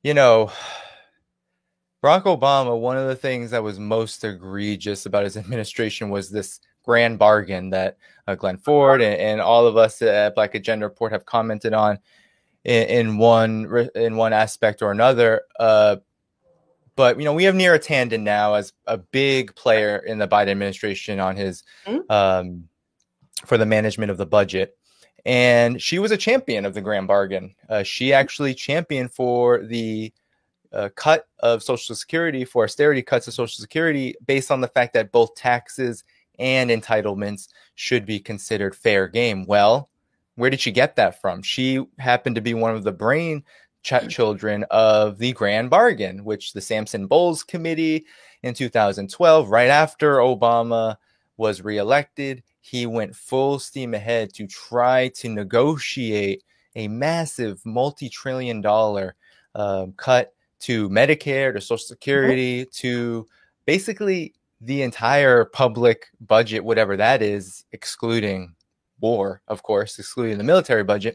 you 0.02 0.14
know, 0.14 0.50
Barack 2.05 2.24
Obama, 2.24 2.78
one 2.78 2.98
of 2.98 3.09
the 3.09 3.16
things 3.16 3.50
that 3.52 3.62
was 3.62 3.78
most 3.78 4.22
egregious 4.24 5.07
about 5.07 5.24
his 5.24 5.38
administration 5.38 6.11
was 6.11 6.28
this 6.28 6.61
grand 6.82 7.18
bargain 7.18 7.70
that 7.70 7.96
uh, 8.26 8.34
Glen 8.34 8.59
Ford 8.59 9.00
and, 9.00 9.18
and, 9.18 9.40
all 9.40 9.66
of 9.66 9.78
us 9.78 10.02
at 10.02 10.34
Black 10.34 10.55
Agenda 10.55 10.86
Report 10.86 11.12
have 11.12 11.24
commented 11.24 11.72
on 11.72 11.98
in, 12.62 12.88
in 12.88 13.16
one 13.16 13.88
in 13.94 14.16
one 14.16 14.34
aspect 14.34 14.82
or 14.82 14.90
another. 14.90 15.44
Uh, 15.59 15.96
but 16.94 17.18
you 17.18 17.24
know, 17.24 17.32
we 17.32 17.44
have 17.44 17.55
Neera 17.55 17.82
Tanden 17.82 18.20
now 18.20 18.52
as 18.52 18.74
a 18.86 18.98
big 18.98 19.55
player 19.55 19.96
in 19.96 20.18
the 20.18 20.28
Biden 20.28 20.48
administration 20.48 21.20
on 21.20 21.36
his 21.36 21.62
mm-hmm. 21.86 22.12
um, 22.12 22.68
for 23.46 23.57
the 23.57 23.64
management 23.64 24.11
of 24.11 24.18
the 24.18 24.26
budget. 24.26 24.76
And 25.24 25.80
she 25.80 25.98
was 25.98 26.11
a 26.11 26.18
champion 26.18 26.66
of 26.66 26.74
the 26.74 26.82
grand 26.82 27.09
bargain. 27.09 27.55
Uh, 27.66 27.82
she 27.82 28.12
actually 28.12 28.52
championed 28.52 29.11
for 29.11 29.64
the 29.64 30.12
uh, 30.75 30.89
cut 30.97 31.29
of 31.41 31.62
Social 31.62 31.95
Security 31.95 32.45
for 32.45 32.64
austerity 32.64 33.03
cuts 33.03 33.29
of 33.29 33.35
Social 33.35 33.61
Security 33.61 34.14
based 34.27 34.51
on 34.51 34.61
the 34.61 34.68
fact 34.68 34.93
that 34.95 35.12
both 35.12 35.35
taxes 35.35 36.05
and 36.39 36.70
entitlements 36.70 37.49
should 37.77 38.05
be 38.05 38.18
considered 38.18 38.75
fair 38.75 39.09
game. 39.09 39.47
Well, 39.47 39.89
where 40.35 40.51
did 40.51 40.61
she 40.61 40.72
get 40.72 40.97
that 40.97 41.20
from? 41.20 41.43
She 41.43 41.85
happened 41.99 42.35
to 42.35 42.43
be 42.43 42.55
one 42.55 42.75
of 42.75 42.83
the 42.83 42.93
brain 42.93 43.45
ch- 43.83 44.09
children 44.09 44.64
of 44.70 45.18
the 45.18 45.33
Grand 45.33 45.70
Bargain, 45.70 46.25
which 46.25 46.53
the 46.53 46.61
Simpson 46.61 47.07
Bowles 47.07 47.45
Committee 47.45 48.05
in 48.43 48.53
2012, 48.53 49.49
right 49.49 49.70
after 49.70 50.16
Obama 50.16 50.97
was 51.37 51.62
reelected, 51.62 52.43
he 52.61 52.87
went 52.87 53.14
full 53.14 53.59
steam 53.59 53.95
ahead 53.95 54.33
to 54.35 54.47
try 54.47 55.09
to 55.09 55.29
negotiate 55.29 56.43
a 56.77 56.89
massive 56.89 57.64
multi 57.64 58.09
trillion 58.09 58.61
dollar 58.61 59.14
um, 59.55 59.93
cut 59.97 60.34
to 60.64 60.88
Medicare 60.88 61.52
to 61.52 61.60
Social 61.60 61.76
mm-hmm. 61.76 61.88
Security 61.88 62.62
mm-hmm. 62.62 62.70
to 62.72 63.26
basically 63.66 64.34
the 64.60 64.82
entire 64.82 65.44
public 65.44 66.06
budget, 66.20 66.64
whatever 66.64 66.96
that 66.96 67.20
is, 67.20 67.64
excluding 67.72 68.54
war, 69.00 69.42
of 69.48 69.62
course, 69.62 69.98
excluding 69.98 70.38
the 70.38 70.44
military 70.44 70.82
budget. 70.82 71.14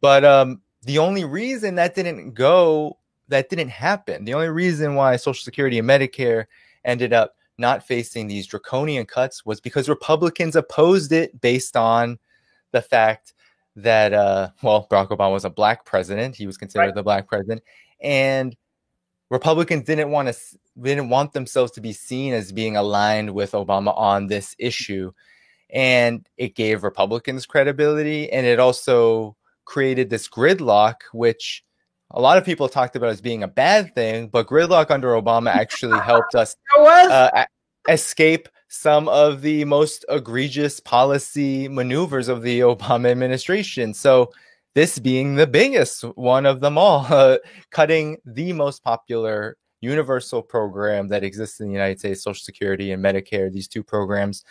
But 0.00 0.24
um, 0.24 0.62
the 0.82 0.98
only 0.98 1.24
reason 1.24 1.74
that 1.74 1.94
didn't 1.94 2.32
go, 2.32 2.98
that 3.28 3.50
didn't 3.50 3.68
happen, 3.68 4.24
the 4.24 4.34
only 4.34 4.48
reason 4.48 4.94
why 4.94 5.16
Social 5.16 5.44
Security 5.44 5.78
and 5.78 5.88
Medicare 5.88 6.46
ended 6.86 7.12
up 7.12 7.36
not 7.58 7.86
facing 7.86 8.26
these 8.26 8.46
draconian 8.46 9.04
cuts 9.04 9.44
was 9.44 9.60
because 9.60 9.88
Republicans 9.88 10.56
opposed 10.56 11.12
it 11.12 11.38
based 11.40 11.76
on 11.76 12.18
the 12.72 12.80
fact 12.82 13.34
that, 13.76 14.12
uh, 14.12 14.48
well, 14.62 14.86
Barack 14.90 15.08
Obama 15.08 15.32
was 15.32 15.44
a 15.44 15.50
black 15.50 15.84
president. 15.84 16.34
He 16.34 16.46
was 16.46 16.56
considered 16.56 16.86
right. 16.86 16.94
the 16.94 17.02
black 17.02 17.28
president 17.28 17.62
and 18.04 18.54
Republicans 19.30 19.84
didn't 19.84 20.10
want 20.10 20.28
to 20.28 20.34
didn't 20.80 21.08
want 21.08 21.32
themselves 21.32 21.72
to 21.72 21.80
be 21.80 21.92
seen 21.92 22.34
as 22.34 22.52
being 22.52 22.76
aligned 22.76 23.32
with 23.32 23.52
Obama 23.52 23.96
on 23.96 24.26
this 24.26 24.54
issue, 24.58 25.10
and 25.70 26.28
it 26.36 26.54
gave 26.54 26.84
Republicans 26.84 27.46
credibility, 27.46 28.30
and 28.30 28.46
it 28.46 28.60
also 28.60 29.36
created 29.64 30.10
this 30.10 30.28
gridlock, 30.28 30.96
which 31.12 31.64
a 32.10 32.20
lot 32.20 32.38
of 32.38 32.44
people 32.44 32.68
talked 32.68 32.94
about 32.94 33.08
as 33.08 33.20
being 33.20 33.42
a 33.42 33.48
bad 33.48 33.94
thing, 33.94 34.28
but 34.28 34.46
gridlock 34.46 34.90
under 34.90 35.12
Obama 35.14 35.50
actually 35.50 35.98
helped 36.00 36.34
us 36.34 36.54
uh, 36.78 37.44
escape 37.88 38.48
some 38.68 39.08
of 39.08 39.40
the 39.42 39.64
most 39.64 40.04
egregious 40.08 40.80
policy 40.80 41.68
maneuvers 41.68 42.28
of 42.28 42.42
the 42.42 42.60
Obama 42.60 43.10
administration. 43.10 43.94
So 43.94 44.32
this 44.74 44.98
being 44.98 45.36
the 45.36 45.46
biggest 45.46 46.02
one 46.16 46.46
of 46.46 46.60
them 46.60 46.76
all, 46.76 47.06
uh, 47.10 47.38
cutting 47.70 48.18
the 48.24 48.52
most 48.52 48.82
popular 48.82 49.56
universal 49.80 50.42
program 50.42 51.08
that 51.08 51.22
exists 51.24 51.60
in 51.60 51.66
the 51.66 51.72
United 51.72 51.98
States, 51.98 52.22
Social 52.22 52.42
Security 52.42 52.92
and 52.92 53.04
Medicare, 53.04 53.52
these 53.52 53.68
two 53.68 53.82
programs. 53.82 54.44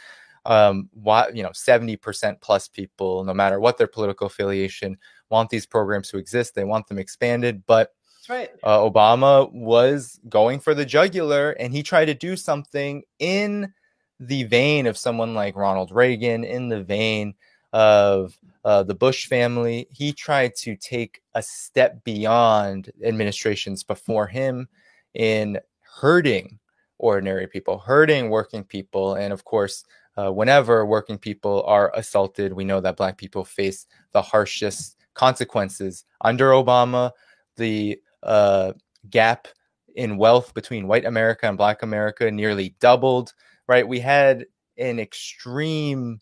Um, 0.46 0.90
why, 0.94 1.30
you 1.34 1.42
know, 1.42 1.50
70% 1.50 2.42
plus 2.42 2.68
people, 2.68 3.24
no 3.24 3.34
matter 3.34 3.60
what 3.60 3.78
their 3.78 3.88
political 3.88 4.28
affiliation, 4.28 4.98
want 5.30 5.50
these 5.50 5.66
programs 5.66 6.10
to 6.10 6.18
exist. 6.18 6.54
They 6.54 6.66
want 6.66 6.88
them 6.88 7.00
expanded. 7.00 7.64
But 7.66 7.94
right. 8.28 8.50
uh, 8.62 8.80
Obama 8.80 9.52
was 9.54 10.20
going 10.28 10.60
for 10.60 10.74
the 10.74 10.86
jugular 10.86 11.52
and 11.52 11.74
he 11.74 11.82
tried 11.82 12.06
to 12.06 12.14
do 12.14 12.36
something 12.36 13.04
in 13.20 13.74
the 14.20 14.44
vein 14.44 14.86
of 14.86 14.98
someone 14.98 15.34
like 15.34 15.56
Ronald 15.56 15.92
Reagan, 15.92 16.44
in 16.44 16.68
the 16.68 16.84
vein 16.84 17.34
of 17.72 18.38
uh, 18.66 18.84
the 18.84 18.96
Bush 18.96 19.28
family. 19.28 19.88
He 19.92 20.14
tried 20.14 20.56
to 20.58 20.76
take 20.76 21.22
a 21.34 21.42
step 21.42 22.04
beyond 22.04 22.92
administrations 23.04 23.84
before 23.84 24.28
him 24.28 24.68
in 25.14 25.60
hurting 26.00 26.60
ordinary 26.98 27.48
people, 27.48 27.80
hurting 27.80 28.30
working 28.30 28.64
people, 28.64 29.16
and 29.16 29.34
of 29.34 29.44
course, 29.44 29.84
uh, 30.16 30.32
whenever 30.32 30.86
working 30.86 31.18
people 31.18 31.64
are 31.64 31.92
assaulted, 31.96 32.54
we 32.54 32.64
know 32.64 32.80
that 32.80 32.98
Black 32.98 33.18
people 33.18 33.44
face 33.44 33.88
the 34.12 34.22
harshest 34.22 34.98
consequences. 35.14 36.06
Under 36.22 36.52
Obama, 36.52 37.12
the 37.58 38.00
uh, 38.22 38.74
gap 39.10 39.48
in 39.96 40.18
wealth 40.18 40.54
between 40.54 40.88
white 40.88 41.06
America 41.06 41.48
and 41.48 41.58
Black 41.58 41.84
America 41.84 42.30
nearly 42.32 42.76
doubled. 42.80 43.34
Right, 43.68 43.88
we 43.88 44.00
had 44.00 44.46
an 44.78 45.00
extreme 45.00 46.20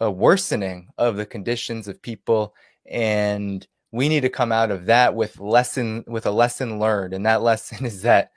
uh, 0.00 0.10
worsening 0.10 0.88
of 0.98 1.16
the 1.16 1.26
conditions 1.26 1.88
of 1.88 2.02
people, 2.02 2.54
and 2.84 3.66
we 3.92 4.08
need 4.08 4.20
to 4.20 4.28
come 4.28 4.52
out 4.52 4.70
of 4.70 4.86
that 4.86 5.14
with 5.14 5.40
lesson 5.40 6.04
with 6.06 6.26
a 6.26 6.30
lesson 6.30 6.78
learned, 6.78 7.14
and 7.14 7.26
that 7.26 7.42
lesson 7.50 7.84
is 7.84 8.02
that 8.02 8.30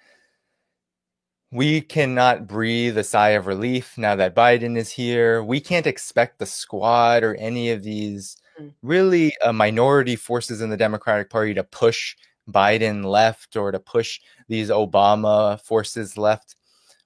we 1.51 1.81
cannot 1.81 2.47
breathe 2.47 2.97
a 2.97 3.03
sigh 3.03 3.29
of 3.29 3.47
relief 3.47 3.97
now 3.97 4.15
that 4.15 4.35
Biden 4.35 4.77
is 4.77 4.91
here. 4.91 5.43
We 5.43 5.59
can't 5.59 5.87
expect 5.87 6.37
the 6.37 6.45
squad 6.45 7.23
or 7.23 7.35
any 7.35 7.71
of 7.71 7.81
these 7.81 8.37
mm. 8.59 8.71
really 8.83 9.35
uh, 9.41 9.51
minority 9.51 10.15
forces 10.15 10.61
in 10.61 10.69
the 10.69 10.77
Democratic 10.77 11.29
Party 11.29 11.55
to 11.55 11.63
push 11.63 12.15
Biden 12.47 13.03
left 13.03 13.55
or 13.55 13.71
to 13.71 13.79
push 13.79 14.19
these 14.47 14.69
Obama 14.69 15.59
forces 15.61 16.17
left. 16.17 16.55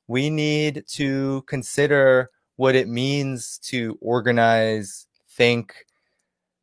We 0.08 0.30
need 0.30 0.84
to 0.90 1.44
consider 1.48 2.30
what 2.56 2.76
it 2.76 2.88
means 2.88 3.58
to 3.60 3.98
organize, 4.02 5.08
think 5.32 5.74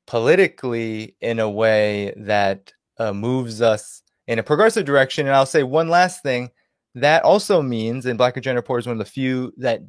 politically 0.06 1.14
in 1.20 1.38
a 1.38 1.50
way 1.50 2.12
that 2.16 2.72
uh, 2.98 3.12
moves 3.12 3.62
us 3.62 4.02
in 4.26 4.38
a 4.38 4.42
progressive 4.42 4.84
direction. 4.84 5.26
And 5.26 5.34
I'll 5.34 5.46
say 5.46 5.62
one 5.62 5.88
last 5.88 6.22
thing 6.22 6.50
that 6.94 7.22
also 7.22 7.62
means, 7.62 8.06
and 8.06 8.18
Black 8.18 8.36
Agenda 8.36 8.58
Report 8.58 8.80
is 8.80 8.86
one 8.86 8.94
of 8.94 8.98
the 8.98 9.04
few 9.04 9.52
that 9.58 9.80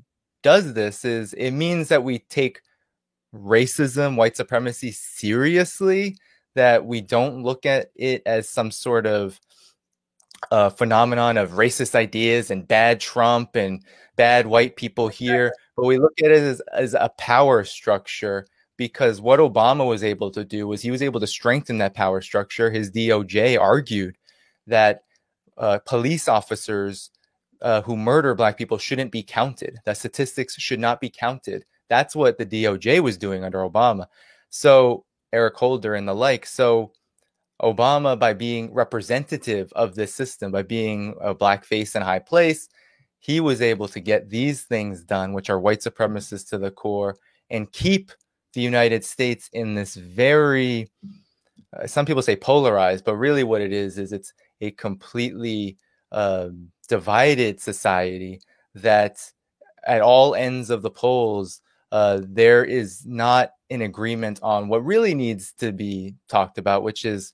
does 0.44 0.74
this, 0.74 1.06
is 1.06 1.34
it 1.34 1.52
means 1.52 1.88
that 1.90 2.04
we 2.04 2.20
take 2.20 2.62
racism, 3.34 4.16
white 4.16 4.38
supremacy 4.38 4.92
seriously, 4.92 6.18
that 6.56 6.86
we 6.86 7.02
don't 7.02 7.44
look 7.44 7.66
at 7.66 7.92
it 7.96 8.22
as 8.26 8.50
some 8.50 8.72
sort 8.72 9.08
of 9.08 9.40
uh, 10.52 10.70
phenomenon 10.70 11.38
of 11.38 11.52
racist 11.52 11.96
ideas 11.96 12.52
and 12.52 12.68
bad 12.68 13.00
Trump 13.00 13.56
and 13.56 13.84
bad 14.16 14.46
white 14.48 14.76
people 14.76 15.08
here, 15.08 15.54
but 15.76 15.86
we 15.86 15.98
look 15.98 16.14
at 16.24 16.32
it 16.32 16.44
as, 16.44 16.62
as 16.74 16.94
a 16.94 17.12
power 17.18 17.64
structure 17.64 18.46
because 18.78 19.22
what 19.22 19.40
Obama 19.40 19.88
was 19.88 20.04
able 20.04 20.32
to 20.32 20.44
do 20.44 20.68
was 20.68 20.82
he 20.82 20.92
was 20.92 21.02
able 21.02 21.20
to 21.20 21.28
strengthen 21.28 21.78
that 21.78 21.94
power 21.94 22.22
structure. 22.22 22.72
His 22.72 22.92
DOJ 22.92 23.60
argued 23.60 24.18
that 24.68 25.04
uh, 25.58 25.80
police 25.86 26.28
officers 26.28 27.12
uh, 27.62 27.82
who 27.84 27.96
murder 27.96 28.34
black 28.34 28.58
people 28.58 28.78
shouldn't 28.78 29.12
be 29.12 29.24
counted. 29.24 29.78
That 29.86 29.98
statistics 29.98 30.56
should 30.56 30.80
not 30.80 31.00
be 31.00 31.10
counted. 31.10 31.66
That's 31.90 32.16
what 32.16 32.38
the 32.38 32.46
DOJ 32.46 33.02
was 33.02 33.18
doing 33.18 33.44
under 33.44 33.60
Obama. 33.60 34.08
So 34.50 35.06
Eric 35.32 35.56
Holder 35.56 35.94
and 35.94 36.08
the 36.08 36.16
like. 36.16 36.46
So 36.46 36.92
Obama, 37.62 38.18
by 38.18 38.34
being 38.34 38.74
representative 38.74 39.72
of 39.74 39.94
this 39.94 40.14
system, 40.14 40.52
by 40.52 40.64
being 40.64 41.16
a 41.22 41.34
black 41.34 41.64
face 41.64 41.96
in 41.96 42.02
high 42.02 42.20
place, 42.20 42.68
he 43.22 43.40
was 43.40 43.62
able 43.62 43.88
to 43.88 44.00
get 44.00 44.30
these 44.30 44.64
things 44.64 45.04
done, 45.04 45.32
which 45.32 45.50
are 45.50 45.60
white 45.60 45.80
supremacists 45.80 46.50
to 46.50 46.58
the 46.58 46.72
core, 46.72 47.16
and 47.50 47.72
keep 47.72 48.12
the 48.54 48.62
United 48.62 49.06
States 49.06 49.50
in 49.54 49.76
this 49.76 49.96
very, 49.96 50.90
uh, 51.80 51.88
some 51.88 52.06
people 52.06 52.22
say 52.22 52.36
polarized, 52.36 53.06
but 53.06 53.16
really 53.16 53.44
what 53.44 53.62
it 53.62 53.72
is 53.72 53.98
is 53.98 54.12
it's 54.12 54.34
a 54.60 54.72
completely 54.72 55.78
uh, 56.12 56.50
divided 56.90 57.62
society 57.62 58.42
that 58.76 59.24
at 59.86 60.02
all 60.02 60.36
ends 60.36 60.70
of 60.70 60.82
the 60.82 60.92
poles 60.92 61.62
uh, 61.92 62.22
there 62.24 62.64
is 62.64 63.06
not 63.06 63.52
an 63.70 63.82
agreement 63.82 64.40
on 64.42 64.68
what 64.68 64.84
really 64.84 65.14
needs 65.14 65.54
to 65.54 65.72
be 65.72 66.16
talked 66.28 66.58
about 66.58 66.84
which 66.84 67.06
is 67.06 67.34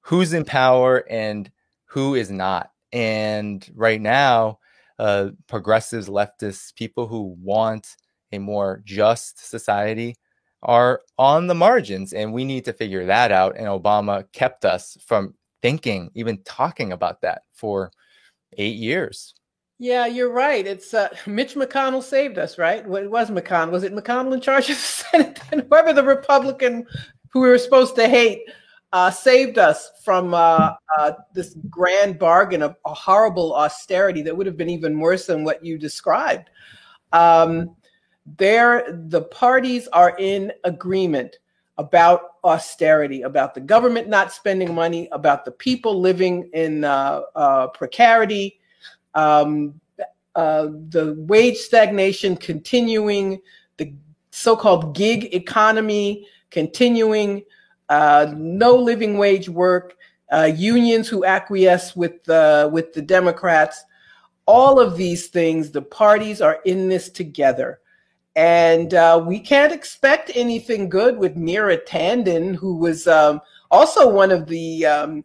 who's 0.00 0.32
in 0.32 0.44
power 0.44 1.04
and 1.10 1.50
who 1.84 2.14
is 2.14 2.30
not. 2.30 2.70
And 2.92 3.68
right 3.74 4.00
now 4.00 4.58
uh, 4.98 5.30
progressives 5.46 6.08
leftists 6.08 6.74
people 6.74 7.06
who 7.06 7.36
want 7.42 7.96
a 8.32 8.38
more 8.38 8.82
just 8.84 9.48
society 9.48 10.16
are 10.62 11.00
on 11.18 11.46
the 11.46 11.54
margins 11.54 12.12
and 12.12 12.32
we 12.32 12.44
need 12.44 12.64
to 12.64 12.72
figure 12.72 13.06
that 13.06 13.30
out 13.30 13.56
and 13.56 13.66
obama 13.66 14.24
kept 14.32 14.64
us 14.64 14.96
from 15.06 15.32
thinking, 15.62 16.10
even 16.14 16.42
talking 16.44 16.92
about 16.92 17.20
that 17.22 17.42
for 17.52 17.90
eight 18.56 18.76
years. 18.76 19.34
Yeah, 19.78 20.06
you're 20.06 20.32
right. 20.32 20.66
It's 20.66 20.92
uh, 20.92 21.08
Mitch 21.26 21.54
McConnell 21.54 22.02
saved 22.02 22.38
us, 22.38 22.58
right? 22.58 22.78
It 22.80 23.10
was 23.10 23.30
McConnell. 23.30 23.70
Was 23.70 23.84
it 23.84 23.94
McConnell 23.94 24.34
in 24.34 24.40
charge 24.40 24.70
of 24.70 24.76
the 24.76 24.82
Senate? 24.82 25.40
And 25.52 25.64
whoever 25.68 25.92
the 25.92 26.04
Republican 26.04 26.86
who 27.30 27.40
we 27.40 27.48
were 27.48 27.58
supposed 27.58 27.94
to 27.96 28.08
hate 28.08 28.42
uh, 28.92 29.10
saved 29.10 29.58
us 29.58 29.90
from 30.02 30.34
uh, 30.34 30.72
uh, 30.96 31.12
this 31.34 31.54
grand 31.68 32.18
bargain 32.18 32.62
of 32.62 32.76
a 32.86 32.94
horrible 32.94 33.54
austerity 33.54 34.22
that 34.22 34.36
would 34.36 34.46
have 34.46 34.56
been 34.56 34.70
even 34.70 34.98
worse 34.98 35.26
than 35.26 35.44
what 35.44 35.64
you 35.64 35.78
described. 35.78 36.50
Um, 37.12 37.76
there, 38.36 38.86
the 39.08 39.22
parties 39.22 39.88
are 39.88 40.16
in 40.18 40.52
agreement 40.64 41.36
about 41.78 42.20
austerity, 42.44 43.22
about 43.22 43.54
the 43.54 43.60
government 43.60 44.08
not 44.08 44.32
spending 44.32 44.74
money, 44.74 45.08
about 45.12 45.44
the 45.44 45.52
people 45.52 46.00
living 46.00 46.50
in 46.52 46.84
uh, 46.84 47.22
uh, 47.36 47.68
precarity, 47.68 48.58
um, 49.14 49.80
uh, 50.34 50.68
the 50.88 51.14
wage 51.18 51.56
stagnation 51.56 52.36
continuing, 52.36 53.40
the 53.76 53.92
so 54.30 54.56
called 54.56 54.94
gig 54.94 55.34
economy 55.34 56.26
continuing, 56.50 57.42
uh, 57.88 58.32
no 58.36 58.74
living 58.74 59.18
wage 59.18 59.48
work, 59.48 59.96
uh, 60.32 60.50
unions 60.54 61.08
who 61.08 61.24
acquiesce 61.24 61.96
with, 61.96 62.22
the 62.24 62.68
with 62.72 62.92
the 62.92 63.02
Democrats. 63.02 63.84
All 64.46 64.80
of 64.80 64.96
these 64.96 65.28
things, 65.28 65.70
the 65.70 65.82
parties 65.82 66.40
are 66.40 66.60
in 66.64 66.88
this 66.88 67.10
together. 67.10 67.80
And 68.36 68.94
uh, 68.94 69.22
we 69.26 69.40
can't 69.40 69.72
expect 69.72 70.30
anything 70.34 70.88
good 70.88 71.18
with 71.18 71.36
Neera 71.36 71.84
Tanden, 71.84 72.54
who 72.54 72.76
was 72.76 73.08
um, 73.08 73.40
also 73.70 74.08
one 74.08 74.30
of 74.30 74.46
the 74.46 74.86
um, 74.86 75.24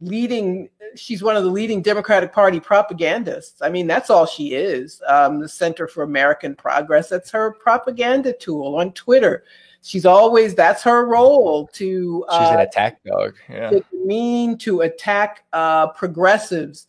leading, 0.00 0.68
she's 0.94 1.22
one 1.22 1.36
of 1.36 1.44
the 1.44 1.50
leading 1.50 1.80
Democratic 1.80 2.32
Party 2.32 2.60
propagandists. 2.60 3.62
I 3.62 3.70
mean, 3.70 3.86
that's 3.86 4.10
all 4.10 4.26
she 4.26 4.54
is. 4.54 5.00
Um, 5.08 5.40
the 5.40 5.48
Center 5.48 5.88
for 5.88 6.02
American 6.02 6.54
Progress, 6.54 7.08
that's 7.08 7.30
her 7.30 7.52
propaganda 7.52 8.34
tool 8.34 8.76
on 8.76 8.92
Twitter. 8.92 9.44
She's 9.82 10.04
always, 10.04 10.54
that's 10.54 10.82
her 10.82 11.06
role 11.06 11.66
to. 11.74 12.24
Uh, 12.28 12.44
she's 12.44 12.54
an 12.54 12.60
attack 12.60 13.02
dog. 13.04 13.34
Yeah. 13.48 13.70
To 13.70 13.84
mean 13.92 14.58
to 14.58 14.82
attack 14.82 15.44
uh, 15.52 15.88
progressives. 15.88 16.86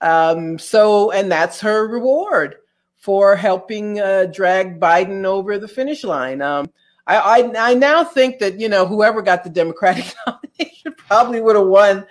Um, 0.00 0.58
so, 0.58 1.10
and 1.12 1.32
that's 1.32 1.60
her 1.60 1.88
reward 1.88 2.56
for 2.96 3.36
helping 3.36 4.00
uh, 4.00 4.26
drag 4.26 4.80
Biden 4.80 5.24
over 5.24 5.58
the 5.58 5.68
finish 5.68 6.04
line. 6.04 6.42
Um, 6.42 6.70
I, 7.06 7.16
I, 7.16 7.70
I 7.70 7.74
now 7.74 8.02
think 8.02 8.38
that 8.38 8.58
you 8.58 8.68
know 8.68 8.86
whoever 8.86 9.20
got 9.22 9.44
the 9.44 9.50
Democratic 9.50 10.14
nomination 10.26 10.94
probably 10.96 11.40
would 11.40 11.56
have 11.56 11.66
won, 11.66 12.06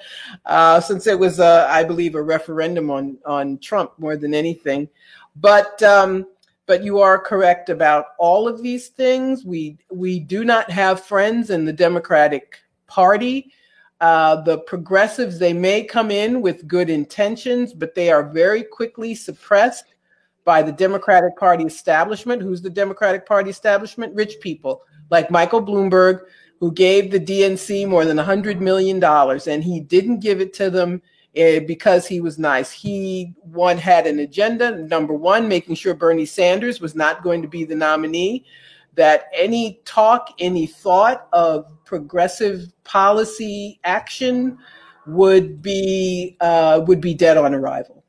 uh, 0.46 0.80
since 0.80 1.08
it 1.08 1.18
was 1.18 1.40
uh, 1.40 1.68
I 1.70 1.84
believe 1.84 2.16
a 2.16 2.22
referendum 2.22 2.92
on 2.92 3.18
on 3.26 3.58
Trump 3.58 3.94
more 3.98 4.16
than 4.18 4.34
anything. 4.34 4.88
But 5.36 5.82
um, 5.82 6.28
but 6.66 6.84
you 6.84 7.00
are 7.00 7.20
correct 7.20 7.70
about 7.70 8.08
all 8.18 8.48
of 8.48 8.62
these 8.62 8.90
things. 8.90 9.44
We 9.44 9.78
we 9.92 10.20
do 10.20 10.44
not 10.46 10.70
have 10.72 11.06
friends 11.06 11.50
in 11.50 11.66
the 11.66 11.74
Democratic 11.74 12.60
Party. 12.88 13.52
Uh, 14.02 14.42
the 14.42 14.60
progressives 14.60 15.40
they 15.40 15.54
may 15.54 15.84
come 15.84 16.12
in 16.12 16.42
with 16.42 16.68
good 16.68 16.90
intentions, 16.90 17.74
but 17.74 17.96
they 17.96 18.12
are 18.12 18.24
very 18.24 18.64
quickly 18.64 19.16
suppressed 19.16 19.86
by 20.46 20.62
the 20.62 20.72
Democratic 20.72 21.38
Party 21.38 21.64
establishment. 21.64 22.42
Who's 22.42 22.62
the 22.62 22.70
Democratic 22.70 23.26
Party 23.26 23.50
establishment? 23.50 24.14
Rich 24.14 24.42
people 24.42 24.84
like 25.10 25.32
Michael 25.32 25.62
Bloomberg, 25.62 26.22
who 26.60 26.72
gave 26.72 27.12
the 27.12 27.20
DNC 27.20 27.88
more 27.88 28.04
than 28.04 28.18
$100 28.18 28.60
million, 28.60 29.04
and 29.04 29.64
he 29.64 29.80
didn't 29.80 30.20
give 30.20 30.42
it 30.42 30.54
to 30.56 30.70
them 30.70 31.02
uh, 31.38 31.60
because 31.62 32.08
he 32.08 32.22
was 32.22 32.38
nice. 32.38 32.72
He 32.72 33.34
one 33.42 33.78
had 33.78 34.06
an 34.06 34.20
agenda. 34.20 34.78
Number 34.88 35.14
one, 35.14 35.48
making 35.48 35.76
sure 35.76 35.94
Bernie 35.94 36.26
Sanders 36.26 36.80
was 36.80 36.96
not 36.96 37.24
going 37.24 37.42
to 37.42 37.48
be 37.48 37.64
the 37.64 37.76
nominee. 37.76 38.46
That 38.96 39.26
any 39.34 39.82
talk, 39.86 40.30
any 40.38 40.68
thought 40.68 41.28
of 41.34 41.66
progressive 41.86 42.72
policy 42.84 43.80
action 43.84 44.60
would 45.08 45.62
be 45.62 46.38
uh, 46.40 46.82
would 46.86 47.02
be 47.02 47.16
dead 47.16 47.38
on 47.38 47.56
arrival. 47.56 48.04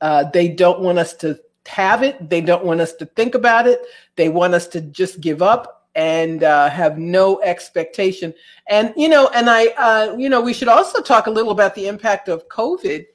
Uh, 0.00 0.24
they 0.32 0.48
don't 0.48 0.80
want 0.80 0.98
us 0.98 1.14
to 1.14 1.38
have 1.66 2.02
it. 2.02 2.28
They 2.28 2.40
don't 2.40 2.64
want 2.64 2.80
us 2.80 2.94
to 2.94 3.06
think 3.06 3.34
about 3.34 3.66
it. 3.66 3.80
They 4.16 4.28
want 4.28 4.54
us 4.54 4.66
to 4.68 4.80
just 4.80 5.20
give 5.20 5.42
up 5.42 5.75
and 5.96 6.44
uh, 6.44 6.68
have 6.68 6.98
no 6.98 7.40
expectation. 7.40 8.32
And 8.68 8.92
you 8.96 9.08
know, 9.08 9.28
and 9.34 9.50
I, 9.50 9.68
uh, 9.78 10.14
you 10.16 10.28
know, 10.28 10.40
we 10.42 10.52
should 10.52 10.68
also 10.68 11.00
talk 11.00 11.26
a 11.26 11.30
little 11.30 11.50
about 11.50 11.74
the 11.74 11.88
impact 11.88 12.28
of 12.28 12.46
COVID, 12.48 13.06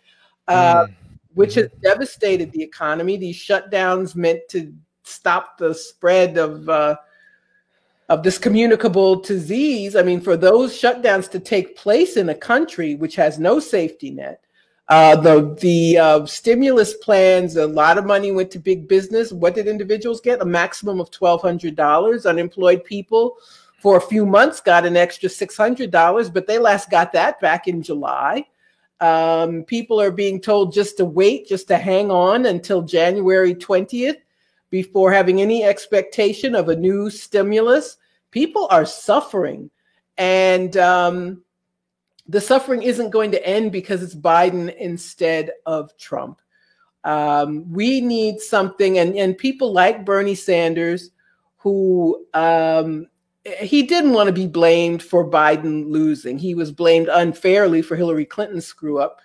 uh, 0.47 0.85
mm. 0.85 0.93
which 1.35 1.53
has 1.53 1.69
devastated 1.83 2.51
the 2.51 2.63
economy. 2.63 3.17
These 3.17 3.37
shutdowns 3.37 4.15
meant 4.15 4.41
to 4.49 4.73
stop 5.03 5.59
the 5.59 5.75
spread 5.75 6.37
of 6.37 6.67
uh, 6.67 6.95
of 8.09 8.23
this 8.23 8.39
communicable 8.39 9.21
disease. 9.21 9.95
I 9.95 10.01
mean, 10.01 10.19
for 10.19 10.35
those 10.35 10.73
shutdowns 10.73 11.29
to 11.31 11.39
take 11.39 11.77
place 11.77 12.17
in 12.17 12.29
a 12.29 12.35
country 12.35 12.95
which 12.95 13.15
has 13.15 13.37
no 13.37 13.59
safety 13.59 14.09
net, 14.09 14.43
uh, 14.91 15.15
the 15.15 15.55
the 15.61 15.97
uh, 15.97 16.25
stimulus 16.25 16.95
plans, 16.95 17.55
a 17.55 17.65
lot 17.65 17.97
of 17.97 18.05
money 18.05 18.33
went 18.33 18.51
to 18.51 18.59
big 18.59 18.89
business. 18.89 19.31
What 19.31 19.55
did 19.55 19.65
individuals 19.65 20.19
get? 20.19 20.41
A 20.41 20.45
maximum 20.45 20.99
of 20.99 21.09
twelve 21.09 21.41
hundred 21.41 21.77
dollars. 21.77 22.25
Unemployed 22.25 22.83
people 22.83 23.37
for 23.79 23.95
a 23.95 24.01
few 24.01 24.25
months 24.25 24.59
got 24.59 24.85
an 24.85 24.97
extra 24.97 25.29
six 25.29 25.55
hundred 25.55 25.91
dollars, 25.91 26.29
but 26.29 26.45
they 26.45 26.59
last 26.59 26.89
got 26.89 27.13
that 27.13 27.39
back 27.39 27.69
in 27.69 27.81
July. 27.81 28.45
Um, 28.99 29.63
people 29.63 29.99
are 29.99 30.11
being 30.11 30.41
told 30.41 30.73
just 30.73 30.97
to 30.97 31.05
wait, 31.05 31.47
just 31.47 31.69
to 31.69 31.77
hang 31.77 32.11
on 32.11 32.47
until 32.47 32.81
January 32.81 33.55
twentieth 33.55 34.17
before 34.71 35.09
having 35.09 35.41
any 35.41 35.63
expectation 35.63 36.53
of 36.53 36.67
a 36.67 36.75
new 36.75 37.09
stimulus. 37.09 37.95
People 38.31 38.67
are 38.69 38.85
suffering, 38.85 39.71
and 40.17 40.75
um, 40.75 41.43
the 42.31 42.41
suffering 42.41 42.81
isn't 42.81 43.09
going 43.09 43.31
to 43.31 43.45
end 43.45 43.73
because 43.73 44.01
it's 44.01 44.15
Biden 44.15 44.73
instead 44.77 45.51
of 45.65 45.95
Trump. 45.97 46.41
Um, 47.03 47.69
we 47.69 47.99
need 47.99 48.39
something, 48.39 48.97
and, 48.97 49.15
and 49.17 49.37
people 49.37 49.73
like 49.73 50.05
Bernie 50.05 50.35
Sanders, 50.35 51.09
who 51.57 52.25
um, 52.33 53.07
he 53.43 53.83
didn't 53.83 54.13
want 54.13 54.27
to 54.27 54.33
be 54.33 54.47
blamed 54.47 55.03
for 55.03 55.29
Biden 55.29 55.89
losing. 55.89 56.39
He 56.39 56.55
was 56.55 56.71
blamed 56.71 57.09
unfairly 57.11 57.81
for 57.81 57.97
Hillary 57.97 58.25
Clinton's 58.25 58.65
screw 58.65 58.99
up. 58.99 59.19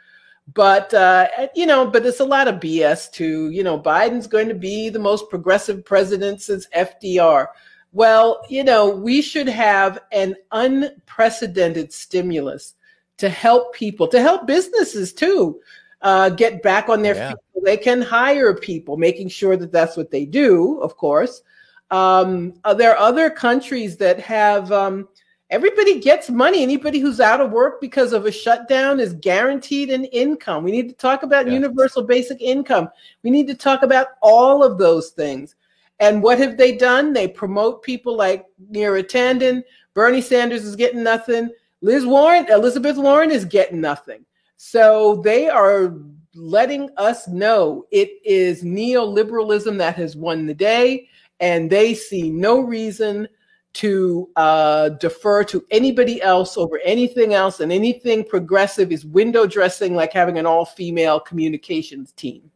But, 0.52 0.92
uh, 0.92 1.28
you 1.54 1.66
know, 1.66 1.86
but 1.86 2.06
it's 2.06 2.20
a 2.20 2.24
lot 2.24 2.48
of 2.48 2.56
BS 2.56 3.10
too. 3.12 3.50
You 3.50 3.62
know, 3.62 3.78
Biden's 3.78 4.26
going 4.26 4.48
to 4.48 4.54
be 4.54 4.88
the 4.88 4.98
most 4.98 5.28
progressive 5.30 5.84
president 5.84 6.40
since 6.40 6.68
FDR. 6.68 7.48
Well, 7.92 8.42
you 8.48 8.64
know, 8.64 8.88
we 8.88 9.22
should 9.22 9.48
have 9.48 10.00
an 10.12 10.34
unprecedented 10.52 11.92
stimulus 11.92 12.74
to 13.18 13.28
help 13.28 13.74
people, 13.74 14.06
to 14.08 14.20
help 14.20 14.46
businesses 14.46 15.12
too, 15.12 15.60
uh, 16.02 16.28
get 16.30 16.62
back 16.62 16.88
on 16.88 17.02
their 17.02 17.14
yeah. 17.14 17.30
feet. 17.30 17.64
They 17.64 17.76
can 17.76 18.02
hire 18.02 18.54
people, 18.54 18.96
making 18.96 19.28
sure 19.28 19.56
that 19.56 19.72
that's 19.72 19.96
what 19.96 20.10
they 20.10 20.24
do, 20.24 20.78
of 20.80 20.96
course. 20.96 21.42
Um, 21.90 22.54
uh, 22.64 22.74
there 22.74 22.92
are 22.92 22.98
other 22.98 23.30
countries 23.30 23.96
that 23.96 24.20
have 24.20 24.70
um, 24.70 25.08
everybody 25.50 26.00
gets 26.00 26.30
money. 26.30 26.62
Anybody 26.62 26.98
who's 26.98 27.20
out 27.20 27.40
of 27.40 27.52
work 27.52 27.80
because 27.80 28.12
of 28.12 28.26
a 28.26 28.32
shutdown 28.32 29.00
is 29.00 29.14
guaranteed 29.14 29.90
an 29.90 30.04
income. 30.06 30.64
We 30.64 30.72
need 30.72 30.88
to 30.88 30.94
talk 30.94 31.22
about 31.22 31.46
yeah. 31.46 31.54
universal 31.54 32.02
basic 32.02 32.40
income. 32.40 32.88
We 33.22 33.30
need 33.30 33.46
to 33.48 33.54
talk 33.54 33.82
about 33.82 34.08
all 34.22 34.62
of 34.62 34.78
those 34.78 35.10
things. 35.10 35.56
And 35.98 36.22
what 36.22 36.38
have 36.38 36.56
they 36.56 36.76
done? 36.76 37.12
They 37.12 37.26
promote 37.26 37.82
people 37.82 38.16
like 38.16 38.46
Neera 38.70 39.02
Tanden. 39.02 39.62
Bernie 39.94 40.20
Sanders 40.20 40.64
is 40.64 40.76
getting 40.76 41.02
nothing. 41.02 41.50
Liz 41.82 42.06
Warren, 42.06 42.46
Elizabeth 42.50 42.96
Warren 42.96 43.30
is 43.30 43.44
getting 43.44 43.80
nothing. 43.80 44.24
So 44.56 45.20
they 45.24 45.48
are 45.48 45.94
letting 46.34 46.90
us 46.96 47.28
know 47.28 47.86
it 47.90 48.10
is 48.24 48.62
neoliberalism 48.62 49.78
that 49.78 49.96
has 49.96 50.16
won 50.16 50.46
the 50.46 50.54
day, 50.54 51.08
and 51.40 51.70
they 51.70 51.94
see 51.94 52.30
no 52.30 52.60
reason 52.60 53.28
to 53.74 54.30
uh, 54.36 54.88
defer 54.90 55.44
to 55.44 55.62
anybody 55.70 56.22
else 56.22 56.56
over 56.56 56.80
anything 56.82 57.34
else, 57.34 57.60
and 57.60 57.70
anything 57.70 58.24
progressive 58.24 58.90
is 58.90 59.04
window 59.04 59.46
dressing 59.46 59.94
like 59.94 60.14
having 60.14 60.38
an 60.38 60.46
all 60.46 60.64
female 60.64 61.20
communications 61.20 62.12
team. 62.12 62.50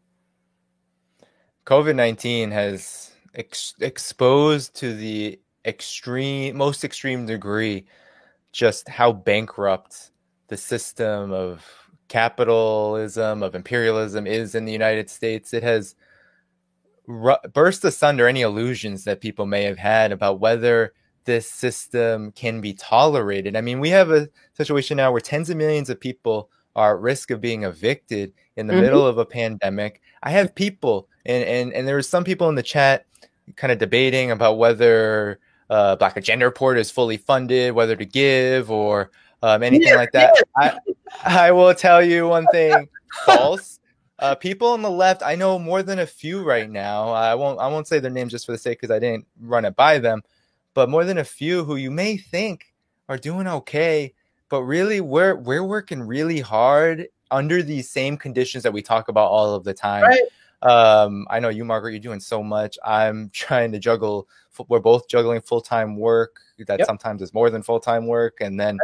COVID 1.66 1.94
19 1.94 2.50
has 2.50 3.12
ex- 3.34 3.74
exposed 3.80 4.74
to 4.76 4.94
the 4.94 5.38
extreme, 5.66 6.56
most 6.56 6.84
extreme 6.84 7.26
degree 7.26 7.84
just 8.52 8.88
how 8.88 9.12
bankrupt 9.12 10.10
the 10.48 10.56
system 10.56 11.32
of 11.32 11.64
capitalism, 12.08 13.42
of 13.42 13.54
imperialism 13.54 14.26
is 14.26 14.54
in 14.54 14.64
the 14.64 14.72
United 14.72 15.08
States. 15.08 15.54
It 15.54 15.62
has 15.62 15.94
ru- 17.06 17.36
burst 17.52 17.84
asunder 17.84 18.26
any 18.26 18.42
illusions 18.42 19.04
that 19.04 19.20
people 19.20 19.46
may 19.46 19.62
have 19.64 19.78
had 19.78 20.12
about 20.12 20.40
whether 20.40 20.92
this 21.24 21.48
system 21.48 22.32
can 22.32 22.60
be 22.60 22.72
tolerated. 22.72 23.56
I 23.56 23.60
mean, 23.60 23.78
we 23.78 23.90
have 23.90 24.10
a 24.10 24.28
situation 24.54 24.96
now 24.96 25.12
where 25.12 25.20
tens 25.20 25.50
of 25.50 25.56
millions 25.56 25.90
of 25.90 26.00
people 26.00 26.50
are 26.74 26.96
at 26.96 27.02
risk 27.02 27.30
of 27.30 27.40
being 27.40 27.64
evicted 27.64 28.32
in 28.56 28.66
the 28.66 28.72
mm-hmm. 28.72 28.82
middle 28.82 29.06
of 29.06 29.18
a 29.18 29.24
pandemic. 29.24 30.00
I 30.22 30.30
have 30.30 30.54
people, 30.54 31.08
and, 31.26 31.44
and, 31.44 31.72
and 31.72 31.86
there 31.86 31.94
were 31.94 32.02
some 32.02 32.24
people 32.24 32.48
in 32.48 32.54
the 32.54 32.62
chat 32.62 33.06
kind 33.56 33.72
of 33.72 33.78
debating 33.78 34.30
about 34.30 34.58
whether 34.58 35.38
uh, 35.70 35.96
Black 35.96 36.16
Agenda 36.16 36.44
Report 36.44 36.76
is 36.76 36.90
fully 36.90 37.16
funded, 37.16 37.72
whether 37.72 37.96
to 37.96 38.04
give 38.04 38.70
or 38.70 39.10
um, 39.42 39.62
anything 39.62 39.88
yeah, 39.88 39.94
like 39.94 40.12
that. 40.12 40.34
Yeah. 40.60 40.78
I, 41.24 41.46
I 41.46 41.52
will 41.52 41.74
tell 41.74 42.04
you 42.04 42.28
one 42.28 42.46
thing: 42.48 42.88
false. 43.24 43.78
Uh, 44.18 44.34
people 44.34 44.68
on 44.68 44.82
the 44.82 44.90
left, 44.90 45.22
I 45.22 45.34
know 45.34 45.58
more 45.58 45.82
than 45.82 46.00
a 46.00 46.06
few 46.06 46.42
right 46.42 46.68
now. 46.68 47.08
I 47.08 47.34
won't. 47.34 47.58
I 47.58 47.68
won't 47.68 47.86
say 47.86 48.00
their 48.00 48.10
names 48.10 48.32
just 48.32 48.44
for 48.44 48.52
the 48.52 48.58
sake 48.58 48.78
because 48.78 48.94
I 48.94 48.98
didn't 48.98 49.26
run 49.40 49.64
it 49.64 49.76
by 49.76 49.98
them, 49.98 50.22
but 50.74 50.90
more 50.90 51.06
than 51.06 51.16
a 51.16 51.24
few 51.24 51.64
who 51.64 51.76
you 51.76 51.90
may 51.90 52.18
think 52.18 52.66
are 53.08 53.16
doing 53.16 53.46
okay, 53.46 54.12
but 54.50 54.62
really 54.64 55.00
we're 55.00 55.36
we're 55.36 55.64
working 55.64 56.02
really 56.02 56.40
hard 56.40 57.06
under 57.30 57.62
these 57.62 57.88
same 57.88 58.16
conditions 58.16 58.62
that 58.64 58.72
we 58.72 58.82
talk 58.82 59.08
about 59.08 59.30
all 59.30 59.54
of 59.54 59.64
the 59.64 59.72
time. 59.72 60.02
Right. 60.02 60.20
Um, 60.62 61.26
I 61.30 61.40
know 61.40 61.48
you, 61.48 61.64
Margaret, 61.64 61.92
you're 61.92 62.00
doing 62.00 62.20
so 62.20 62.42
much. 62.42 62.78
I'm 62.84 63.30
trying 63.32 63.72
to 63.72 63.78
juggle. 63.78 64.28
We're 64.68 64.80
both 64.80 65.08
juggling 65.08 65.40
full 65.40 65.62
time 65.62 65.96
work 65.96 66.36
that 66.66 66.80
yep. 66.80 66.86
sometimes 66.86 67.22
is 67.22 67.32
more 67.32 67.50
than 67.50 67.62
full 67.62 67.80
time 67.80 68.06
work, 68.06 68.38
and 68.40 68.58
then 68.60 68.78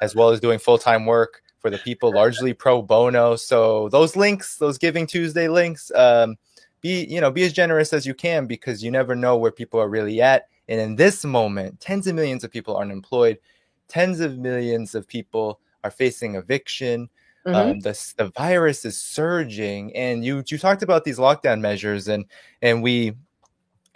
as 0.00 0.14
well 0.14 0.30
as 0.30 0.40
doing 0.40 0.58
full 0.58 0.78
time 0.78 1.06
work 1.06 1.42
for 1.58 1.70
the 1.70 1.78
people 1.78 2.12
largely 2.12 2.54
pro 2.54 2.80
bono. 2.80 3.36
So 3.36 3.88
those 3.90 4.16
links, 4.16 4.56
those 4.56 4.78
Giving 4.78 5.06
Tuesday 5.06 5.48
links, 5.48 5.90
um, 5.94 6.36
be 6.80 7.04
you 7.04 7.20
know 7.20 7.30
be 7.30 7.44
as 7.44 7.52
generous 7.52 7.92
as 7.92 8.06
you 8.06 8.14
can 8.14 8.46
because 8.46 8.82
you 8.82 8.90
never 8.90 9.14
know 9.14 9.36
where 9.36 9.50
people 9.50 9.80
are 9.80 9.88
really 9.88 10.20
at. 10.20 10.48
And 10.68 10.80
in 10.80 10.96
this 10.96 11.24
moment, 11.24 11.80
tens 11.80 12.06
of 12.06 12.14
millions 12.14 12.44
of 12.44 12.50
people 12.50 12.76
are 12.76 12.82
unemployed, 12.82 13.38
tens 13.88 14.20
of 14.20 14.38
millions 14.38 14.94
of 14.94 15.08
people 15.08 15.60
are 15.84 15.90
facing 15.90 16.34
eviction. 16.34 17.08
Mm-hmm. 17.48 17.70
Um, 17.70 17.80
the 17.80 18.12
the 18.16 18.30
virus 18.36 18.84
is 18.84 19.00
surging, 19.00 19.94
and 19.96 20.24
you 20.24 20.42
you 20.46 20.58
talked 20.58 20.82
about 20.82 21.04
these 21.04 21.18
lockdown 21.18 21.60
measures, 21.60 22.08
and 22.08 22.26
and 22.62 22.82
we 22.82 23.14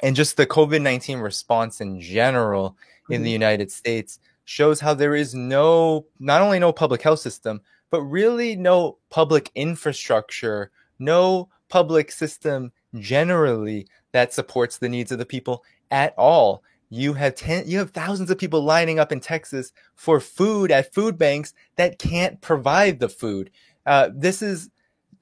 and 0.03 0.17
just 0.17 0.37
the 0.37 0.47
COVID 0.47 0.81
nineteen 0.81 1.19
response 1.19 1.81
in 1.81 2.01
general 2.01 2.71
mm-hmm. 2.71 3.13
in 3.13 3.23
the 3.23 3.29
mm-hmm. 3.29 3.33
United 3.33 3.71
States 3.71 4.19
shows 4.45 4.81
how 4.81 4.95
there 4.95 5.15
is 5.15 5.35
no 5.35 6.07
not 6.19 6.41
only 6.41 6.59
no 6.59 6.73
public 6.73 7.03
health 7.03 7.21
system, 7.21 7.61
but 7.91 8.03
really 8.03 8.57
no 8.57 8.99
public 9.11 9.51
infrastructure, 9.55 10.71
no 10.99 11.49
public 11.69 12.11
system 12.11 12.73
generally 12.99 13.87
that 14.13 14.33
supports 14.33 14.79
the 14.79 14.89
needs 14.89 15.13
of 15.13 15.19
the 15.19 15.27
people 15.27 15.63
at 15.91 16.15
all 16.17 16.63
you 16.93 17.15
have 17.15 17.35
ten, 17.35 17.65
you 17.67 17.79
have 17.79 17.91
thousands 17.91 18.31
of 18.31 18.37
people 18.37 18.63
lining 18.63 18.99
up 18.99 19.13
in 19.13 19.19
Texas 19.19 19.73
for 19.95 20.21
food 20.21 20.71
at 20.71 20.93
food 20.93 21.17
banks 21.17 21.55
that 21.77 21.99
can't 21.99 22.39
provide 22.43 23.01
the 23.01 23.09
food. 23.09 23.51
Uh, 23.87 24.11
this 24.15 24.43
is 24.43 24.69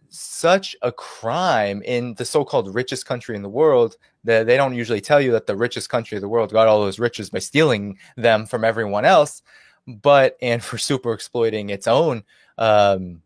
such 0.09 0.75
a 0.83 0.91
crime 0.91 1.81
in 1.83 2.15
the 2.15 2.25
so-called 2.25 2.75
richest 2.75 3.07
country 3.07 3.37
in 3.37 3.43
the 3.43 3.49
world 3.49 3.97
that 4.25 4.47
they 4.47 4.57
don't 4.57 4.75
usually 4.75 5.01
tell 5.01 5.21
you 5.21 5.31
that 5.31 5.47
the 5.47 5.57
richest 5.57 5.89
country 5.89 6.17
of 6.17 6.23
the 6.23 6.29
world 6.29 6.51
got 6.51 6.67
all 6.67 6.81
those 6.81 6.99
riches 6.99 7.31
by 7.31 7.39
stealing 7.39 7.97
them 8.17 8.47
from 8.47 8.65
everyone 8.65 9.05
else, 9.05 9.41
but 9.87 10.37
and 10.43 10.65
for 10.65 10.77
super 10.77 11.13
exploiting 11.13 11.71
its 11.71 11.87
own, 11.87 12.25
um, 12.59 13.23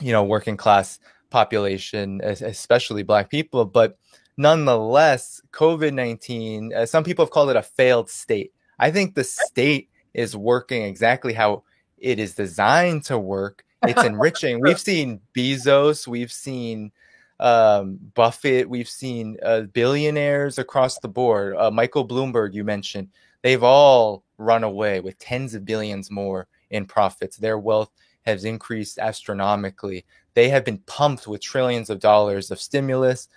you 0.00 0.12
know, 0.12 0.24
working 0.24 0.56
class 0.56 0.98
population, 1.28 2.22
especially 2.22 3.02
black 3.02 3.28
people, 3.28 3.66
but 3.66 3.98
nonetheless, 4.36 5.40
COVID 5.52 5.92
19, 5.94 6.72
uh, 6.74 6.86
some 6.86 7.04
people 7.04 7.24
have 7.24 7.32
called 7.32 7.50
it 7.50 7.56
a 7.56 7.62
failed 7.62 8.10
state. 8.10 8.52
I 8.78 8.90
think 8.90 9.14
the 9.14 9.24
state 9.24 9.88
is 10.14 10.36
working 10.36 10.82
exactly 10.82 11.32
how 11.32 11.62
it 11.98 12.18
is 12.18 12.34
designed 12.34 13.04
to 13.04 13.18
work. 13.18 13.64
It's 13.82 14.02
enriching. 14.04 14.60
we've 14.60 14.80
seen 14.80 15.20
Bezos, 15.34 16.06
we've 16.06 16.32
seen 16.32 16.92
um, 17.40 17.98
Buffett, 18.14 18.68
we've 18.68 18.88
seen 18.88 19.36
uh, 19.42 19.62
billionaires 19.62 20.58
across 20.58 20.98
the 20.98 21.08
board. 21.08 21.56
Uh, 21.56 21.70
Michael 21.70 22.06
Bloomberg, 22.06 22.54
you 22.54 22.64
mentioned, 22.64 23.08
they've 23.42 23.62
all 23.62 24.24
run 24.38 24.64
away 24.64 25.00
with 25.00 25.18
tens 25.18 25.54
of 25.54 25.64
billions 25.64 26.10
more 26.10 26.46
in 26.70 26.84
profits. 26.84 27.36
Their 27.36 27.58
wealth 27.58 27.90
has 28.22 28.44
increased 28.44 28.98
astronomically. 28.98 30.04
They 30.34 30.48
have 30.48 30.64
been 30.64 30.78
pumped 30.78 31.26
with 31.26 31.40
trillions 31.40 31.90
of 31.90 32.00
dollars 32.00 32.50
of 32.50 32.60
stimulus 32.60 33.28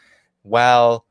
while 0.50 1.06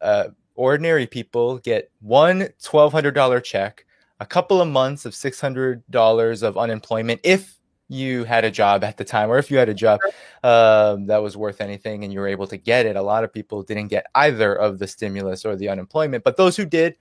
uh, 0.00 0.28
ordinary 0.54 1.06
people 1.06 1.58
get 1.58 1.90
one 2.00 2.48
$1,200 2.60 3.44
check, 3.44 3.84
a 4.20 4.26
couple 4.26 4.60
of 4.60 4.68
months 4.68 5.04
of 5.04 5.12
$600 5.12 6.42
of 6.42 6.58
unemployment 6.58 7.20
if 7.22 7.54
you 7.88 8.24
had 8.24 8.44
a 8.44 8.50
job 8.50 8.84
at 8.84 8.96
the 8.96 9.04
time, 9.04 9.30
or 9.30 9.38
if 9.38 9.50
you 9.50 9.56
had 9.56 9.68
a 9.68 9.74
job 9.74 10.00
um, 10.44 11.06
that 11.06 11.22
was 11.22 11.36
worth 11.36 11.60
anything 11.60 12.04
and 12.04 12.12
you 12.12 12.20
were 12.20 12.28
able 12.28 12.46
to 12.46 12.56
get 12.56 12.84
it. 12.84 12.96
A 12.96 13.02
lot 13.02 13.24
of 13.24 13.32
people 13.32 13.62
didn't 13.62 13.88
get 13.88 14.06
either 14.14 14.54
of 14.54 14.78
the 14.78 14.86
stimulus 14.86 15.44
or 15.44 15.56
the 15.56 15.68
unemployment, 15.68 16.22
but 16.24 16.36
those 16.36 16.56
who 16.56 16.66
did, 16.66 16.96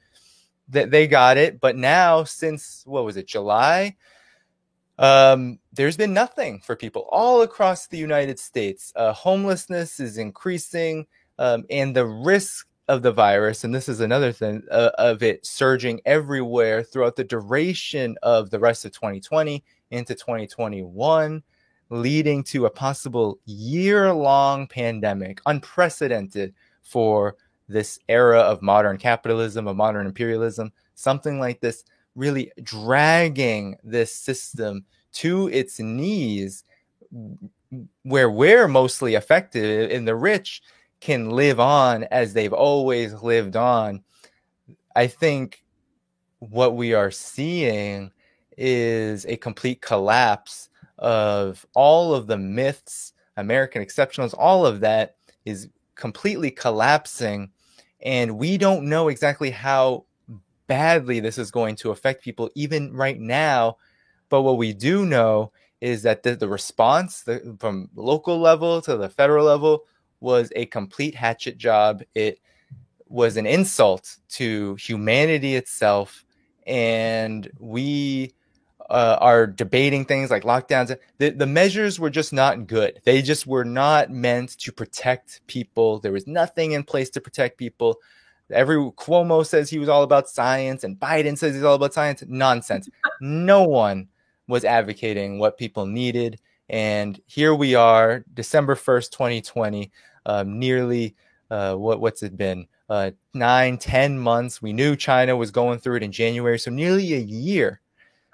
that 0.69 0.91
they 0.91 1.07
got 1.07 1.37
it. 1.37 1.59
But 1.59 1.75
now, 1.75 2.23
since 2.23 2.83
what 2.85 3.05
was 3.05 3.17
it, 3.17 3.27
July? 3.27 3.95
Um, 4.99 5.59
there's 5.73 5.97
been 5.97 6.13
nothing 6.13 6.61
for 6.61 6.75
people 6.75 7.07
all 7.11 7.41
across 7.41 7.87
the 7.87 7.97
United 7.97 8.39
States. 8.39 8.91
Uh, 8.95 9.13
homelessness 9.13 9.99
is 9.99 10.17
increasing, 10.17 11.05
um, 11.39 11.65
and 11.69 11.95
the 11.95 12.05
risk 12.05 12.67
of 12.87 13.01
the 13.01 13.11
virus, 13.11 13.63
and 13.63 13.75
this 13.75 13.89
is 13.89 13.99
another 13.99 14.31
thing 14.31 14.63
uh, 14.71 14.91
of 14.97 15.21
it 15.21 15.45
surging 15.45 15.99
everywhere 16.05 16.83
throughout 16.83 17.15
the 17.15 17.23
duration 17.23 18.15
of 18.23 18.49
the 18.49 18.59
rest 18.59 18.85
of 18.85 18.91
2020 18.93 19.63
into 19.91 20.15
2021, 20.15 21.43
leading 21.89 22.43
to 22.43 22.65
a 22.65 22.69
possible 22.69 23.39
year 23.45 24.13
long 24.13 24.67
pandemic, 24.67 25.41
unprecedented 25.45 26.53
for 26.81 27.35
this 27.67 27.99
era 28.07 28.39
of 28.39 28.61
modern 28.61 28.97
capitalism, 28.97 29.67
of 29.67 29.75
modern 29.75 30.07
imperialism, 30.07 30.71
something 30.95 31.39
like 31.39 31.59
this, 31.59 31.83
really 32.15 32.51
dragging 32.63 33.75
this 33.83 34.13
system 34.15 34.85
to 35.11 35.49
its 35.49 35.79
knees, 35.79 36.63
where 38.03 38.29
we're 38.29 38.67
mostly 38.69 39.15
affected 39.15 39.91
in 39.91 40.05
the 40.05 40.15
rich 40.15 40.61
can 40.99 41.29
live 41.29 41.59
on 41.59 42.03
as 42.05 42.33
they've 42.33 42.53
always 42.53 43.13
lived 43.13 43.55
on. 43.55 44.03
I 44.95 45.07
think 45.07 45.63
what 46.39 46.75
we 46.75 46.93
are 46.93 47.11
seeing 47.11 48.11
is 48.57 49.25
a 49.25 49.37
complete 49.37 49.81
collapse 49.81 50.69
of 50.97 51.65
all 51.75 52.13
of 52.15 52.27
the 52.27 52.37
myths, 52.37 53.13
American 53.37 53.83
exceptionals, 53.83 54.33
all 54.37 54.65
of 54.65 54.79
that 54.79 55.15
is 55.45 55.69
completely 55.95 56.49
collapsing. 56.49 57.51
And 58.01 58.37
we 58.37 58.57
don't 58.57 58.89
know 58.89 59.07
exactly 59.07 59.51
how 59.51 60.05
badly 60.67 61.19
this 61.19 61.37
is 61.37 61.51
going 61.51 61.75
to 61.77 61.91
affect 61.91 62.23
people, 62.23 62.49
even 62.55 62.93
right 62.93 63.19
now. 63.19 63.77
But 64.29 64.41
what 64.41 64.57
we 64.57 64.73
do 64.73 65.05
know 65.05 65.51
is 65.79 66.01
that 66.03 66.23
the, 66.23 66.35
the 66.35 66.47
response 66.47 67.21
the, 67.21 67.55
from 67.59 67.89
local 67.95 68.39
level 68.39 68.81
to 68.81 68.97
the 68.97 69.09
federal 69.09 69.45
level 69.45 69.85
was 70.19 70.51
a 70.55 70.65
complete 70.65 71.15
hatchet 71.15 71.57
job. 71.57 72.03
It 72.15 72.39
was 73.07 73.37
an 73.37 73.45
insult 73.45 74.17
to 74.29 74.75
humanity 74.75 75.55
itself. 75.55 76.25
And 76.65 77.49
we 77.59 78.33
uh, 78.89 79.17
are 79.19 79.47
debating 79.47 80.05
things 80.05 80.31
like 80.31 80.43
lockdowns. 80.43 80.95
The, 81.17 81.29
the 81.29 81.45
measures 81.45 81.99
were 81.99 82.09
just 82.09 82.33
not 82.33 82.67
good. 82.67 83.01
They 83.03 83.21
just 83.21 83.47
were 83.47 83.65
not 83.65 84.09
meant 84.09 84.57
to 84.59 84.71
protect 84.71 85.45
people. 85.47 85.99
There 85.99 86.11
was 86.11 86.27
nothing 86.27 86.71
in 86.71 86.83
place 86.83 87.09
to 87.11 87.21
protect 87.21 87.57
people. 87.57 87.97
Every 88.49 88.77
Cuomo 88.77 89.45
says 89.45 89.69
he 89.69 89.79
was 89.79 89.89
all 89.89 90.03
about 90.03 90.29
science, 90.29 90.85
and 90.85 90.97
Biden 90.97 91.37
says 91.37 91.53
he's 91.53 91.63
all 91.63 91.75
about 91.75 91.93
science. 91.93 92.23
Nonsense. 92.27 92.89
no 93.21 93.63
one 93.63 94.07
was 94.47 94.63
advocating 94.63 95.37
what 95.37 95.57
people 95.57 95.85
needed. 95.85 96.39
And 96.69 97.19
here 97.25 97.55
we 97.55 97.75
are, 97.75 98.23
December 98.33 98.75
1st, 98.75 99.11
2020, 99.11 99.91
um, 100.25 100.59
nearly 100.59 101.15
uh, 101.49 101.75
what, 101.75 102.01
what's 102.01 102.23
it 102.23 102.37
been? 102.37 102.67
Uh, 102.89 103.11
nine, 103.33 103.77
ten 103.77 104.17
months. 104.17 104.61
We 104.61 104.73
knew 104.73 104.95
China 104.95 105.35
was 105.35 105.51
going 105.51 105.79
through 105.79 105.95
it 105.97 106.03
in 106.03 106.11
January. 106.11 106.59
So 106.59 106.71
nearly 106.71 107.13
a 107.13 107.19
year 107.19 107.81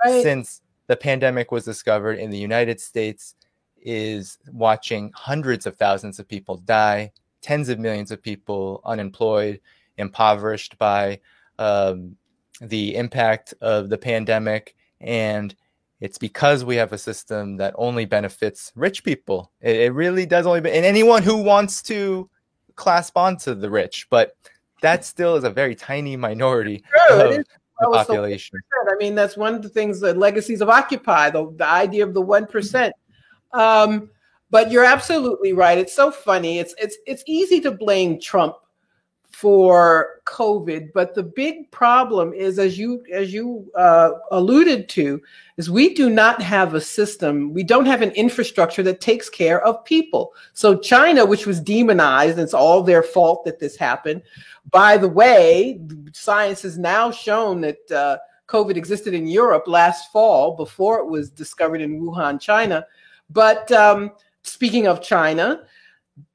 right. 0.04 0.24
since 0.24 0.62
the 0.88 0.96
pandemic 0.96 1.52
was 1.52 1.66
discovered 1.66 2.20
in 2.20 2.30
the 2.30 2.38
United 2.38 2.80
States 2.80 3.36
is 3.82 4.38
watching 4.52 5.12
hundreds 5.14 5.66
of 5.66 5.76
thousands 5.76 6.20
of 6.20 6.28
people 6.28 6.58
die, 6.58 7.12
tens 7.42 7.70
of 7.70 7.80
millions 7.80 8.12
of 8.12 8.22
people 8.22 8.82
unemployed, 8.86 9.60
impoverished 9.98 10.78
by 10.78 11.20
um, 11.60 12.16
the 12.62 12.96
impact 12.96 13.54
of 13.62 13.90
the 13.90 13.98
pandemic. 13.98 14.76
And 15.02 15.56
it's 16.00 16.18
because 16.18 16.66
we 16.66 16.76
have 16.76 16.92
a 16.94 16.98
system 16.98 17.58
that 17.58 17.74
only 17.78 18.06
benefits 18.06 18.72
rich 18.76 19.04
people. 19.04 19.52
It, 19.62 19.76
it 19.78 19.94
really 19.94 20.26
does 20.26 20.46
only, 20.46 20.62
be, 20.62 20.72
and 20.72 20.86
anyone 20.86 21.24
who 21.24 21.38
wants 21.38 21.82
to 21.84 22.30
clasp 22.76 23.18
onto 23.18 23.54
the 23.54 23.70
rich, 23.70 24.08
but 24.10 24.36
that 24.82 25.06
still 25.06 25.36
is 25.36 25.44
a 25.44 25.50
very 25.50 25.76
tiny 25.76 26.16
minority 26.18 26.84
of, 27.10 27.20
the 27.30 27.46
population. 27.80 28.60
I 28.92 28.96
mean, 28.98 29.16
that's 29.16 29.38
one 29.38 29.56
of 29.56 29.62
the 29.62 29.70
things, 29.70 30.00
the 30.00 30.14
legacies 30.14 30.62
of 30.62 30.70
Occupy, 30.70 31.32
the, 31.32 31.52
the 31.56 31.68
idea 31.68 32.04
of 32.04 32.14
the 32.14 32.22
1%. 32.22 32.92
Um, 33.54 34.10
but 34.50 34.72
you're 34.72 34.86
absolutely 34.86 35.54
right. 35.54 35.78
It's 35.78 35.96
so 35.96 36.12
funny. 36.12 36.60
It's, 36.60 36.76
it's, 36.78 36.98
it's 37.08 37.24
easy 37.28 37.60
to 37.62 37.72
blame 37.72 38.20
Trump 38.20 38.56
for 39.34 40.22
COVID, 40.26 40.94
but 40.94 41.16
the 41.16 41.24
big 41.24 41.70
problem 41.72 42.34
is, 42.34 42.60
as 42.60 42.78
you 42.78 43.04
as 43.12 43.34
you 43.34 43.70
uh, 43.76 44.12
alluded 44.32 44.88
to, 44.90 45.20
is 45.58 45.72
we 45.72 45.94
do 45.96 46.10
not 46.10 46.42
have 46.42 46.76
a 46.76 46.82
system. 46.82 47.52
We 47.52 47.64
don't 47.64 47.88
have 47.88 48.04
an 48.04 48.12
infrastructure 48.12 48.84
that 48.84 49.02
takes 49.02 49.30
care 49.30 49.66
of 49.66 49.84
people. 49.86 50.34
So 50.54 50.78
China, 50.78 51.26
which 51.26 51.48
was 51.48 51.60
demonized, 51.60 52.38
it's 52.38 52.54
all 52.54 52.84
their 52.84 53.02
fault 53.02 53.44
that 53.46 53.60
this 53.60 53.76
happened. 53.76 54.22
By 54.70 54.98
the 54.98 55.10
way, 55.10 55.82
science 56.14 56.62
has 56.62 56.78
now 56.78 57.10
shown 57.10 57.60
that 57.62 57.92
uh, 57.92 58.18
COVID 58.48 58.78
existed 58.78 59.16
in 59.16 59.26
Europe 59.28 59.64
last 59.68 60.12
fall 60.12 60.56
before 60.56 61.00
it 61.00 61.08
was 61.08 61.32
discovered 61.32 61.82
in 61.82 62.00
Wuhan, 62.00 62.40
China. 62.40 62.86
But 63.32 63.72
um, 63.72 64.12
speaking 64.44 64.88
of 64.88 65.02
China, 65.02 65.64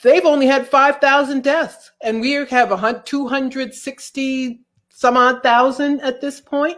they've 0.02 0.24
only 0.24 0.46
had 0.46 0.66
5,000 0.66 1.42
deaths, 1.42 1.92
and 2.02 2.20
we 2.20 2.32
have 2.32 3.04
260 3.04 4.60
some 4.98 5.16
odd 5.16 5.44
thousand 5.44 6.00
at 6.00 6.20
this 6.20 6.40
point. 6.40 6.76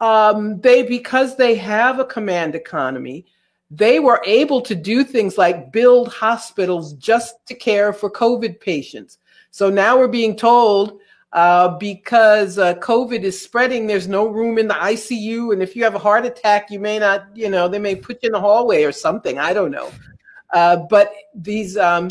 Um, 0.00 0.60
they, 0.60 0.82
because 0.82 1.34
they 1.34 1.54
have 1.54 1.98
a 1.98 2.04
command 2.04 2.54
economy, 2.54 3.24
they 3.70 4.00
were 4.00 4.22
able 4.26 4.60
to 4.60 4.74
do 4.74 5.02
things 5.02 5.38
like 5.38 5.72
build 5.72 6.08
hospitals 6.08 6.92
just 6.94 7.34
to 7.46 7.54
care 7.54 7.92
for 7.94 8.10
COVID 8.10 8.60
patients. 8.60 9.18
So 9.50 9.70
now 9.70 9.98
we're 9.98 10.08
being 10.08 10.36
told 10.36 11.00
uh, 11.32 11.76
because 11.78 12.58
uh, 12.58 12.74
COVID 12.74 13.22
is 13.22 13.40
spreading, 13.40 13.86
there's 13.86 14.08
no 14.08 14.26
room 14.26 14.58
in 14.58 14.68
the 14.68 14.74
ICU. 14.74 15.52
And 15.52 15.62
if 15.62 15.74
you 15.74 15.84
have 15.84 15.94
a 15.94 15.98
heart 15.98 16.26
attack, 16.26 16.70
you 16.70 16.78
may 16.78 16.98
not, 16.98 17.26
you 17.34 17.48
know, 17.48 17.66
they 17.66 17.78
may 17.78 17.96
put 17.96 18.22
you 18.22 18.28
in 18.28 18.32
the 18.32 18.40
hallway 18.40 18.84
or 18.84 18.92
something. 18.92 19.38
I 19.38 19.52
don't 19.52 19.70
know. 19.70 19.90
Uh, 20.52 20.76
but 20.76 21.12
these, 21.34 21.76
um, 21.76 22.08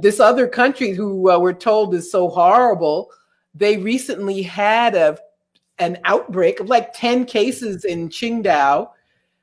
this 0.00 0.20
other 0.20 0.46
country 0.46 0.92
who 0.92 1.30
uh, 1.30 1.38
we're 1.38 1.52
told 1.52 1.94
is 1.94 2.10
so 2.10 2.28
horrible, 2.28 3.10
they 3.54 3.76
recently 3.76 4.42
had 4.42 4.94
a 4.94 5.18
an 5.78 5.98
outbreak 6.04 6.60
of 6.60 6.68
like 6.68 6.92
10 6.92 7.24
cases 7.24 7.84
in 7.84 8.08
Qingdao, 8.08 8.88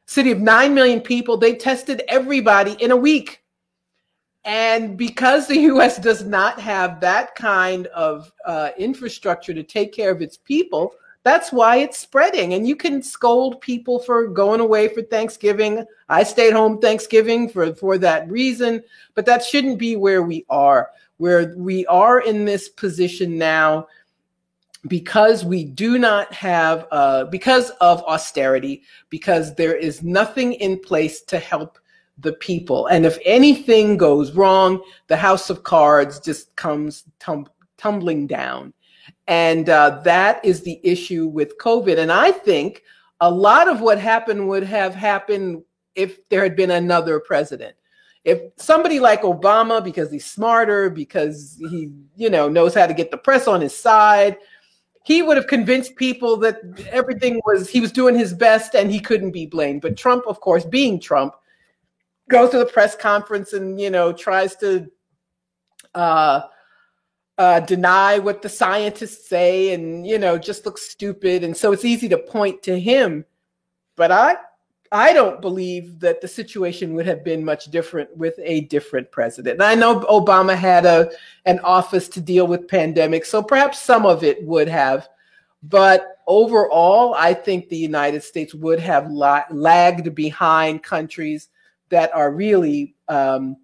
city 0.05 0.31
of 0.31 0.39
9 0.39 0.73
million 0.73 1.01
people. 1.01 1.37
They 1.37 1.55
tested 1.55 2.01
everybody 2.07 2.73
in 2.73 2.91
a 2.91 2.95
week. 2.95 3.43
And 4.45 4.97
because 4.97 5.47
the 5.47 5.57
US 5.73 5.97
does 5.97 6.23
not 6.23 6.59
have 6.59 6.99
that 7.01 7.35
kind 7.35 7.87
of 7.87 8.31
uh, 8.45 8.69
infrastructure 8.77 9.53
to 9.53 9.63
take 9.63 9.93
care 9.93 10.11
of 10.11 10.21
its 10.21 10.37
people, 10.37 10.93
that's 11.24 11.51
why 11.51 11.78
it's 11.78 11.97
spreading. 11.97 12.53
And 12.53 12.67
you 12.67 12.76
can 12.76 13.01
scold 13.01 13.61
people 13.61 13.99
for 13.99 14.28
going 14.28 14.61
away 14.61 14.88
for 14.88 15.01
Thanksgiving. 15.01 15.86
I 16.07 16.24
stayed 16.24 16.53
home 16.53 16.80
Thanksgiving 16.80 17.49
for, 17.49 17.74
for 17.76 17.97
that 17.97 18.30
reason, 18.30 18.84
but 19.15 19.26
that 19.26 19.43
shouldn't 19.43 19.80
be 19.80 19.95
where 19.95 20.24
we 20.24 20.45
are. 20.49 20.89
Where 21.17 21.53
we 21.57 21.86
are 21.88 22.22
in 22.22 22.45
this 22.45 22.70
position 22.70 23.38
now 23.38 23.88
because 24.88 25.43
we 25.43 25.65
do 25.65 25.97
not 25.99 26.34
have, 26.34 26.88
uh, 26.91 27.26
because 27.26 27.72
of 27.82 28.01
austerity, 28.03 28.84
because 29.09 29.53
there 29.55 29.76
is 29.76 30.01
nothing 30.03 30.53
in 30.53 30.80
place 30.80 31.22
to 31.24 31.38
help 31.38 31.78
the 32.17 32.34
people. 32.34 32.88
And 32.88 33.05
if 33.05 33.17
anything 33.26 33.97
goes 33.97 34.32
wrong, 34.34 34.82
the 35.07 35.17
house 35.17 35.49
of 35.49 35.63
cards 35.63 36.20
just 36.20 36.55
comes 36.55 37.03
tum- 37.20 37.49
tumbling 37.78 38.28
down. 38.28 38.74
And 39.30 39.69
uh, 39.69 40.01
that 40.05 40.43
is 40.43 40.63
the 40.63 40.82
issue 40.84 41.27
with 41.27 41.59
COVID. 41.59 41.99
And 41.99 42.11
I 42.11 42.32
think 42.32 42.82
a 43.21 43.30
lot 43.30 43.69
of 43.69 43.80
what 43.80 43.99
happened 43.99 44.49
would 44.49 44.63
have 44.63 44.95
happened 44.95 45.61
if 45.93 46.27
there 46.30 46.41
had 46.41 46.55
been 46.55 46.71
another 46.71 47.19
president. 47.19 47.75
If 48.25 48.41
somebody 48.57 48.99
like 48.99 49.21
Obama, 49.21 49.84
because 49.84 50.11
he's 50.11 50.25
smarter, 50.25 50.89
because 50.89 51.57
he, 51.69 51.91
you 52.15 52.30
know, 52.32 52.49
knows 52.49 52.73
how 52.73 52.88
to 52.88 52.93
get 52.93 53.11
the 53.11 53.17
press 53.17 53.47
on 53.47 53.61
his 53.61 53.75
side, 53.75 54.36
he 55.05 55.21
would 55.21 55.38
have 55.38 55.47
convinced 55.47 55.95
people 55.95 56.36
that 56.38 56.57
everything 56.89 57.39
was 57.45 57.69
he 57.69 57.80
was 57.80 57.91
doing 57.91 58.17
his 58.17 58.34
best 58.34 58.75
and 58.75 58.91
he 58.91 58.99
couldn't 58.99 59.32
be 59.32 59.45
blamed. 59.45 59.82
But 59.82 59.95
Trump, 59.95 60.25
of 60.27 60.41
course, 60.41 60.65
being 60.65 60.99
Trump, 60.99 61.36
goes 62.30 62.49
to 62.49 62.57
the 62.57 62.65
press 62.65 62.95
conference 62.95 63.53
and 63.53 63.80
you 63.80 63.89
know 63.89 64.11
tries 64.11 64.55
to 64.57 64.88
uh, 65.95 66.41
uh, 67.39 67.61
deny 67.61 68.19
what 68.19 68.41
the 68.41 68.49
scientists 68.49 69.27
say 69.27 69.73
and 69.73 70.05
you 70.05 70.19
know 70.19 70.37
just 70.37 70.65
look 70.65 70.77
stupid 70.77 71.43
and 71.43 71.55
so 71.55 71.71
it's 71.71 71.85
easy 71.85 72.07
to 72.07 72.17
point 72.17 72.61
to 72.61 72.79
him 72.79 73.25
but 73.95 74.11
i 74.11 74.35
I 74.91 75.13
don't 75.13 75.39
believe 75.39 75.99
that 75.99 76.19
the 76.19 76.27
situation 76.27 76.95
would 76.95 77.05
have 77.05 77.23
been 77.23 77.45
much 77.45 77.65
different 77.65 78.15
with 78.17 78.33
a 78.41 78.61
different 78.61 79.11
president. 79.11 79.61
And 79.61 79.63
I 79.63 79.75
know 79.75 79.99
Obama 80.01 80.55
had 80.55 80.85
a 80.85 81.11
an 81.45 81.59
office 81.59 82.07
to 82.09 82.21
deal 82.21 82.47
with 82.47 82.67
pandemics, 82.67 83.27
so 83.27 83.43
perhaps 83.43 83.79
some 83.79 84.05
of 84.05 84.23
it 84.23 84.43
would 84.43 84.67
have. 84.67 85.07
But 85.61 86.17
overall, 86.25 87.13
I 87.13 87.33
think 87.33 87.69
the 87.69 87.77
United 87.77 88.23
States 88.23 88.55
would 88.55 88.79
have 88.79 89.11
la- 89.11 89.43
lagged 89.51 90.15
behind 90.15 90.81
countries 90.81 91.49
that 91.89 92.13
are 92.15 92.31
really 92.31 92.95
um, 93.09 93.57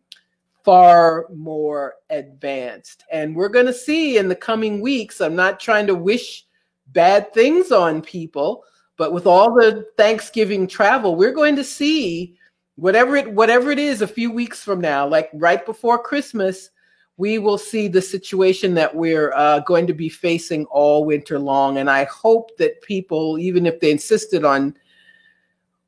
far 0.65 1.27
more 1.33 1.93
advanced. 2.09 3.03
And 3.11 3.35
we're 3.35 3.49
going 3.49 3.67
to 3.67 3.73
see 3.73 4.17
in 4.17 4.27
the 4.27 4.35
coming 4.35 4.81
weeks. 4.81 5.21
I'm 5.21 5.35
not 5.35 5.59
trying 5.59 5.87
to 5.87 5.95
wish 5.95 6.45
bad 6.87 7.33
things 7.33 7.71
on 7.71 8.01
people 8.01 8.65
but 8.97 9.13
with 9.13 9.25
all 9.25 9.53
the 9.53 9.85
Thanksgiving 9.97 10.67
travel, 10.67 11.15
we're 11.15 11.33
going 11.33 11.55
to 11.57 11.63
see 11.63 12.35
whatever 12.75 13.15
it 13.15 13.31
whatever 13.31 13.71
it 13.71 13.79
is 13.79 14.01
a 14.01 14.07
few 14.07 14.31
weeks 14.31 14.63
from 14.63 14.81
now, 14.81 15.07
like 15.07 15.29
right 15.33 15.65
before 15.65 16.01
Christmas, 16.01 16.69
we 17.17 17.39
will 17.39 17.57
see 17.57 17.87
the 17.87 18.01
situation 18.01 18.73
that 18.75 18.93
we're 18.93 19.33
uh, 19.33 19.59
going 19.61 19.87
to 19.87 19.93
be 19.93 20.09
facing 20.09 20.65
all 20.65 21.05
winter 21.05 21.39
long. 21.39 21.77
And 21.77 21.89
I 21.89 22.05
hope 22.05 22.57
that 22.57 22.81
people, 22.81 23.37
even 23.37 23.65
if 23.65 23.79
they 23.79 23.91
insisted 23.91 24.43
on 24.43 24.75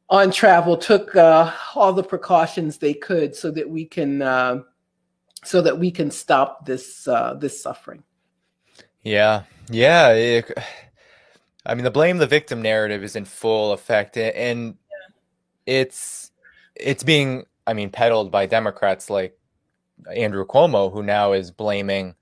on 0.09 0.31
travel, 0.31 0.77
took 0.77 1.15
uh, 1.15 1.51
all 1.75 1.93
the 1.93 2.03
precautions 2.03 2.77
they 2.77 2.93
could 2.93 3.35
so 3.35 3.51
that 3.51 3.69
we 3.69 3.85
can 3.85 4.21
uh, 4.21 4.61
so 5.43 5.61
that 5.61 5.77
we 5.77 5.91
can 5.91 6.11
stop 6.11 6.65
this 6.65 7.07
uh, 7.07 7.33
this 7.35 7.61
suffering. 7.61 8.03
Yeah, 9.03 9.43
yeah. 9.69 10.09
It, 10.11 10.51
I 11.65 11.75
mean, 11.75 11.83
the 11.83 11.91
blame 11.91 12.17
the 12.17 12.27
victim 12.27 12.61
narrative 12.61 13.03
is 13.03 13.15
in 13.15 13.25
full 13.25 13.73
effect, 13.73 14.17
and 14.17 14.75
it's 15.65 16.31
it's 16.75 17.03
being, 17.03 17.45
I 17.65 17.73
mean, 17.73 17.89
peddled 17.89 18.31
by 18.31 18.45
Democrats 18.45 19.09
like 19.09 19.37
Andrew 20.13 20.45
Cuomo, 20.45 20.91
who 20.91 21.03
now 21.03 21.33
is 21.33 21.51
blaming 21.51 22.15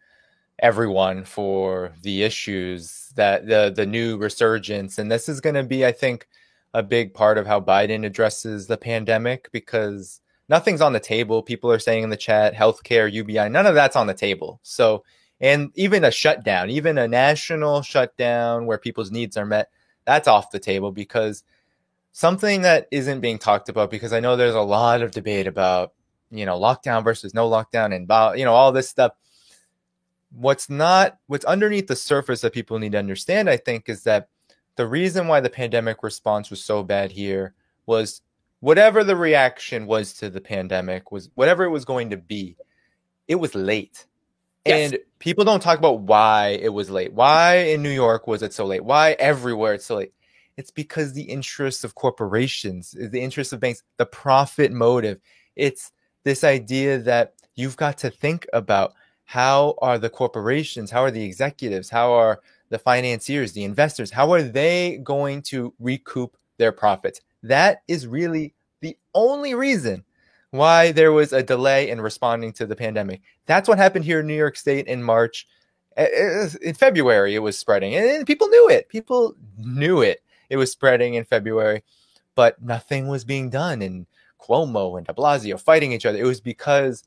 everyone 0.60 1.26
for 1.26 1.94
the 2.02 2.24
issues 2.24 3.12
that 3.16 3.48
the 3.48 3.72
the 3.76 3.86
new 3.86 4.18
resurgence, 4.18 4.98
and 4.98 5.12
this 5.12 5.30
is 5.30 5.42
going 5.42 5.56
to 5.56 5.64
be, 5.64 5.86
I 5.86 5.92
think, 5.92 6.28
a 6.76 6.84
big 6.84 7.14
part 7.14 7.38
of 7.38 7.48
how 7.48 7.62
Biden 7.62 8.06
addresses 8.06 8.68
the 8.68 8.78
pandemic 8.78 9.50
because 9.54 10.20
nothing's 10.50 10.82
on 10.82 10.92
the 10.92 11.00
table. 11.00 11.42
People 11.42 11.72
are 11.72 11.80
saying 11.80 12.04
in 12.04 12.10
the 12.10 12.18
chat, 12.18 12.54
healthcare, 12.54 13.12
UBI, 13.12 13.48
none 13.48 13.66
of 13.66 13.76
that's 13.76 13.96
on 13.96 14.08
the 14.08 14.14
table. 14.14 14.60
So 14.62 15.04
and 15.40 15.72
even 15.76 16.04
a 16.04 16.12
shutdown, 16.12 16.70
even 16.70 16.98
a 16.98 17.08
national 17.08 17.82
shutdown 17.82 18.66
where 18.66 18.78
people's 18.78 19.10
needs 19.10 19.38
are 19.38 19.46
met, 19.46 19.70
that's 20.06 20.28
off 20.28 20.52
the 20.52 20.60
table 20.60 20.92
because 20.92 21.44
something 22.12 22.62
that 22.64 22.88
isn't 22.92 23.22
being 23.22 23.40
talked 23.40 23.70
about 23.70 23.90
because 23.90 24.12
I 24.12 24.20
know 24.20 24.36
there's 24.36 24.54
a 24.54 24.62
lot 24.62 25.02
of 25.02 25.12
debate 25.12 25.48
about, 25.48 25.94
you 26.30 26.46
know, 26.46 26.60
lockdown 26.60 27.04
versus 27.04 27.34
no 27.34 27.50
lockdown 27.50 27.96
and 27.96 28.38
you 28.38 28.46
know 28.46 28.54
all 28.54 28.74
this 28.74 28.90
stuff. 28.90 29.14
What's 30.32 30.70
not 30.70 31.20
what's 31.28 31.46
underneath 31.46 31.88
the 31.88 31.96
surface 31.96 32.42
that 32.42 32.54
people 32.54 32.80
need 32.80 32.92
to 32.92 33.00
understand, 33.00 33.50
I 33.50 33.56
think, 33.56 33.88
is 33.88 34.04
that 34.04 34.28
the 34.76 34.88
reason 34.88 35.28
why 35.28 35.40
the 35.40 35.50
pandemic 35.50 36.04
response 36.04 36.50
was 36.50 36.64
so 36.64 36.84
bad 36.84 37.12
here 37.12 37.54
was 37.86 38.22
whatever 38.60 39.04
the 39.04 39.16
reaction 39.16 39.86
was 39.86 40.14
to 40.14 40.30
the 40.30 40.42
pandemic 40.42 41.12
was 41.12 41.30
whatever 41.36 41.64
it 41.64 41.70
was 41.70 41.86
going 41.86 42.10
to 42.10 42.18
be, 42.18 42.58
it 43.28 43.36
was 43.36 43.56
late 43.56 44.06
Yes. 44.66 44.92
And 44.92 45.00
people 45.20 45.46
don't 45.46 45.62
talk 45.62 45.78
about 45.78 46.02
why 46.02 46.58
it 46.62 46.74
was 46.74 46.90
late. 46.90 47.14
Why 47.14 47.58
in 47.58 47.84
New 47.84 47.92
York 47.92 48.26
was 48.26 48.42
it 48.42 48.54
so 48.54 48.66
late? 48.66 48.84
Why 48.84 49.12
everywhere 49.20 49.76
it's 49.76 49.86
so 49.86 49.98
late? 49.98 50.14
It's 50.58 50.72
because 50.72 51.14
the 51.14 51.24
interests 51.24 51.84
of 51.84 51.96
corporations, 51.96 52.96
the 52.98 53.22
interests 53.22 53.54
of 53.54 53.60
banks, 53.60 53.84
the 53.98 54.06
profit 54.06 54.72
motive. 54.72 55.20
It's 55.56 55.92
this 56.24 56.44
idea 56.44 56.98
that 57.00 57.34
you've 57.56 57.78
got 57.78 57.98
to 58.00 58.10
think 58.10 58.48
about 58.54 58.94
how 59.26 59.76
are 59.82 60.00
the 60.00 60.10
corporations, 60.10 60.90
how 60.90 61.04
are 61.04 61.12
the 61.12 61.24
executives, 61.24 61.90
how 61.90 62.14
are 62.14 62.42
the 62.76 62.80
financiers, 62.80 63.54
the 63.54 63.64
investors, 63.64 64.12
how 64.12 64.34
are 64.34 64.44
they 64.44 64.98
going 65.02 65.42
to 65.42 65.74
recoup 65.80 66.36
their 66.58 66.74
profits? 66.74 67.22
That 67.42 67.84
is 67.88 68.06
really 68.06 68.54
the 68.82 68.98
only 69.14 69.56
reason 69.56 70.04
why 70.52 70.92
there 70.92 71.14
was 71.14 71.32
a 71.32 71.42
delay 71.42 71.90
in 71.90 72.02
responding 72.02 72.52
to 72.54 72.66
the 72.66 72.76
pandemic. 72.76 73.22
That's 73.46 73.70
what 73.70 73.78
happened 73.78 74.04
here 74.04 74.20
in 74.20 74.28
New 74.28 74.36
York 74.36 74.58
State 74.58 74.88
in 74.88 75.02
March. 75.02 75.48
In 75.96 76.74
February, 76.74 77.34
it 77.34 77.40
was 77.40 77.58
spreading, 77.58 77.96
and 77.96 78.28
people 78.28 78.50
knew 78.50 78.68
it. 78.68 78.90
People 78.90 79.34
knew 79.58 80.02
it. 80.02 80.22
It 80.50 80.58
was 80.58 80.70
spreading 80.70 81.14
in 81.14 81.24
February, 81.24 81.82
but 82.36 82.62
nothing 82.62 83.08
was 83.08 83.24
being 83.24 83.50
done. 83.50 83.82
And 83.82 84.06
Cuomo 84.42 84.98
and 84.98 85.08
De 85.08 85.14
Blasio 85.14 85.58
fighting 85.58 85.94
each 85.94 86.06
other. 86.06 86.18
It 86.18 86.26
was 86.26 86.42
because 86.42 87.06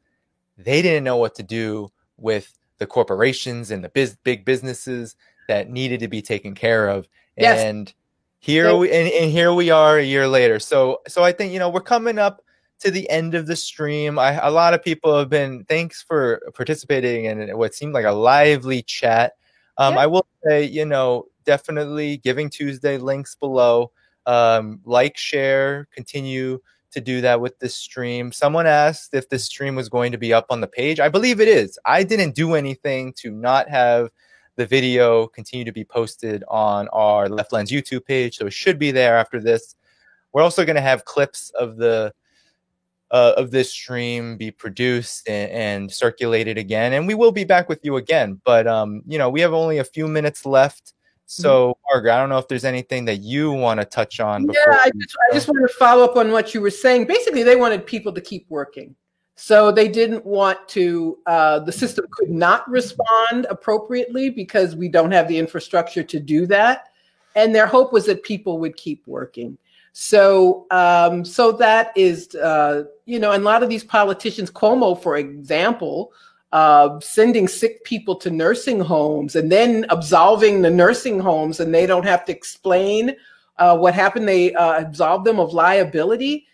they 0.57 0.81
didn't 0.81 1.05
know 1.05 1.19
what 1.19 1.35
to 1.35 1.43
do 1.43 1.93
with 2.17 2.59
the 2.79 2.87
corporations 2.87 3.71
and 3.71 3.85
the 3.85 3.89
biz- 3.89 4.17
big 4.25 4.45
businesses 4.45 5.17
that 5.49 5.71
needed 5.71 6.01
to 6.01 6.09
be 6.09 6.23
taken 6.23 6.55
care 6.55 6.89
of. 6.89 7.09
Yes. 7.37 7.59
And 7.61 7.93
here 8.39 8.75
we 8.77 8.91
and, 8.93 9.09
and 9.13 9.31
here 9.33 9.53
we 9.53 9.71
are 9.71 9.99
a 9.99 10.05
year 10.05 10.29
later. 10.29 10.61
So 10.61 11.01
so 11.09 11.25
I 11.25 11.33
think 11.33 11.53
you 11.53 11.59
know 11.59 11.69
we're 11.69 11.81
coming 11.81 12.19
up 12.19 12.43
to 12.81 12.91
the 12.91 13.09
end 13.11 13.35
of 13.35 13.47
the 13.47 13.57
stream. 13.57 14.19
I, 14.19 14.39
a 14.47 14.51
lot 14.51 14.75
of 14.75 14.83
people 14.83 15.17
have 15.19 15.29
been, 15.29 15.65
thanks 15.65 16.03
for 16.03 16.41
participating 16.55 17.25
in 17.25 17.57
what 17.57 17.75
seemed 17.75 17.93
like 17.93 18.05
a 18.05 18.13
lively 18.13 18.83
chat. 18.83 19.33
Um, 19.79 19.95
yeah. 19.95 20.01
I 20.01 20.07
will 20.07 20.27
say, 20.47 20.65
you 20.65 20.85
know, 20.85 21.27
definitely 21.45 22.19
Giving 22.19 22.51
Tuesday 22.51 22.99
links 22.99 23.35
below. 23.35 23.91
Um, 24.27 24.81
like, 24.85 25.17
share, 25.17 25.89
continue 25.93 26.61
to 26.91 27.01
do 27.01 27.21
that 27.21 27.41
with 27.41 27.59
this 27.59 27.75
stream. 27.75 28.31
Someone 28.33 28.67
asked 28.67 29.15
if 29.15 29.29
this 29.29 29.45
stream 29.45 29.75
was 29.75 29.89
going 29.89 30.13
to 30.13 30.19
be 30.19 30.33
up 30.33 30.47
on 30.51 30.61
the 30.61 30.67
page. 30.67 31.01
I 31.01 31.09
believe 31.09 31.41
it 31.41 31.49
is. 31.49 31.79
I 31.85 32.03
didn't 32.03 32.35
do 32.35 32.55
anything 32.55 33.13
to 33.15 33.31
not 33.31 33.69
have 33.69 34.11
the 34.59 34.67
video 34.67 35.29
continue 35.29 35.65
to 35.65 35.73
be 35.73 35.85
posted 35.85 36.43
on 36.49 36.89
our 36.89 37.29
Left 37.29 37.53
Lens 37.53 37.71
YouTube 37.71 38.05
page, 38.05 38.37
so 38.37 38.47
it 38.47 38.53
should 38.53 38.77
be 38.79 38.91
there 38.91 39.17
after 39.17 39.41
this. 39.41 39.77
We're 40.33 40.43
also 40.43 40.67
going 40.67 40.77
to 40.77 40.83
have 40.83 41.05
clips 41.05 41.51
of 41.51 41.77
the 41.77 42.13
uh, 43.11 43.33
of 43.39 43.51
this 43.51 43.73
stream 43.73 44.37
be 44.37 44.51
produced 44.51 45.27
and, 45.27 45.51
and, 45.51 45.91
circulated 45.91 46.59
again. 46.59 46.93
And 46.93 47.07
we 47.07 47.15
will 47.15 47.33
be 47.33 47.45
back 47.45 47.67
with 47.67 47.83
you 47.83 47.97
again. 47.97 48.39
But, 48.45 48.67
um, 48.67 49.01
you 49.07 49.17
know, 49.17 49.31
we 49.31 49.41
have 49.41 49.55
only 49.55 49.79
a 49.79 49.85
few 49.85 50.07
minutes 50.07 50.45
left. 50.45 50.93
So, 51.25 51.71
mm-hmm. 51.71 51.81
Margaret, 51.91 52.13
I 52.13 52.19
don't 52.21 52.29
know 52.29 52.37
if 52.37 52.49
there's 52.49 52.67
anything 52.67 53.07
that 53.07 53.23
you 53.23 53.51
want 53.51 53.81
to 53.81 53.87
touch 53.87 54.21
on. 54.21 54.45
Yeah, 54.45 54.79
I 54.83 54.91
just, 54.95 55.17
I 55.31 55.35
just 55.35 55.49
want 55.49 55.67
to 55.67 55.75
follow 55.79 56.05
up 56.05 56.17
on 56.17 56.33
what 56.33 56.53
you 56.53 56.61
were 56.61 56.71
saying. 56.71 57.07
Basically, 57.07 57.43
they 57.43 57.57
wanted 57.57 57.87
people 57.87 58.13
to 58.13 58.21
keep 58.21 58.45
working. 58.51 58.95
So 59.41 59.71
they 59.71 59.87
didn't 59.87 60.27
want 60.27 60.67
to, 60.71 61.17
uh, 61.27 61.61
the 61.61 61.71
system 61.71 62.07
could 62.11 62.29
not 62.29 62.69
respond 62.69 63.47
appropriately 63.49 64.31
because 64.31 64.75
we 64.75 64.89
don't 64.89 65.13
have 65.13 65.29
the 65.29 65.39
infrastructure 65.39 66.03
to 66.03 66.19
do 66.19 66.45
that. 66.47 66.89
And 67.37 67.55
their 67.55 67.69
hope 67.69 67.93
was 67.93 68.07
that 68.07 68.25
people 68.25 68.59
would 68.59 68.77
keep 68.77 69.07
working. 69.07 69.57
So, 69.93 70.67
um, 70.73 71.25
so 71.25 71.53
that 71.53 71.93
is, 71.95 72.35
uh, 72.35 72.87
you 73.07 73.21
know, 73.21 73.31
and 73.31 73.45
a 73.45 73.47
lot 73.47 73.63
of 73.63 73.69
these 73.69 73.85
politicians, 73.85 74.51
Cuomo, 74.51 75.01
for 75.01 75.19
example, 75.19 76.13
uh, 76.51 76.99
sending 76.99 77.47
sick 77.47 77.85
people 77.85 78.17
to 78.17 78.31
nursing 78.31 78.81
homes 78.81 79.37
and 79.37 79.53
then 79.53 79.87
absolving 79.91 80.63
the 80.63 80.71
nursing 80.71 81.21
homes, 81.21 81.61
and 81.61 81.73
they 81.73 81.87
don't 81.87 82.07
have 82.07 82.25
to 82.25 82.33
explain 82.33 83.15
uh, 83.59 83.79
what 83.79 83.95
happened. 83.95 84.27
They 84.27 84.53
uh, 84.55 84.81
absolve 84.81 85.23
them 85.23 85.39
of 85.39 85.53
liability. 85.53 86.47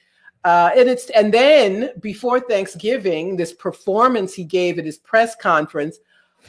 Uh, 0.44 0.70
and 0.76 0.88
it's 0.88 1.08
and 1.10 1.32
then 1.32 1.90
before 2.00 2.38
Thanksgiving, 2.38 3.36
this 3.36 3.52
performance 3.52 4.34
he 4.34 4.44
gave 4.44 4.78
at 4.78 4.84
his 4.84 4.98
press 4.98 5.34
conference. 5.34 5.98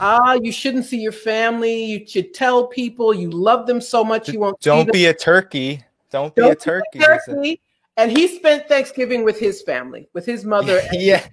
Ah, 0.02 0.34
you 0.34 0.52
shouldn't 0.52 0.84
see 0.84 1.00
your 1.00 1.14
family. 1.14 1.86
You 1.86 2.06
should 2.06 2.34
tell 2.34 2.68
people 2.68 3.14
you 3.14 3.30
love 3.32 3.66
them 3.66 3.80
so 3.80 4.04
much 4.04 4.28
you 4.28 4.40
won't. 4.40 4.60
Don't 4.60 4.92
be 4.92 5.06
a 5.06 5.14
turkey. 5.14 5.82
Don't 6.12 6.36
be 6.36 6.42
Don't 6.42 6.52
a 6.52 6.56
turkey. 6.56 7.00
turkey. 7.00 7.62
And 7.96 8.12
he 8.12 8.28
spent 8.28 8.68
Thanksgiving 8.68 9.24
with 9.24 9.40
his 9.40 9.62
family, 9.62 10.10
with 10.12 10.26
his 10.26 10.44
mother. 10.44 10.82
And 10.92 11.02
yeah. 11.02 11.26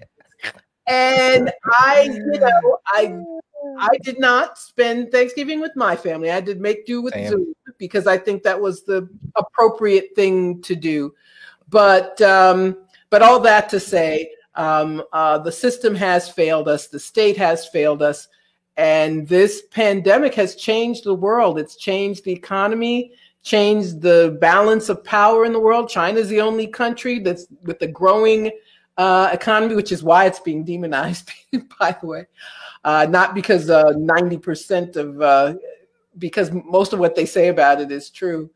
And 0.87 1.53
I, 1.65 2.03
you 2.03 2.39
know, 2.39 2.79
I 2.87 3.23
I 3.79 3.97
did 4.03 4.19
not 4.19 4.59
spend 4.59 5.11
Thanksgiving 5.11 5.61
with 5.61 5.73
my 5.77 5.97
family. 5.97 6.31
I 6.31 6.41
did 6.41 6.61
make 6.61 6.87
do 6.87 7.03
with 7.03 7.15
Same. 7.15 7.29
Zoom 7.29 7.55
because 7.79 8.07
I 8.07 8.19
think 8.19 8.43
that 8.43 8.61
was 8.61 8.85
the 8.85 9.09
appropriate 9.37 10.11
thing 10.15 10.63
to 10.63 10.77
do. 10.77 11.15
But 11.73 12.23
um, 12.23 12.77
but 13.11 13.23
all 13.23 13.41
that 13.41 13.69
to 13.71 13.81
say, 13.81 14.31
um, 14.55 15.03
uh, 15.13 15.39
the 15.39 15.51
system 15.51 15.97
has 15.97 16.29
failed 16.29 16.69
us. 16.69 16.87
The 16.87 17.01
state 17.01 17.37
has 17.39 17.67
failed 17.67 18.01
us, 18.01 18.29
and 18.77 19.27
this 19.27 19.63
pandemic 19.73 20.35
has 20.35 20.55
changed 20.55 21.03
the 21.03 21.15
world. 21.15 21.59
It's 21.59 21.75
changed 21.75 22.23
the 22.23 22.33
economy 22.33 23.13
changed 23.43 24.01
the 24.01 24.39
balance 24.41 24.89
of 24.89 25.05
power 25.05 25.45
in 25.45 25.53
the 25.53 25.61
world. 25.61 25.89
China 25.89 26.19
is 26.19 26.29
the 26.29 26.41
only 26.41 26.67
country 26.67 27.19
that's 27.19 27.47
with 27.65 27.81
a 27.83 27.87
growing 27.87 28.51
uh, 28.97 29.31
economy, 29.33 29.75
which 29.75 29.93
is 29.93 30.03
why 30.03 30.27
it's 30.27 30.41
being 30.41 30.65
demonized, 30.65 31.31
by 31.81 31.97
the 32.01 32.07
way. 32.07 32.27
Uh, 32.85 33.07
not 33.09 33.35
because 33.35 33.69
uh, 33.69 33.85
90% 33.85 34.97
of, 34.97 35.21
uh, 35.21 35.55
because 36.19 36.51
most 36.53 36.93
of 36.93 36.99
what 36.99 37.15
they 37.15 37.27
say 37.27 37.49
about 37.49 37.81
it 37.81 37.91
is 37.91 38.11
true. 38.11 38.51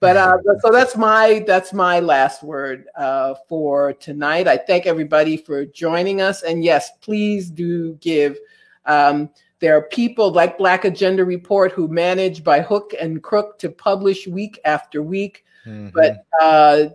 But 0.00 0.16
uh, 0.16 0.36
so 0.60 0.70
that's 0.70 0.96
my 0.96 1.42
that's 1.46 1.72
my 1.72 1.98
last 1.98 2.44
word 2.44 2.86
uh, 2.96 3.34
for 3.48 3.92
tonight. 3.94 4.46
I 4.46 4.56
thank 4.56 4.86
everybody 4.86 5.36
for 5.36 5.64
joining 5.64 6.20
us, 6.20 6.42
and 6.42 6.62
yes, 6.62 6.90
please 7.00 7.50
do 7.50 7.94
give. 7.94 8.38
Um, 8.86 9.30
there 9.58 9.76
are 9.76 9.82
people 9.82 10.30
like 10.30 10.56
Black 10.56 10.84
Agenda 10.84 11.24
Report 11.24 11.72
who 11.72 11.88
manage 11.88 12.44
by 12.44 12.60
hook 12.60 12.94
and 13.00 13.22
crook 13.22 13.58
to 13.58 13.70
publish 13.70 14.28
week 14.28 14.60
after 14.64 15.02
week, 15.02 15.44
mm-hmm. 15.66 15.88
but 15.88 16.24
uh, 16.40 16.90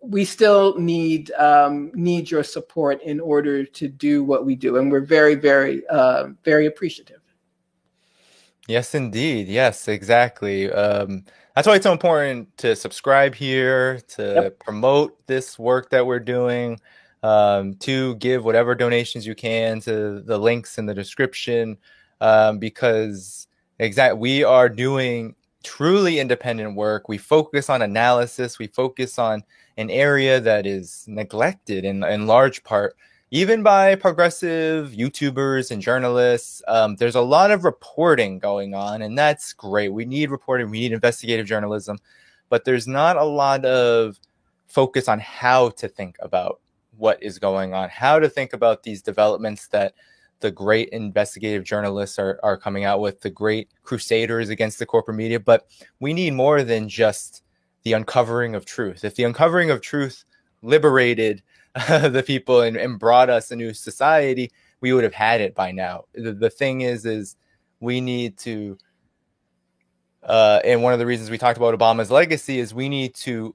we 0.00 0.24
still 0.24 0.78
need 0.78 1.30
um, 1.32 1.90
need 1.94 2.30
your 2.30 2.42
support 2.42 3.02
in 3.02 3.20
order 3.20 3.64
to 3.64 3.86
do 3.86 4.24
what 4.24 4.46
we 4.46 4.54
do, 4.54 4.78
and 4.78 4.90
we're 4.90 5.00
very, 5.00 5.34
very, 5.34 5.86
uh, 5.88 6.28
very 6.42 6.64
appreciative. 6.64 7.20
Yes, 8.66 8.94
indeed. 8.94 9.48
Yes, 9.48 9.88
exactly. 9.88 10.72
Um, 10.72 11.24
that's 11.54 11.66
why 11.66 11.76
it's 11.76 11.84
so 11.84 11.92
important 11.92 12.56
to 12.58 12.76
subscribe 12.76 13.34
here, 13.34 14.00
to 14.08 14.42
yep. 14.44 14.58
promote 14.58 15.26
this 15.26 15.58
work 15.58 15.90
that 15.90 16.06
we're 16.06 16.20
doing, 16.20 16.80
um, 17.22 17.74
to 17.74 18.14
give 18.16 18.44
whatever 18.44 18.74
donations 18.74 19.26
you 19.26 19.34
can 19.34 19.80
to 19.80 20.20
the 20.20 20.38
links 20.38 20.78
in 20.78 20.86
the 20.86 20.94
description, 20.94 21.76
um, 22.20 22.58
because 22.58 23.48
exact 23.78 24.18
we 24.18 24.44
are 24.44 24.68
doing 24.68 25.34
truly 25.62 26.18
independent 26.18 26.74
work. 26.76 27.08
We 27.08 27.18
focus 27.18 27.68
on 27.68 27.82
analysis. 27.82 28.58
We 28.58 28.68
focus 28.68 29.18
on 29.18 29.42
an 29.76 29.90
area 29.90 30.40
that 30.40 30.66
is 30.66 31.04
neglected 31.06 31.84
in, 31.84 32.02
in 32.04 32.26
large 32.26 32.62
part, 32.64 32.96
even 33.30 33.62
by 33.62 33.94
progressive 33.94 34.90
YouTubers 34.90 35.70
and 35.70 35.80
journalists. 35.80 36.62
Um, 36.66 36.96
there's 36.96 37.14
a 37.14 37.20
lot 37.20 37.50
of 37.50 37.64
reporting 37.64 38.38
going 38.38 38.74
on, 38.74 39.02
and 39.02 39.16
that's 39.16 39.52
great. 39.52 39.92
We 39.92 40.04
need 40.04 40.30
reporting, 40.30 40.70
we 40.70 40.80
need 40.80 40.92
investigative 40.92 41.46
journalism, 41.46 41.98
but 42.48 42.64
there's 42.64 42.88
not 42.88 43.16
a 43.16 43.24
lot 43.24 43.64
of 43.64 44.18
focus 44.66 45.08
on 45.08 45.20
how 45.20 45.70
to 45.70 45.88
think 45.88 46.16
about 46.20 46.60
what 46.96 47.22
is 47.22 47.38
going 47.38 47.72
on, 47.72 47.88
how 47.88 48.18
to 48.18 48.28
think 48.28 48.52
about 48.52 48.82
these 48.82 49.00
developments 49.00 49.68
that 49.68 49.94
the 50.40 50.50
great 50.50 50.88
investigative 50.88 51.64
journalists 51.64 52.18
are, 52.18 52.40
are 52.42 52.56
coming 52.56 52.84
out 52.84 53.00
with, 53.00 53.20
the 53.20 53.30
great 53.30 53.68
crusaders 53.82 54.48
against 54.48 54.78
the 54.78 54.86
corporate 54.86 55.16
media. 55.16 55.38
But 55.38 55.66
we 56.00 56.12
need 56.12 56.32
more 56.32 56.62
than 56.62 56.88
just 56.88 57.42
the 57.82 57.92
uncovering 57.92 58.54
of 58.54 58.64
truth. 58.64 59.04
If 59.04 59.14
the 59.14 59.24
uncovering 59.24 59.70
of 59.70 59.80
truth 59.80 60.24
liberated 60.62 61.42
the 61.88 62.24
people 62.26 62.62
and, 62.62 62.76
and, 62.76 62.98
brought 62.98 63.30
us 63.30 63.50
a 63.50 63.56
new 63.56 63.72
society, 63.72 64.50
we 64.80 64.92
would 64.92 65.04
have 65.04 65.14
had 65.14 65.40
it 65.40 65.54
by 65.54 65.70
now. 65.70 66.04
The, 66.14 66.32
the 66.32 66.50
thing 66.50 66.80
is, 66.80 67.06
is 67.06 67.36
we 67.78 68.00
need 68.00 68.36
to, 68.38 68.76
uh, 70.24 70.60
and 70.64 70.82
one 70.82 70.92
of 70.92 70.98
the 70.98 71.06
reasons 71.06 71.30
we 71.30 71.38
talked 71.38 71.58
about 71.58 71.78
Obama's 71.78 72.10
legacy 72.10 72.58
is 72.58 72.74
we 72.74 72.88
need 72.88 73.14
to 73.16 73.54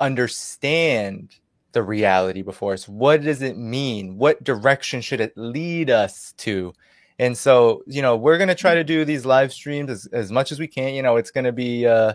understand 0.00 1.36
the 1.70 1.82
reality 1.82 2.42
before 2.42 2.72
us. 2.72 2.88
What 2.88 3.22
does 3.22 3.42
it 3.42 3.56
mean? 3.56 4.16
What 4.16 4.42
direction 4.42 5.00
should 5.00 5.20
it 5.20 5.34
lead 5.36 5.90
us 5.90 6.32
to? 6.38 6.72
And 7.20 7.38
so, 7.38 7.84
you 7.86 8.02
know, 8.02 8.16
we're 8.16 8.38
going 8.38 8.48
to 8.48 8.56
try 8.56 8.74
to 8.74 8.82
do 8.82 9.04
these 9.04 9.24
live 9.24 9.52
streams 9.52 9.88
as, 9.88 10.06
as 10.06 10.32
much 10.32 10.50
as 10.50 10.58
we 10.58 10.66
can. 10.66 10.94
You 10.94 11.02
know, 11.02 11.16
it's 11.16 11.30
going 11.30 11.44
to 11.44 11.52
be, 11.52 11.86
uh, 11.86 12.14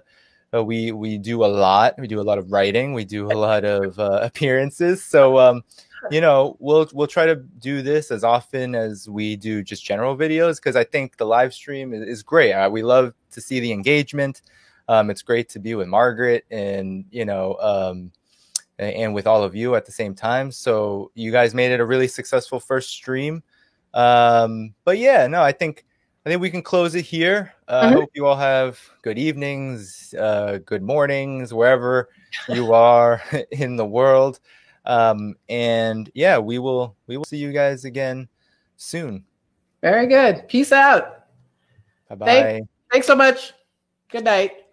uh, 0.54 0.64
we, 0.64 0.92
we 0.92 1.18
do 1.18 1.44
a 1.44 1.48
lot. 1.48 1.96
We 1.98 2.08
do 2.08 2.20
a 2.20 2.24
lot 2.24 2.38
of 2.38 2.52
writing. 2.52 2.94
We 2.94 3.06
do 3.06 3.32
a 3.32 3.38
lot 3.38 3.66
of 3.66 4.00
uh, 4.00 4.20
appearances. 4.24 5.04
So, 5.04 5.38
um, 5.38 5.64
you 6.10 6.22
know, 6.22 6.56
we'll, 6.60 6.90
we'll 6.94 7.08
try 7.08 7.26
to 7.26 7.36
do 7.36 7.82
this 7.82 8.10
as 8.12 8.24
often 8.24 8.74
as 8.74 9.10
we 9.10 9.36
do 9.36 9.62
just 9.62 9.84
general 9.84 10.18
videos. 10.18 10.62
Cause 10.62 10.76
I 10.76 10.84
think 10.84 11.18
the 11.18 11.26
live 11.26 11.54
stream 11.54 11.94
is, 11.94 12.08
is 12.08 12.24
great. 12.24 12.54
Uh, 12.54 12.70
we 12.70 12.84
love 12.84 13.14
to 13.32 13.42
see 13.42 13.60
the 13.60 13.72
engagement. 13.72 14.42
Um, 14.88 15.10
it's 15.10 15.22
great 15.22 15.50
to 15.50 15.60
be 15.60 15.76
with 15.76 15.88
Margaret 15.88 16.46
and, 16.50 17.06
you 17.12 17.26
know, 17.26 17.56
um, 17.60 18.12
and 18.80 19.14
with 19.14 19.28
all 19.28 19.44
of 19.44 19.56
you 19.56 19.76
at 19.76 19.86
the 19.86 19.92
same 19.92 20.16
time. 20.16 20.52
So 20.52 21.12
you 21.14 21.32
guys 21.32 21.54
made 21.54 21.72
it 21.72 21.80
a 21.80 21.86
really 21.86 22.08
successful 22.08 22.60
first 22.60 22.90
stream. 22.90 23.44
Um, 23.94 24.74
but 24.86 24.98
yeah, 24.98 25.28
no, 25.28 25.42
I 25.42 25.52
think 25.52 25.86
I 26.30 26.34
think 26.34 26.44
we 26.44 26.52
can 26.52 26.62
close 26.62 26.94
it 26.94 27.06
here. 27.06 27.56
Uh, 27.68 27.82
mm-hmm. 27.82 27.90
I 27.90 28.00
hope 28.00 28.10
you 28.14 28.28
all 28.28 28.36
have 28.36 28.80
good 29.02 29.18
evenings, 29.18 30.14
uh, 30.14 30.60
good 30.64 30.84
mornings, 30.84 31.56
wherever 31.56 32.10
you 32.48 32.72
are 32.72 33.20
in 33.52 33.78
the 33.78 33.86
world. 33.86 34.40
Um, 34.86 35.34
and 35.50 36.08
yeah, 36.14 36.38
we 36.38 36.60
will 36.60 36.96
we 37.08 37.18
will 37.18 37.26
see 37.26 37.38
you 37.38 37.52
guys 37.52 37.84
again 37.84 38.28
soon. 38.78 39.26
Very 39.82 40.06
good. 40.06 40.48
Peace 40.48 40.72
out. 40.72 41.26
Bye 42.10 42.16
bye. 42.16 42.62
thanks 42.92 43.08
so 43.08 43.16
much. 43.16 43.54
Good 44.12 44.26
night. 44.26 44.69